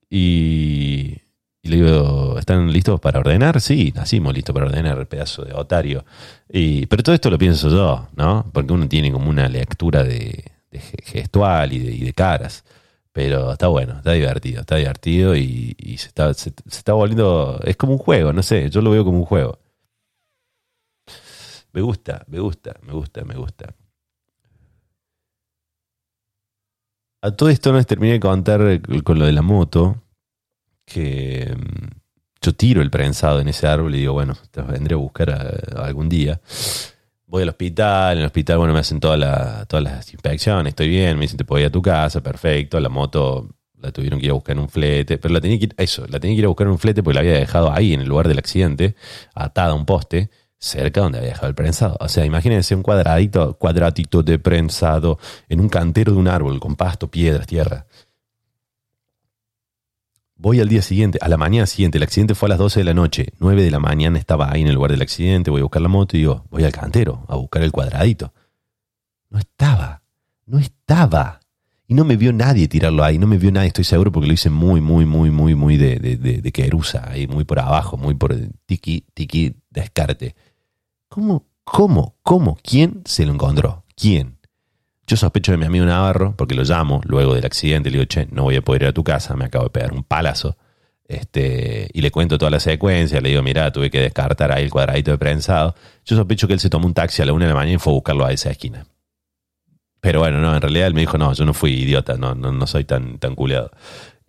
Y, 0.09 1.17
y, 1.61 1.67
le 1.67 1.75
digo, 1.75 2.39
¿están 2.39 2.71
listos 2.71 3.01
para 3.01 3.19
ordenar? 3.19 3.59
Sí, 3.59 3.91
nacimos 3.93 4.33
listos 4.33 4.53
para 4.53 4.67
ordenar, 4.67 5.05
pedazo 5.09 5.43
de 5.43 5.53
otario. 5.53 6.05
Y, 6.49 6.85
pero 6.85 7.03
todo 7.03 7.13
esto 7.13 7.29
lo 7.29 7.37
pienso 7.37 7.69
yo, 7.69 8.07
¿no? 8.15 8.49
Porque 8.53 8.71
uno 8.71 8.87
tiene 8.87 9.11
como 9.11 9.29
una 9.29 9.49
lectura 9.49 10.05
de, 10.05 10.45
gestual 10.71 11.73
y 11.73 12.05
de 12.05 12.13
caras. 12.13 12.63
Pero 13.17 13.53
está 13.53 13.65
bueno, 13.65 13.97
está 13.97 14.11
divertido, 14.11 14.61
está 14.61 14.75
divertido 14.75 15.35
y, 15.35 15.73
se, 15.97 16.09
está, 16.09 16.31
se, 16.35 16.53
está 16.69 16.93
volviendo. 16.93 17.59
Es 17.63 17.75
como 17.75 17.93
un 17.93 17.97
juego, 17.97 18.31
no 18.31 18.43
sé, 18.43 18.69
yo 18.69 18.79
lo 18.79 18.91
veo 18.91 19.03
como 19.03 19.17
un 19.17 19.25
juego. 19.25 19.57
Me 21.73 21.81
gusta, 21.81 22.23
me 22.27 22.39
gusta, 22.39 22.75
me 22.83 22.93
gusta, 22.93 23.25
me 23.25 23.33
gusta. 23.33 23.73
A 27.23 27.31
todo 27.31 27.49
esto 27.49 27.71
no 27.71 27.77
les 27.79 27.87
terminé 27.87 28.13
de 28.13 28.19
contar 28.19 28.61
con 29.03 29.17
lo 29.17 29.25
de 29.25 29.31
la 29.31 29.41
moto, 29.41 30.03
que 30.85 31.55
mm, 31.57 31.87
yo 32.39 32.53
tiro 32.53 32.83
el 32.83 32.91
prensado 32.91 33.39
en 33.39 33.47
ese 33.47 33.65
árbol 33.65 33.95
y 33.95 34.01
digo, 34.01 34.13
bueno, 34.13 34.35
te 34.51 34.61
vendré 34.61 34.93
a 34.93 34.97
buscar 34.97 35.31
algún 35.75 36.07
día 36.07 36.39
voy 37.27 37.43
al 37.43 37.49
hospital, 37.49 38.13
en 38.13 38.19
el 38.19 38.25
hospital, 38.25 38.57
bueno, 38.57 38.73
me 38.73 38.79
hacen 38.79 38.99
todas 38.99 39.19
las 39.19 40.13
inspecciones, 40.13 40.71
estoy 40.71 40.89
bien, 40.89 41.17
me 41.17 41.23
dicen, 41.23 41.37
te 41.37 41.45
puedo 41.45 41.61
ir 41.61 41.67
a 41.67 41.71
tu 41.71 41.81
casa, 41.81 42.21
perfecto, 42.21 42.79
la 42.79 42.89
moto 42.89 43.49
la 43.79 43.91
tuvieron 43.91 44.19
que 44.19 44.25
ir 44.25 44.31
a 44.31 44.33
buscar 44.33 44.55
en 44.55 44.63
un 44.63 44.69
flete, 44.69 45.17
pero 45.17 45.33
la 45.33 45.41
tenía 45.41 45.59
que 45.59 45.65
ir, 45.65 45.75
eso, 45.77 46.05
la 46.07 46.19
tenía 46.19 46.35
que 46.35 46.39
ir 46.39 46.45
a 46.45 46.47
buscar 46.47 46.67
en 46.67 46.71
un 46.71 46.79
flete 46.79 47.03
porque 47.03 47.15
la 47.15 47.19
había 47.21 47.33
dejado 47.33 47.71
ahí, 47.71 47.93
en 47.93 48.01
el 48.01 48.07
lugar 48.07 48.27
del 48.27 48.39
accidente, 48.39 48.95
atada 49.35 49.71
a 49.71 49.75
un 49.75 49.85
poste, 49.85 50.29
cerca 50.59 51.01
donde 51.01 51.19
había 51.19 51.29
dejado 51.29 51.47
el 51.49 51.55
prensado. 51.55 51.97
O 51.99 52.07
sea, 52.09 52.25
imagínense 52.25 52.73
un 52.73 52.81
cuadradito, 52.81 53.57
cuadratito 53.57 54.23
de 54.23 54.39
prensado 54.39 55.19
en 55.49 55.59
un 55.59 55.69
cantero 55.69 56.13
de 56.13 56.17
un 56.17 56.27
árbol, 56.27 56.59
con 56.59 56.75
pasto, 56.75 57.11
piedras, 57.11 57.45
tierra. 57.45 57.85
Voy 60.39 60.59
al 60.59 60.69
día 60.69 60.83
siguiente, 60.83 61.17
a 61.19 61.29
la 61.29 61.37
mañana 61.37 61.65
siguiente, 61.65 61.97
el 61.97 62.03
accidente 62.03 62.35
fue 62.35 62.47
a 62.47 62.51
las 62.51 62.59
12 62.59 62.81
de 62.81 62.83
la 62.83 62.93
noche, 62.93 63.33
9 63.39 63.63
de 63.63 63.71
la 63.71 63.79
mañana 63.79 64.19
estaba 64.19 64.51
ahí 64.51 64.61
en 64.61 64.67
el 64.67 64.75
lugar 64.75 64.91
del 64.91 65.01
accidente, 65.01 65.49
voy 65.49 65.61
a 65.61 65.63
buscar 65.63 65.81
la 65.81 65.87
moto 65.87 66.15
y 66.15 66.19
digo, 66.19 66.45
voy 66.51 66.63
al 66.63 66.71
cantero 66.71 67.25
a 67.27 67.35
buscar 67.37 67.63
el 67.63 67.71
cuadradito. 67.71 68.31
No 69.31 69.39
estaba, 69.39 70.03
no 70.45 70.59
estaba. 70.59 71.39
Y 71.87 71.95
no 71.95 72.05
me 72.05 72.17
vio 72.17 72.33
nadie 72.33 72.67
tirarlo 72.67 73.03
ahí, 73.03 73.17
no 73.17 73.25
me 73.25 73.39
vio 73.39 73.51
nadie, 73.51 73.69
estoy 73.69 73.85
seguro 73.85 74.11
porque 74.11 74.27
lo 74.27 74.33
hice 74.33 74.51
muy, 74.51 74.79
muy, 74.79 75.05
muy, 75.05 75.31
muy, 75.31 75.55
muy 75.55 75.77
de, 75.77 75.95
de, 75.97 76.17
de, 76.17 76.41
de 76.41 76.51
querusa, 76.51 77.09
ahí 77.09 77.25
muy 77.25 77.43
por 77.43 77.59
abajo, 77.59 77.97
muy 77.97 78.13
por 78.13 78.35
tiki, 78.67 79.05
tiki, 79.15 79.55
descarte. 79.71 80.35
¿Cómo, 81.07 81.47
cómo, 81.63 82.15
cómo? 82.21 82.59
¿Quién 82.61 83.01
se 83.05 83.25
lo 83.25 83.33
encontró? 83.33 83.85
¿Quién? 83.95 84.36
Yo 85.09 85.15
sospecho 85.15 85.53
de 85.53 85.57
mi 85.57 85.65
amigo 85.65 85.85
Navarro, 85.85 86.35
porque 86.35 86.53
lo 86.53 86.63
llamo 86.63 87.01
luego 87.05 87.33
del 87.33 87.45
accidente, 87.45 87.89
le 87.89 87.99
digo, 87.99 88.07
che, 88.07 88.27
no 88.29 88.43
voy 88.43 88.57
a 88.57 88.61
poder 88.61 88.81
ir 88.83 88.87
a 88.89 88.93
tu 88.93 89.05
casa, 89.05 89.37
me 89.37 89.45
acabo 89.45 89.63
de 89.63 89.69
pegar 89.69 89.93
un 89.93 90.03
palazo. 90.03 90.57
Este, 91.07 91.87
y 91.93 92.01
le 92.01 92.11
cuento 92.11 92.37
toda 92.37 92.51
la 92.51 92.59
secuencia, 92.59 93.21
le 93.21 93.29
digo, 93.29 93.41
mira, 93.41 93.71
tuve 93.71 93.89
que 93.89 94.01
descartar 94.01 94.51
ahí 94.51 94.65
el 94.65 94.69
cuadradito 94.69 95.11
de 95.11 95.17
prensado. 95.17 95.75
Yo 96.05 96.17
sospecho 96.17 96.45
que 96.47 96.53
él 96.53 96.59
se 96.59 96.69
tomó 96.69 96.87
un 96.87 96.93
taxi 96.93 97.21
a 97.21 97.25
la 97.25 97.31
una 97.31 97.45
de 97.45 97.53
la 97.53 97.55
mañana 97.55 97.75
y 97.75 97.79
fue 97.79 97.93
a 97.93 97.95
buscarlo 97.95 98.25
a 98.25 98.33
esa 98.33 98.49
esquina. 98.49 98.85
Pero 100.01 100.19
bueno, 100.19 100.39
no, 100.39 100.53
en 100.53 100.61
realidad 100.61 100.87
él 100.87 100.93
me 100.93 101.01
dijo, 101.01 101.17
no, 101.17 101.31
yo 101.31 101.45
no 101.45 101.53
fui 101.53 101.71
idiota, 101.71 102.17
no, 102.17 102.35
no, 102.35 102.51
no 102.51 102.67
soy 102.67 102.83
tan, 102.83 103.17
tan 103.17 103.33
culeado. 103.33 103.71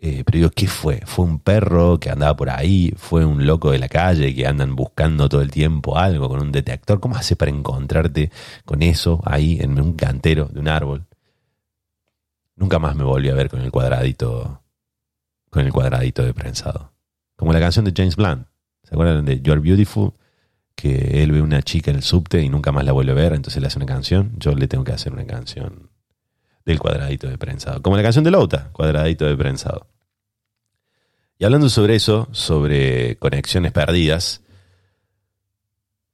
Eh, 0.00 0.22
pero 0.24 0.38
digo, 0.38 0.50
¿qué 0.50 0.68
fue? 0.68 1.02
¿Fue 1.06 1.24
un 1.24 1.40
perro 1.40 1.98
que 1.98 2.10
andaba 2.10 2.36
por 2.36 2.50
ahí? 2.50 2.94
¿Fue 2.96 3.24
un 3.24 3.46
loco 3.46 3.72
de 3.72 3.78
la 3.78 3.88
calle 3.88 4.32
que 4.32 4.46
andan 4.46 4.76
buscando 4.76 5.28
todo 5.28 5.42
el 5.42 5.50
tiempo 5.50 5.98
algo 5.98 6.28
con 6.28 6.40
un 6.40 6.52
detector? 6.52 7.00
¿Cómo 7.00 7.16
hace 7.16 7.34
para 7.34 7.50
encontrarte 7.50 8.30
con 8.64 8.82
eso 8.82 9.20
ahí 9.24 9.58
en 9.60 9.80
un 9.80 9.94
cantero 9.94 10.46
de 10.46 10.60
un 10.60 10.68
árbol? 10.68 11.06
Nunca 12.54 12.78
más 12.78 12.94
me 12.94 13.04
volví 13.04 13.28
a 13.28 13.34
ver 13.34 13.48
con 13.48 13.60
el 13.60 13.72
cuadradito, 13.72 14.62
con 15.50 15.66
el 15.66 15.72
cuadradito 15.72 16.22
de 16.24 16.32
prensado. 16.32 16.92
Como 17.36 17.52
la 17.52 17.60
canción 17.60 17.84
de 17.84 17.92
James 17.96 18.16
Blunt. 18.16 18.46
¿Se 18.84 18.94
acuerdan 18.94 19.24
de 19.24 19.40
You're 19.40 19.60
Beautiful? 19.60 20.12
Que 20.76 21.22
él 21.24 21.32
ve 21.32 21.42
una 21.42 21.62
chica 21.62 21.90
en 21.90 21.96
el 21.96 22.02
subte 22.04 22.40
y 22.40 22.48
nunca 22.48 22.70
más 22.70 22.84
la 22.84 22.92
vuelve 22.92 23.12
a 23.12 23.16
ver, 23.16 23.32
entonces 23.32 23.60
le 23.60 23.66
hace 23.66 23.78
una 23.78 23.86
canción. 23.86 24.32
Yo 24.38 24.52
le 24.52 24.68
tengo 24.68 24.84
que 24.84 24.92
hacer 24.92 25.12
una 25.12 25.26
canción 25.26 25.87
del 26.68 26.78
cuadradito 26.78 27.28
de 27.28 27.38
prensado. 27.38 27.80
Como 27.80 27.96
la 27.96 28.02
canción 28.02 28.24
de 28.24 28.30
Lauta, 28.30 28.68
cuadradito 28.72 29.24
de 29.24 29.36
prensado. 29.36 29.86
Y 31.38 31.44
hablando 31.44 31.70
sobre 31.70 31.94
eso, 31.94 32.28
sobre 32.32 33.16
conexiones 33.16 33.72
perdidas, 33.72 34.42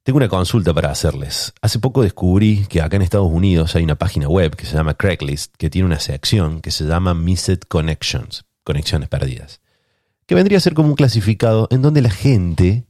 tengo 0.03 0.15
una 0.15 0.29
consulta 0.29 0.73
para 0.73 0.91
hacerles. 0.91 1.53
Hace 1.61 1.79
poco 1.79 2.03
descubrí 2.03 2.67
que 2.67 2.81
acá 2.81 2.95
en 2.95 3.01
Estados 3.01 3.29
Unidos 3.29 3.75
hay 3.75 3.83
una 3.83 3.97
página 3.97 4.29
web 4.29 4.55
que 4.55 4.65
se 4.65 4.75
llama 4.75 4.93
Craigslist, 4.93 5.53
que 5.57 5.69
tiene 5.69 5.87
una 5.87 5.99
sección 5.99 6.61
que 6.61 6.71
se 6.71 6.85
llama 6.85 7.13
Missed 7.13 7.63
Connections, 7.67 8.45
conexiones 8.63 9.09
perdidas, 9.09 9.59
que 10.25 10.35
vendría 10.35 10.59
a 10.59 10.61
ser 10.61 10.73
como 10.73 10.87
un 10.87 10.95
clasificado 10.95 11.67
en 11.69 11.81
donde 11.81 12.01
la 12.01 12.11
gente 12.11 12.85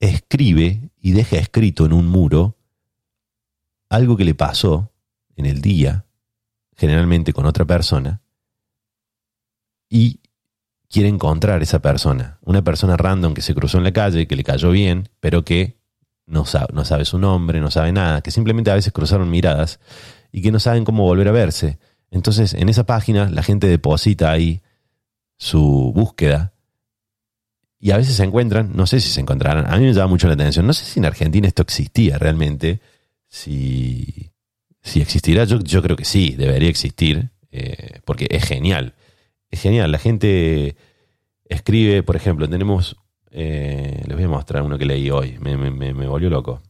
escribe 0.00 0.90
y 1.00 1.12
deja 1.12 1.36
escrito 1.36 1.86
en 1.86 1.92
un 1.92 2.08
muro 2.08 2.56
algo 3.88 4.16
que 4.16 4.24
le 4.24 4.34
pasó 4.34 4.90
en 5.36 5.46
el 5.46 5.60
día 5.60 6.04
generalmente 6.76 7.32
con 7.32 7.46
otra 7.46 7.64
persona, 7.64 8.20
y 9.88 10.20
quiere 10.88 11.08
encontrar 11.08 11.62
esa 11.62 11.80
persona. 11.80 12.38
Una 12.42 12.62
persona 12.62 12.96
random 12.96 13.34
que 13.34 13.42
se 13.42 13.54
cruzó 13.54 13.78
en 13.78 13.84
la 13.84 13.92
calle, 13.92 14.26
que 14.26 14.36
le 14.36 14.44
cayó 14.44 14.70
bien, 14.70 15.08
pero 15.20 15.44
que 15.44 15.76
no 16.26 16.44
sabe, 16.44 16.68
no 16.72 16.84
sabe 16.84 17.04
su 17.04 17.18
nombre, 17.18 17.60
no 17.60 17.70
sabe 17.70 17.92
nada, 17.92 18.20
que 18.22 18.30
simplemente 18.30 18.70
a 18.70 18.74
veces 18.74 18.92
cruzaron 18.92 19.30
miradas 19.30 19.80
y 20.32 20.42
que 20.42 20.50
no 20.50 20.60
saben 20.60 20.84
cómo 20.84 21.04
volver 21.04 21.28
a 21.28 21.32
verse. 21.32 21.78
Entonces, 22.10 22.54
en 22.54 22.68
esa 22.68 22.84
página 22.84 23.28
la 23.30 23.42
gente 23.42 23.66
deposita 23.66 24.30
ahí 24.30 24.62
su 25.36 25.92
búsqueda 25.94 26.52
y 27.78 27.90
a 27.90 27.96
veces 27.96 28.16
se 28.16 28.24
encuentran, 28.24 28.72
no 28.74 28.86
sé 28.86 29.00
si 29.00 29.10
se 29.10 29.20
encontrarán, 29.20 29.66
a 29.72 29.76
mí 29.76 29.84
me 29.84 29.92
llama 29.92 30.08
mucho 30.08 30.28
la 30.28 30.34
atención, 30.34 30.66
no 30.66 30.72
sé 30.72 30.84
si 30.84 31.00
en 31.00 31.06
Argentina 31.06 31.48
esto 31.48 31.62
existía 31.62 32.16
realmente, 32.16 32.80
si 33.28 34.31
si 34.82 35.00
existirá, 35.00 35.44
yo, 35.44 35.60
yo 35.60 35.82
creo 35.82 35.96
que 35.96 36.04
sí, 36.04 36.34
debería 36.36 36.68
existir, 36.68 37.30
eh, 37.50 38.00
porque 38.04 38.26
es 38.30 38.44
genial. 38.44 38.94
Es 39.50 39.60
genial. 39.60 39.92
La 39.92 39.98
gente 39.98 40.76
escribe, 41.44 42.02
por 42.02 42.16
ejemplo, 42.16 42.48
tenemos, 42.48 42.96
eh, 43.30 44.02
les 44.06 44.16
voy 44.16 44.24
a 44.24 44.28
mostrar 44.28 44.62
uno 44.62 44.78
que 44.78 44.86
leí 44.86 45.10
hoy, 45.10 45.38
me, 45.40 45.56
me, 45.56 45.70
me 45.70 46.06
volvió 46.06 46.30
loco. 46.30 46.62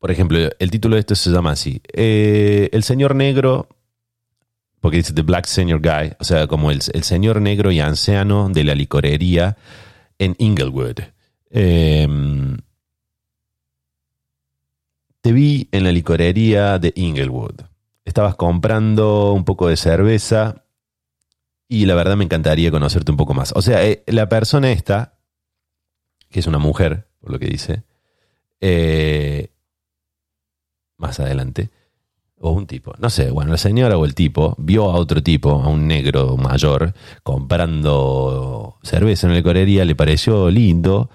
por 0.00 0.10
ejemplo, 0.10 0.38
el 0.58 0.70
título 0.70 0.96
de 0.96 1.00
esto 1.00 1.14
se 1.14 1.30
llama 1.30 1.52
así. 1.52 1.82
Eh, 1.92 2.70
el 2.72 2.82
señor 2.82 3.14
negro, 3.14 3.68
porque 4.80 4.96
dice 4.96 5.12
The 5.12 5.22
Black 5.22 5.44
Senior 5.44 5.78
Guy, 5.80 6.14
o 6.18 6.24
sea, 6.24 6.46
como 6.46 6.70
el, 6.70 6.80
el 6.94 7.04
señor 7.04 7.42
negro 7.42 7.70
y 7.70 7.80
anciano 7.80 8.48
de 8.48 8.64
la 8.64 8.74
licorería 8.74 9.58
en 10.18 10.34
Inglewood. 10.38 11.00
Em, 11.50 12.56
te 15.20 15.32
vi 15.32 15.68
en 15.72 15.84
la 15.84 15.92
licorería 15.92 16.78
de 16.78 16.92
Inglewood. 16.96 17.60
Estabas 18.04 18.34
comprando 18.36 19.32
un 19.32 19.44
poco 19.44 19.68
de 19.68 19.76
cerveza 19.76 20.64
y 21.68 21.86
la 21.86 21.94
verdad 21.94 22.16
me 22.16 22.24
encantaría 22.24 22.70
conocerte 22.70 23.10
un 23.12 23.16
poco 23.16 23.34
más. 23.34 23.52
O 23.54 23.62
sea, 23.62 23.84
eh, 23.86 24.02
la 24.06 24.28
persona 24.28 24.72
esta, 24.72 25.18
que 26.30 26.40
es 26.40 26.46
una 26.46 26.58
mujer, 26.58 27.08
por 27.20 27.30
lo 27.30 27.38
que 27.38 27.46
dice, 27.46 27.84
eh, 28.60 29.52
más 30.96 31.20
adelante, 31.20 31.70
o 32.42 32.52
un 32.52 32.66
tipo, 32.66 32.94
no 32.98 33.10
sé, 33.10 33.30
bueno, 33.30 33.50
la 33.50 33.58
señora 33.58 33.98
o 33.98 34.04
el 34.06 34.14
tipo 34.14 34.56
vio 34.58 34.90
a 34.90 34.94
otro 34.94 35.22
tipo, 35.22 35.50
a 35.50 35.68
un 35.68 35.86
negro 35.86 36.36
mayor, 36.38 36.94
comprando 37.22 38.78
cerveza 38.82 39.26
en 39.26 39.34
la 39.34 39.38
licorería, 39.38 39.84
le 39.84 39.94
pareció 39.94 40.50
lindo, 40.50 41.10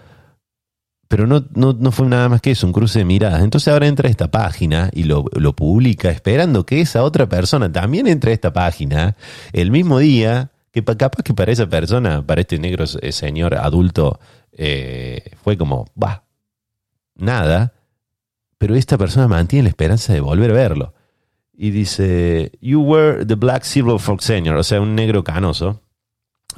pero 1.15 1.27
no, 1.27 1.45
no, 1.55 1.91
fue 1.93 2.07
nada 2.07 2.27
más 2.27 2.41
que 2.41 2.51
eso, 2.51 2.67
un 2.67 2.73
cruce 2.73 2.99
de 2.99 3.05
miradas. 3.05 3.41
Entonces 3.41 3.71
ahora 3.71 3.87
entra 3.87 4.09
a 4.09 4.11
esta 4.11 4.29
página 4.29 4.89
y 4.91 5.03
lo, 5.03 5.23
publica 5.55 6.09
esperando 6.09 6.65
que 6.65 6.81
esa 6.81 7.05
otra 7.05 7.29
persona 7.29 7.71
también 7.71 8.05
entre 8.07 8.31
a 8.31 8.33
esta 8.33 8.51
página 8.51 9.15
el 9.53 9.71
mismo 9.71 9.99
día, 9.99 10.51
que 10.73 10.83
capaz 10.83 11.23
que 11.23 11.33
para 11.33 11.53
esa 11.53 11.67
persona, 11.67 12.27
para 12.27 12.41
este 12.41 12.59
negro 12.59 12.83
eh, 13.01 13.13
señor 13.13 13.55
adulto, 13.55 14.19
eh, 14.51 15.31
fue 15.41 15.57
como, 15.57 15.85
va, 15.97 16.25
nada, 17.15 17.71
pero 18.57 18.75
esta 18.75 18.97
persona 18.97 19.29
mantiene 19.29 19.63
la 19.63 19.69
esperanza 19.69 20.11
de 20.11 20.19
volver 20.19 20.51
a 20.51 20.55
verlo. 20.55 20.93
Y 21.53 21.69
dice, 21.69 22.51
You 22.59 22.81
were 22.81 23.25
the 23.25 23.35
Black 23.35 23.63
Silver 23.63 23.99
Fox 23.99 24.25
Senior, 24.25 24.57
o 24.57 24.63
sea, 24.63 24.81
un 24.81 24.95
negro 24.95 25.23
canoso, 25.23 25.81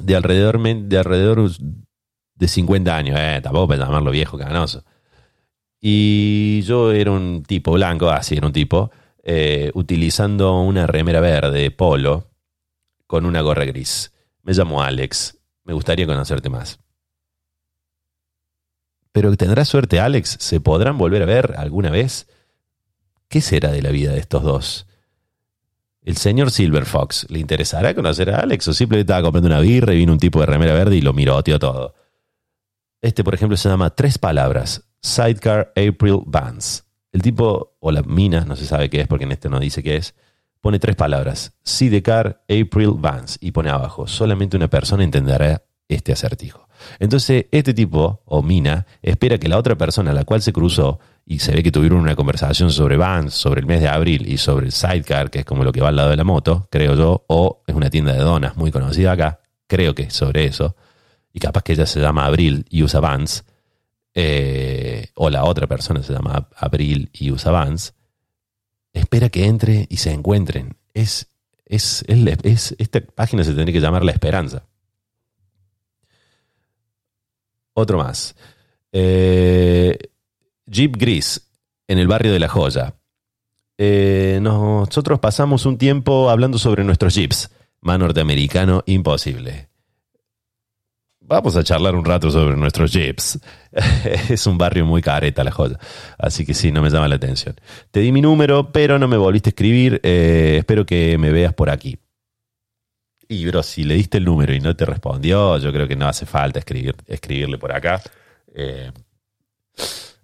de 0.00 0.16
alrededor, 0.16 0.60
de 0.60 0.98
alrededor 0.98 1.48
de 2.38 2.48
50 2.48 2.96
años, 2.96 3.16
eh, 3.18 3.40
tampoco 3.42 3.68
para 3.68 3.84
llamarlo 3.84 4.10
viejo 4.10 4.38
canoso. 4.38 4.84
Y 5.80 6.62
yo 6.62 6.92
era 6.92 7.10
un 7.10 7.42
tipo 7.42 7.72
blanco, 7.72 8.10
así 8.10 8.36
era 8.36 8.46
un 8.46 8.52
tipo, 8.52 8.90
eh, 9.22 9.70
utilizando 9.74 10.60
una 10.60 10.86
remera 10.86 11.20
verde, 11.20 11.70
polo, 11.70 12.30
con 13.06 13.26
una 13.26 13.40
gorra 13.40 13.64
gris. 13.64 14.12
Me 14.42 14.52
llamo 14.52 14.82
Alex, 14.82 15.38
me 15.64 15.74
gustaría 15.74 16.06
conocerte 16.06 16.48
más. 16.48 16.78
Pero 19.12 19.36
tendrá 19.36 19.64
suerte 19.64 20.00
Alex, 20.00 20.36
¿se 20.40 20.60
podrán 20.60 20.96
volver 20.98 21.22
a 21.22 21.26
ver 21.26 21.54
alguna 21.56 21.90
vez? 21.90 22.28
¿Qué 23.28 23.40
será 23.40 23.70
de 23.70 23.82
la 23.82 23.90
vida 23.90 24.12
de 24.12 24.20
estos 24.20 24.42
dos? 24.42 24.86
El 26.02 26.16
señor 26.16 26.50
Silver 26.50 26.86
Fox, 26.86 27.26
¿le 27.28 27.38
interesará 27.38 27.94
conocer 27.94 28.30
a 28.30 28.40
Alex 28.40 28.68
o 28.68 28.72
simplemente 28.72 29.12
estaba 29.12 29.22
comprando 29.22 29.48
una 29.48 29.60
birra 29.60 29.92
y 29.92 29.98
vino 29.98 30.12
un 30.12 30.18
tipo 30.18 30.40
de 30.40 30.46
remera 30.46 30.72
verde 30.72 30.96
y 30.96 31.00
lo 31.02 31.12
miró, 31.12 31.42
tío, 31.42 31.58
todo? 31.58 31.94
Este, 33.00 33.22
por 33.22 33.34
ejemplo, 33.34 33.56
se 33.56 33.68
llama 33.68 33.90
Tres 33.90 34.18
Palabras, 34.18 34.88
Sidecar 35.00 35.72
April 35.76 36.22
Vance. 36.26 36.82
El 37.12 37.22
tipo, 37.22 37.76
o 37.78 37.92
la 37.92 38.02
mina, 38.02 38.44
no 38.44 38.56
se 38.56 38.66
sabe 38.66 38.90
qué 38.90 39.00
es 39.00 39.06
porque 39.06 39.24
en 39.24 39.32
este 39.32 39.48
no 39.48 39.60
dice 39.60 39.82
qué 39.82 39.96
es, 39.96 40.14
pone 40.60 40.78
tres 40.78 40.96
palabras, 40.96 41.54
Sidecar 41.62 42.42
April 42.48 42.94
Vance, 42.96 43.38
y 43.40 43.52
pone 43.52 43.70
abajo, 43.70 44.06
solamente 44.08 44.56
una 44.56 44.68
persona 44.68 45.04
entenderá 45.04 45.62
este 45.86 46.12
acertijo. 46.12 46.68
Entonces, 46.98 47.46
este 47.52 47.72
tipo, 47.72 48.22
o 48.24 48.42
mina, 48.42 48.86
espera 49.00 49.38
que 49.38 49.48
la 49.48 49.58
otra 49.58 49.76
persona 49.76 50.10
a 50.10 50.14
la 50.14 50.24
cual 50.24 50.42
se 50.42 50.52
cruzó, 50.52 50.98
y 51.24 51.38
se 51.38 51.52
ve 51.52 51.62
que 51.62 51.70
tuvieron 51.70 52.00
una 52.00 52.16
conversación 52.16 52.72
sobre 52.72 52.96
Vance, 52.96 53.36
sobre 53.36 53.60
el 53.60 53.66
mes 53.66 53.80
de 53.80 53.88
abril 53.88 54.28
y 54.28 54.38
sobre 54.38 54.66
el 54.66 54.72
sidecar, 54.72 55.30
que 55.30 55.40
es 55.40 55.44
como 55.44 55.62
lo 55.62 55.70
que 55.70 55.80
va 55.80 55.88
al 55.88 55.96
lado 55.96 56.10
de 56.10 56.16
la 56.16 56.24
moto, 56.24 56.66
creo 56.68 56.96
yo, 56.96 57.24
o 57.28 57.62
es 57.66 57.74
una 57.76 57.90
tienda 57.90 58.12
de 58.12 58.20
donas 58.20 58.56
muy 58.56 58.72
conocida 58.72 59.12
acá, 59.12 59.40
creo 59.68 59.94
que 59.94 60.04
es 60.04 60.14
sobre 60.14 60.46
eso 60.46 60.74
y 61.32 61.40
capaz 61.40 61.62
que 61.62 61.72
ella 61.72 61.86
se 61.86 62.00
llama 62.00 62.26
Abril 62.26 62.66
y 62.70 62.82
usa 62.82 63.00
Vans, 63.00 63.44
eh, 64.14 65.10
o 65.14 65.30
la 65.30 65.44
otra 65.44 65.66
persona 65.66 66.02
se 66.02 66.12
llama 66.12 66.48
Abril 66.56 67.10
y 67.12 67.30
usa 67.30 67.52
Vans, 67.52 67.94
espera 68.92 69.28
que 69.28 69.46
entre 69.46 69.86
y 69.88 69.98
se 69.98 70.12
encuentren. 70.12 70.76
Es, 70.94 71.28
es, 71.64 72.04
es, 72.08 72.74
esta 72.78 73.00
página 73.00 73.44
se 73.44 73.52
tendría 73.52 73.72
que 73.72 73.80
llamar 73.80 74.04
La 74.04 74.12
Esperanza. 74.12 74.64
Otro 77.74 77.98
más. 77.98 78.34
Eh, 78.90 79.96
Jeep 80.66 80.96
Gris, 80.96 81.48
en 81.86 81.98
el 81.98 82.08
barrio 82.08 82.32
de 82.32 82.40
La 82.40 82.48
Joya. 82.48 82.94
Eh, 83.76 84.40
nosotros 84.42 85.20
pasamos 85.20 85.64
un 85.64 85.78
tiempo 85.78 86.28
hablando 86.30 86.58
sobre 86.58 86.82
nuestros 86.82 87.14
Jeeps. 87.14 87.50
Más 87.80 87.98
norteamericano, 87.98 88.82
imposible. 88.86 89.68
Vamos 91.28 91.56
a 91.56 91.62
charlar 91.62 91.94
un 91.94 92.06
rato 92.06 92.30
sobre 92.30 92.56
nuestros 92.56 92.90
jeeps. 92.90 93.38
es 94.30 94.46
un 94.46 94.56
barrio 94.56 94.86
muy 94.86 95.02
careta 95.02 95.44
la 95.44 95.50
joya. 95.50 95.78
Así 96.16 96.46
que 96.46 96.54
sí, 96.54 96.72
no 96.72 96.80
me 96.80 96.88
llama 96.88 97.06
la 97.06 97.16
atención. 97.16 97.54
Te 97.90 98.00
di 98.00 98.12
mi 98.12 98.22
número, 98.22 98.72
pero 98.72 98.98
no 98.98 99.08
me 99.08 99.18
volviste 99.18 99.50
a 99.50 99.52
escribir. 99.52 100.00
Eh, 100.02 100.56
espero 100.60 100.86
que 100.86 101.18
me 101.18 101.30
veas 101.30 101.52
por 101.52 101.68
aquí. 101.68 101.98
Y 103.28 103.44
bro, 103.44 103.62
si 103.62 103.84
le 103.84 103.92
diste 103.92 104.16
el 104.16 104.24
número 104.24 104.54
y 104.54 104.60
no 104.60 104.74
te 104.74 104.86
respondió, 104.86 105.58
yo 105.58 105.70
creo 105.70 105.86
que 105.86 105.96
no 105.96 106.08
hace 106.08 106.24
falta 106.24 106.60
escribir, 106.60 106.96
escribirle 107.06 107.58
por 107.58 107.72
acá. 107.72 108.00
Eh, 108.54 108.90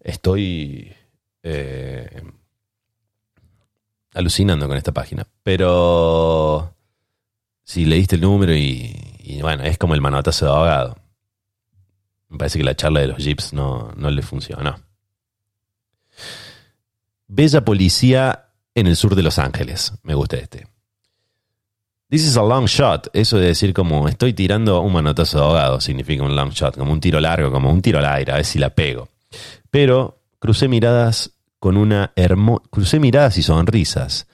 estoy 0.00 0.90
eh, 1.42 2.22
alucinando 4.14 4.66
con 4.66 4.78
esta 4.78 4.92
página. 4.92 5.26
Pero 5.42 6.73
si 7.64 7.84
le 7.84 7.96
diste 7.96 8.16
el 8.16 8.22
número 8.22 8.54
y, 8.54 8.94
y 9.18 9.40
bueno, 9.40 9.64
es 9.64 9.78
como 9.78 9.94
el 9.94 10.00
manotazo 10.00 10.44
de 10.44 10.50
abogado. 10.52 10.98
Me 12.28 12.38
parece 12.38 12.58
que 12.58 12.64
la 12.64 12.74
charla 12.74 13.00
de 13.00 13.08
los 13.08 13.18
jeeps 13.18 13.52
no, 13.52 13.92
no 13.96 14.10
le 14.10 14.22
funcionó. 14.22 14.76
Bella 17.26 17.64
policía 17.64 18.46
en 18.74 18.86
el 18.86 18.96
sur 18.96 19.14
de 19.14 19.22
Los 19.22 19.38
Ángeles. 19.38 19.92
Me 20.02 20.14
gusta 20.14 20.36
este. 20.36 20.66
This 22.10 22.26
is 22.26 22.36
a 22.36 22.42
long 22.42 22.66
shot. 22.66 23.08
Eso 23.12 23.38
de 23.38 23.46
decir 23.46 23.72
como 23.72 24.08
estoy 24.08 24.34
tirando 24.34 24.80
un 24.80 24.92
manotazo 24.92 25.38
de 25.38 25.44
ahogado 25.44 25.80
significa 25.80 26.22
un 26.22 26.36
long 26.36 26.50
shot, 26.50 26.76
como 26.76 26.92
un 26.92 27.00
tiro 27.00 27.18
largo, 27.18 27.50
como 27.50 27.70
un 27.70 27.80
tiro 27.80 27.98
al 27.98 28.06
aire, 28.06 28.32
a 28.32 28.36
ver 28.36 28.44
si 28.44 28.58
la 28.58 28.70
pego. 28.70 29.08
Pero 29.70 30.22
crucé 30.38 30.68
miradas 30.68 31.32
con 31.58 31.76
una 31.76 32.12
crucé 32.70 33.00
miradas 33.00 33.38
y 33.38 33.42
sonrisas 33.42 34.26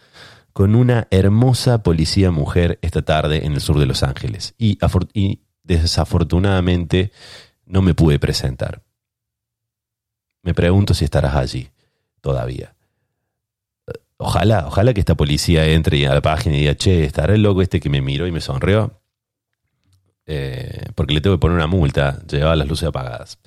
con 0.52 0.74
una 0.74 1.06
hermosa 1.10 1.82
policía 1.82 2.30
mujer 2.30 2.78
esta 2.82 3.02
tarde 3.02 3.46
en 3.46 3.52
el 3.52 3.60
sur 3.60 3.78
de 3.78 3.86
Los 3.86 4.02
Ángeles. 4.02 4.54
Y, 4.58 4.78
desafortunadamente 5.62 7.12
no 7.64 7.82
me 7.82 7.94
pude 7.94 8.18
presentar. 8.18 8.82
Me 10.42 10.54
pregunto 10.54 10.94
si 10.94 11.04
estarás 11.04 11.36
allí 11.36 11.70
todavía. 12.20 12.74
Ojalá, 14.16 14.66
ojalá 14.66 14.92
que 14.92 15.00
esta 15.00 15.14
policía 15.14 15.66
entre 15.66 16.06
a 16.06 16.14
la 16.14 16.22
página 16.22 16.56
y 16.56 16.60
diga, 16.60 16.74
che, 16.74 17.04
estará 17.04 17.34
el 17.34 17.42
loco 17.42 17.62
este 17.62 17.80
que 17.80 17.88
me 17.88 18.00
miró 18.00 18.26
y 18.26 18.32
me 18.32 18.40
sonrió. 18.40 19.00
Eh, 20.26 20.86
porque 20.94 21.14
le 21.14 21.20
tengo 21.20 21.36
que 21.36 21.40
poner 21.40 21.56
una 21.56 21.66
multa, 21.66 22.20
llevaba 22.26 22.56
las 22.56 22.68
luces 22.68 22.88
apagadas. 22.88 23.38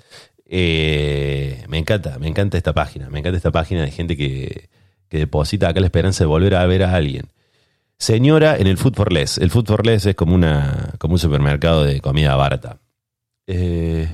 Eh, 0.46 1.66
me 1.68 1.78
encanta, 1.78 2.18
me 2.20 2.28
encanta 2.28 2.58
esta 2.58 2.74
página, 2.74 3.10
me 3.10 3.20
encanta 3.20 3.38
esta 3.38 3.52
página 3.52 3.82
de 3.82 3.92
gente 3.92 4.16
que, 4.16 4.70
que 5.14 5.20
deposita 5.20 5.70
acá 5.70 5.80
la 5.80 5.86
esperanza 5.86 6.24
de 6.24 6.28
volver 6.28 6.56
a 6.56 6.66
ver 6.66 6.82
a 6.82 6.96
alguien. 6.96 7.28
Señora 8.00 8.58
en 8.58 8.66
el 8.66 8.80
Food 8.80 8.96
for 8.96 9.14
Less. 9.14 9.38
El 9.38 9.52
Food 9.52 9.68
for 9.68 9.86
Less 9.86 10.08
es 10.08 10.16
como, 10.16 10.34
una, 10.34 10.96
como 10.98 11.14
un 11.14 11.20
supermercado 11.20 11.84
de 11.84 12.02
comida 12.02 12.36
barata. 12.36 12.80
Eh, 13.46 14.10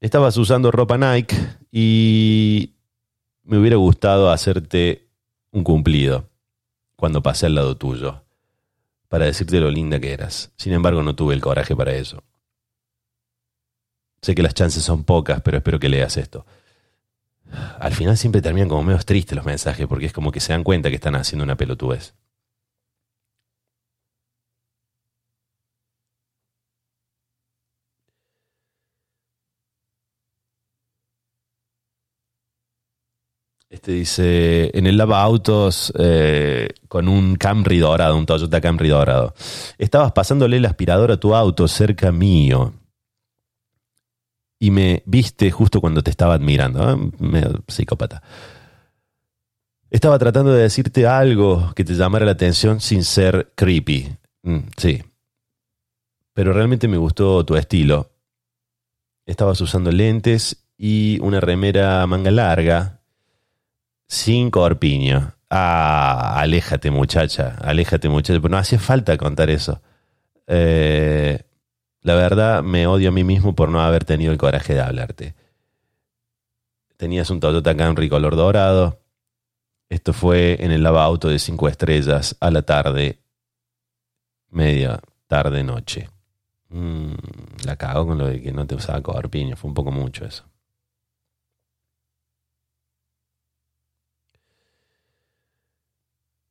estabas 0.00 0.38
usando 0.38 0.70
ropa 0.70 0.96
Nike 0.96 1.36
y 1.70 2.72
me 3.44 3.58
hubiera 3.58 3.76
gustado 3.76 4.30
hacerte 4.30 5.06
un 5.50 5.64
cumplido 5.64 6.30
cuando 6.96 7.22
pasé 7.22 7.44
al 7.44 7.56
lado 7.56 7.76
tuyo 7.76 8.24
para 9.08 9.26
decirte 9.26 9.60
lo 9.60 9.70
linda 9.70 10.00
que 10.00 10.14
eras. 10.14 10.50
Sin 10.56 10.72
embargo, 10.72 11.02
no 11.02 11.14
tuve 11.14 11.34
el 11.34 11.42
coraje 11.42 11.76
para 11.76 11.92
eso. 11.92 12.22
Sé 14.22 14.34
que 14.34 14.42
las 14.42 14.54
chances 14.54 14.82
son 14.82 15.04
pocas, 15.04 15.42
pero 15.42 15.58
espero 15.58 15.78
que 15.78 15.90
leas 15.90 16.16
esto 16.16 16.46
al 17.78 17.92
final 17.94 18.16
siempre 18.16 18.42
terminan 18.42 18.68
como 18.68 18.82
medio 18.82 18.98
tristes 19.00 19.36
los 19.36 19.44
mensajes, 19.46 19.86
porque 19.86 20.06
es 20.06 20.12
como 20.12 20.32
que 20.32 20.40
se 20.40 20.52
dan 20.52 20.64
cuenta 20.64 20.88
que 20.90 20.96
están 20.96 21.16
haciendo 21.16 21.44
una 21.44 21.56
pelotudez. 21.56 22.14
Este 33.68 33.92
dice, 33.92 34.70
en 34.78 34.86
el 34.86 34.96
lava 34.96 35.20
autos 35.22 35.92
eh, 35.98 36.68
con 36.88 37.08
un 37.08 37.36
Camry 37.36 37.78
dorado, 37.78 38.16
un 38.16 38.24
Toyota 38.24 38.60
Camry 38.60 38.88
dorado. 38.88 39.34
Estabas 39.76 40.12
pasándole 40.12 40.56
el 40.58 40.64
aspirador 40.66 41.10
a 41.10 41.18
tu 41.18 41.34
auto 41.34 41.66
cerca 41.68 42.12
mío. 42.12 42.72
Y 44.58 44.70
me 44.70 45.02
viste 45.06 45.50
justo 45.50 45.80
cuando 45.80 46.02
te 46.02 46.10
estaba 46.10 46.34
admirando. 46.34 46.90
¿eh? 46.90 47.10
Medio 47.18 47.64
psicópata. 47.68 48.22
Estaba 49.90 50.18
tratando 50.18 50.52
de 50.52 50.62
decirte 50.62 51.06
algo 51.06 51.72
que 51.74 51.84
te 51.84 51.94
llamara 51.94 52.26
la 52.26 52.32
atención 52.32 52.80
sin 52.80 53.04
ser 53.04 53.52
creepy. 53.54 54.16
Mm, 54.42 54.58
sí. 54.76 55.02
Pero 56.32 56.52
realmente 56.52 56.88
me 56.88 56.96
gustó 56.96 57.44
tu 57.44 57.56
estilo. 57.56 58.10
Estabas 59.26 59.60
usando 59.60 59.90
lentes 59.90 60.66
y 60.76 61.18
una 61.20 61.40
remera 61.40 62.06
manga 62.06 62.30
larga, 62.30 63.00
sin 64.06 64.50
corpiño. 64.50 65.34
Ah, 65.48 66.38
aléjate 66.38 66.90
muchacha, 66.90 67.56
aléjate 67.60 68.08
muchacha. 68.08 68.40
Pero 68.40 68.50
no 68.50 68.58
hacía 68.58 68.78
falta 68.78 69.16
contar 69.16 69.50
eso. 69.50 69.80
Eh, 70.46 71.42
la 72.06 72.14
verdad, 72.14 72.62
me 72.62 72.86
odio 72.86 73.08
a 73.08 73.12
mí 73.12 73.24
mismo 73.24 73.56
por 73.56 73.68
no 73.68 73.80
haber 73.80 74.04
tenido 74.04 74.30
el 74.30 74.38
coraje 74.38 74.74
de 74.74 74.80
hablarte. 74.80 75.34
Tenías 76.96 77.30
un 77.30 77.40
Toyota 77.40 77.76
Camry 77.76 78.08
color 78.08 78.36
dorado. 78.36 79.00
Esto 79.88 80.12
fue 80.12 80.56
en 80.64 80.70
el 80.70 80.84
lavauto 80.84 81.28
de 81.28 81.40
cinco 81.40 81.66
estrellas 81.66 82.36
a 82.38 82.52
la 82.52 82.62
tarde, 82.62 83.18
media 84.50 85.00
tarde, 85.26 85.64
noche. 85.64 86.08
Mm, 86.68 87.14
la 87.64 87.74
cago 87.74 88.06
con 88.06 88.18
lo 88.18 88.28
de 88.28 88.40
que 88.40 88.52
no 88.52 88.68
te 88.68 88.76
usaba 88.76 89.02
corpiño. 89.02 89.56
Fue 89.56 89.66
un 89.66 89.74
poco 89.74 89.90
mucho 89.90 90.24
eso. 90.24 90.44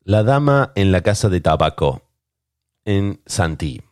La 0.04 0.24
dama 0.24 0.74
en 0.76 0.92
la 0.92 1.00
casa 1.00 1.30
de 1.30 1.40
tabaco, 1.40 2.02
en 2.84 3.22
Santí. 3.26 3.85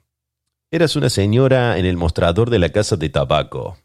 Eras 0.73 0.95
una 0.95 1.11
señora 1.11 1.77
en 1.77 1.85
el 1.85 1.97
mostrador 1.97 2.49
de 2.49 2.57
la 2.57 2.69
casa 2.69 2.95
de 2.95 3.07
tabaco. 3.07 3.77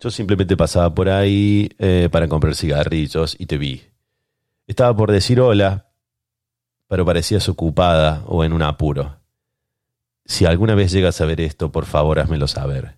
Yo 0.00 0.10
simplemente 0.10 0.56
pasaba 0.56 0.94
por 0.94 1.10
ahí 1.10 1.68
eh, 1.78 2.08
para 2.10 2.26
comprar 2.26 2.54
cigarrillos 2.54 3.36
y 3.38 3.44
te 3.44 3.58
vi. 3.58 3.82
Estaba 4.66 4.96
por 4.96 5.12
decir 5.12 5.42
hola, 5.42 5.90
pero 6.88 7.04
parecías 7.04 7.50
ocupada 7.50 8.22
o 8.28 8.44
en 8.44 8.54
un 8.54 8.62
apuro. 8.62 9.18
Si 10.24 10.46
alguna 10.46 10.74
vez 10.74 10.90
llegas 10.90 11.20
a 11.20 11.26
ver 11.26 11.42
esto, 11.42 11.70
por 11.70 11.84
favor, 11.84 12.18
házmelo 12.18 12.48
saber 12.48 12.96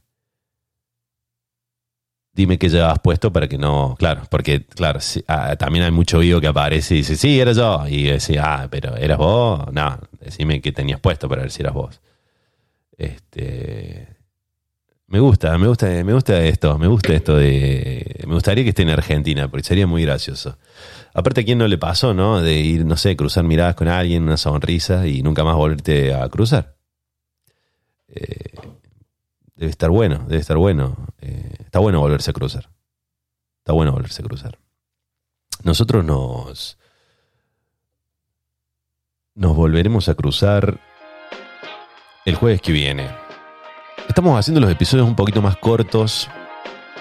dime 2.35 2.59
qué 2.59 2.69
llevabas 2.69 3.01
puesto 3.01 3.33
para 3.33 3.49
que 3.49 3.59
no. 3.59 3.97
Claro, 3.99 4.23
porque, 4.31 4.65
claro, 4.65 5.01
ah, 5.27 5.57
también 5.57 5.85
hay 5.85 5.91
mucho 5.91 6.21
vivo 6.21 6.41
que 6.41 6.49
aparece 6.49 6.95
y 6.95 6.99
dice, 6.99 7.17
sí, 7.17 7.41
era 7.41 7.51
yo. 7.51 7.85
Y 7.89 8.05
decía, 8.05 8.43
ah, 8.45 8.69
pero 8.71 8.97
¿eras 8.97 9.19
vos? 9.19 9.73
No, 9.73 9.99
decime 10.21 10.61
qué 10.61 10.71
tenías 10.71 11.01
puesto 11.01 11.29
para 11.29 11.43
ver 11.43 11.51
si 11.51 11.63
eras 11.63 11.75
vos. 11.75 12.01
Este. 12.97 14.17
Me 15.07 15.21
gusta, 15.21 15.57
me 15.59 15.69
gusta, 15.69 15.87
me 16.03 16.13
gusta 16.13 16.43
esto, 16.45 16.79
me 16.79 16.87
gusta 16.87 17.13
esto 17.13 17.37
de. 17.37 18.25
Me 18.27 18.35
gustaría 18.35 18.65
que 18.65 18.71
esté 18.71 18.83
en 18.83 18.91
Argentina, 18.91 19.49
porque 19.49 19.65
sería 19.65 19.87
muy 19.87 20.03
gracioso. 20.03 20.59
Aparte, 21.13 21.43
¿a 21.43 21.45
quién 21.45 21.59
no 21.59 21.69
le 21.69 21.79
pasó, 21.79 22.15
no? 22.15 22.41
De 22.41 22.55
ir, 22.59 22.85
no 22.85 22.97
sé, 22.97 23.15
cruzar 23.17 23.45
miradas 23.45 23.77
con 23.77 23.89
alguien, 23.89 24.23
una 24.23 24.37
sonrisa 24.37 25.07
y 25.07 25.23
nunca 25.23 25.45
más 25.45 25.57
volverte 25.57 26.15
a 26.15 26.29
cruzar. 26.29 26.77
Eh, 28.09 28.55
debe 29.55 29.71
estar 29.71 29.91
bueno, 29.91 30.25
debe 30.27 30.41
estar 30.41 30.57
bueno. 30.57 30.97
Eh, 31.21 31.55
está 31.61 31.79
bueno 31.79 32.01
volverse 32.01 32.31
a 32.31 32.35
cruzar. 32.35 32.71
Está 33.59 33.73
bueno 33.73 33.93
volverse 33.93 34.23
a 34.23 34.25
cruzar. 34.25 34.59
Nosotros 35.63 36.05
nos. 36.05 36.79
Nos 39.35 39.55
volveremos 39.55 40.09
a 40.09 40.15
cruzar 40.15 40.81
el 42.25 42.35
jueves 42.35 42.61
que 42.61 42.73
viene. 42.73 43.09
Estamos 44.09 44.39
haciendo 44.39 44.61
los 44.61 44.71
episodios 44.71 45.07
un 45.07 45.17
poquito 45.17 45.43
más 45.43 45.57
cortos 45.57 46.29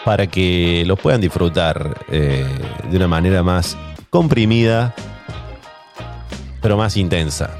para 0.04 0.28
que 0.28 0.84
los 0.86 1.00
puedan 1.00 1.22
disfrutar 1.22 2.06
eh, 2.10 2.46
de 2.90 2.98
una 2.98 3.08
manera 3.08 3.44
más 3.44 3.78
comprimida, 4.10 4.94
pero 6.62 6.78
más 6.78 6.98
intensa. 6.98 7.52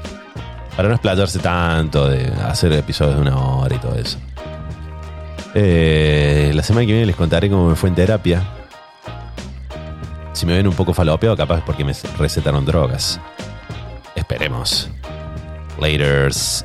Para 0.76 0.88
no 0.88 0.94
explayarse 0.94 1.38
tanto 1.38 2.08
de 2.08 2.26
hacer 2.42 2.72
episodios 2.72 3.16
de 3.16 3.22
una 3.22 3.38
hora 3.38 3.74
y 3.74 3.78
todo 3.78 3.94
eso. 3.94 4.18
Eh, 5.54 6.50
la 6.52 6.62
semana 6.64 6.84
que 6.84 6.92
viene 6.92 7.06
les 7.06 7.16
contaré 7.16 7.48
cómo 7.48 7.68
me 7.68 7.76
fue 7.76 7.88
en 7.88 7.94
terapia. 7.94 8.42
Si 10.32 10.46
me 10.46 10.54
ven 10.54 10.66
un 10.66 10.74
poco 10.74 10.92
falopeado, 10.92 11.36
capaz 11.36 11.64
porque 11.64 11.84
me 11.84 11.92
recetaron 12.18 12.64
drogas. 12.66 13.20
Esperemos. 14.16 14.90
Laters. 15.80 16.64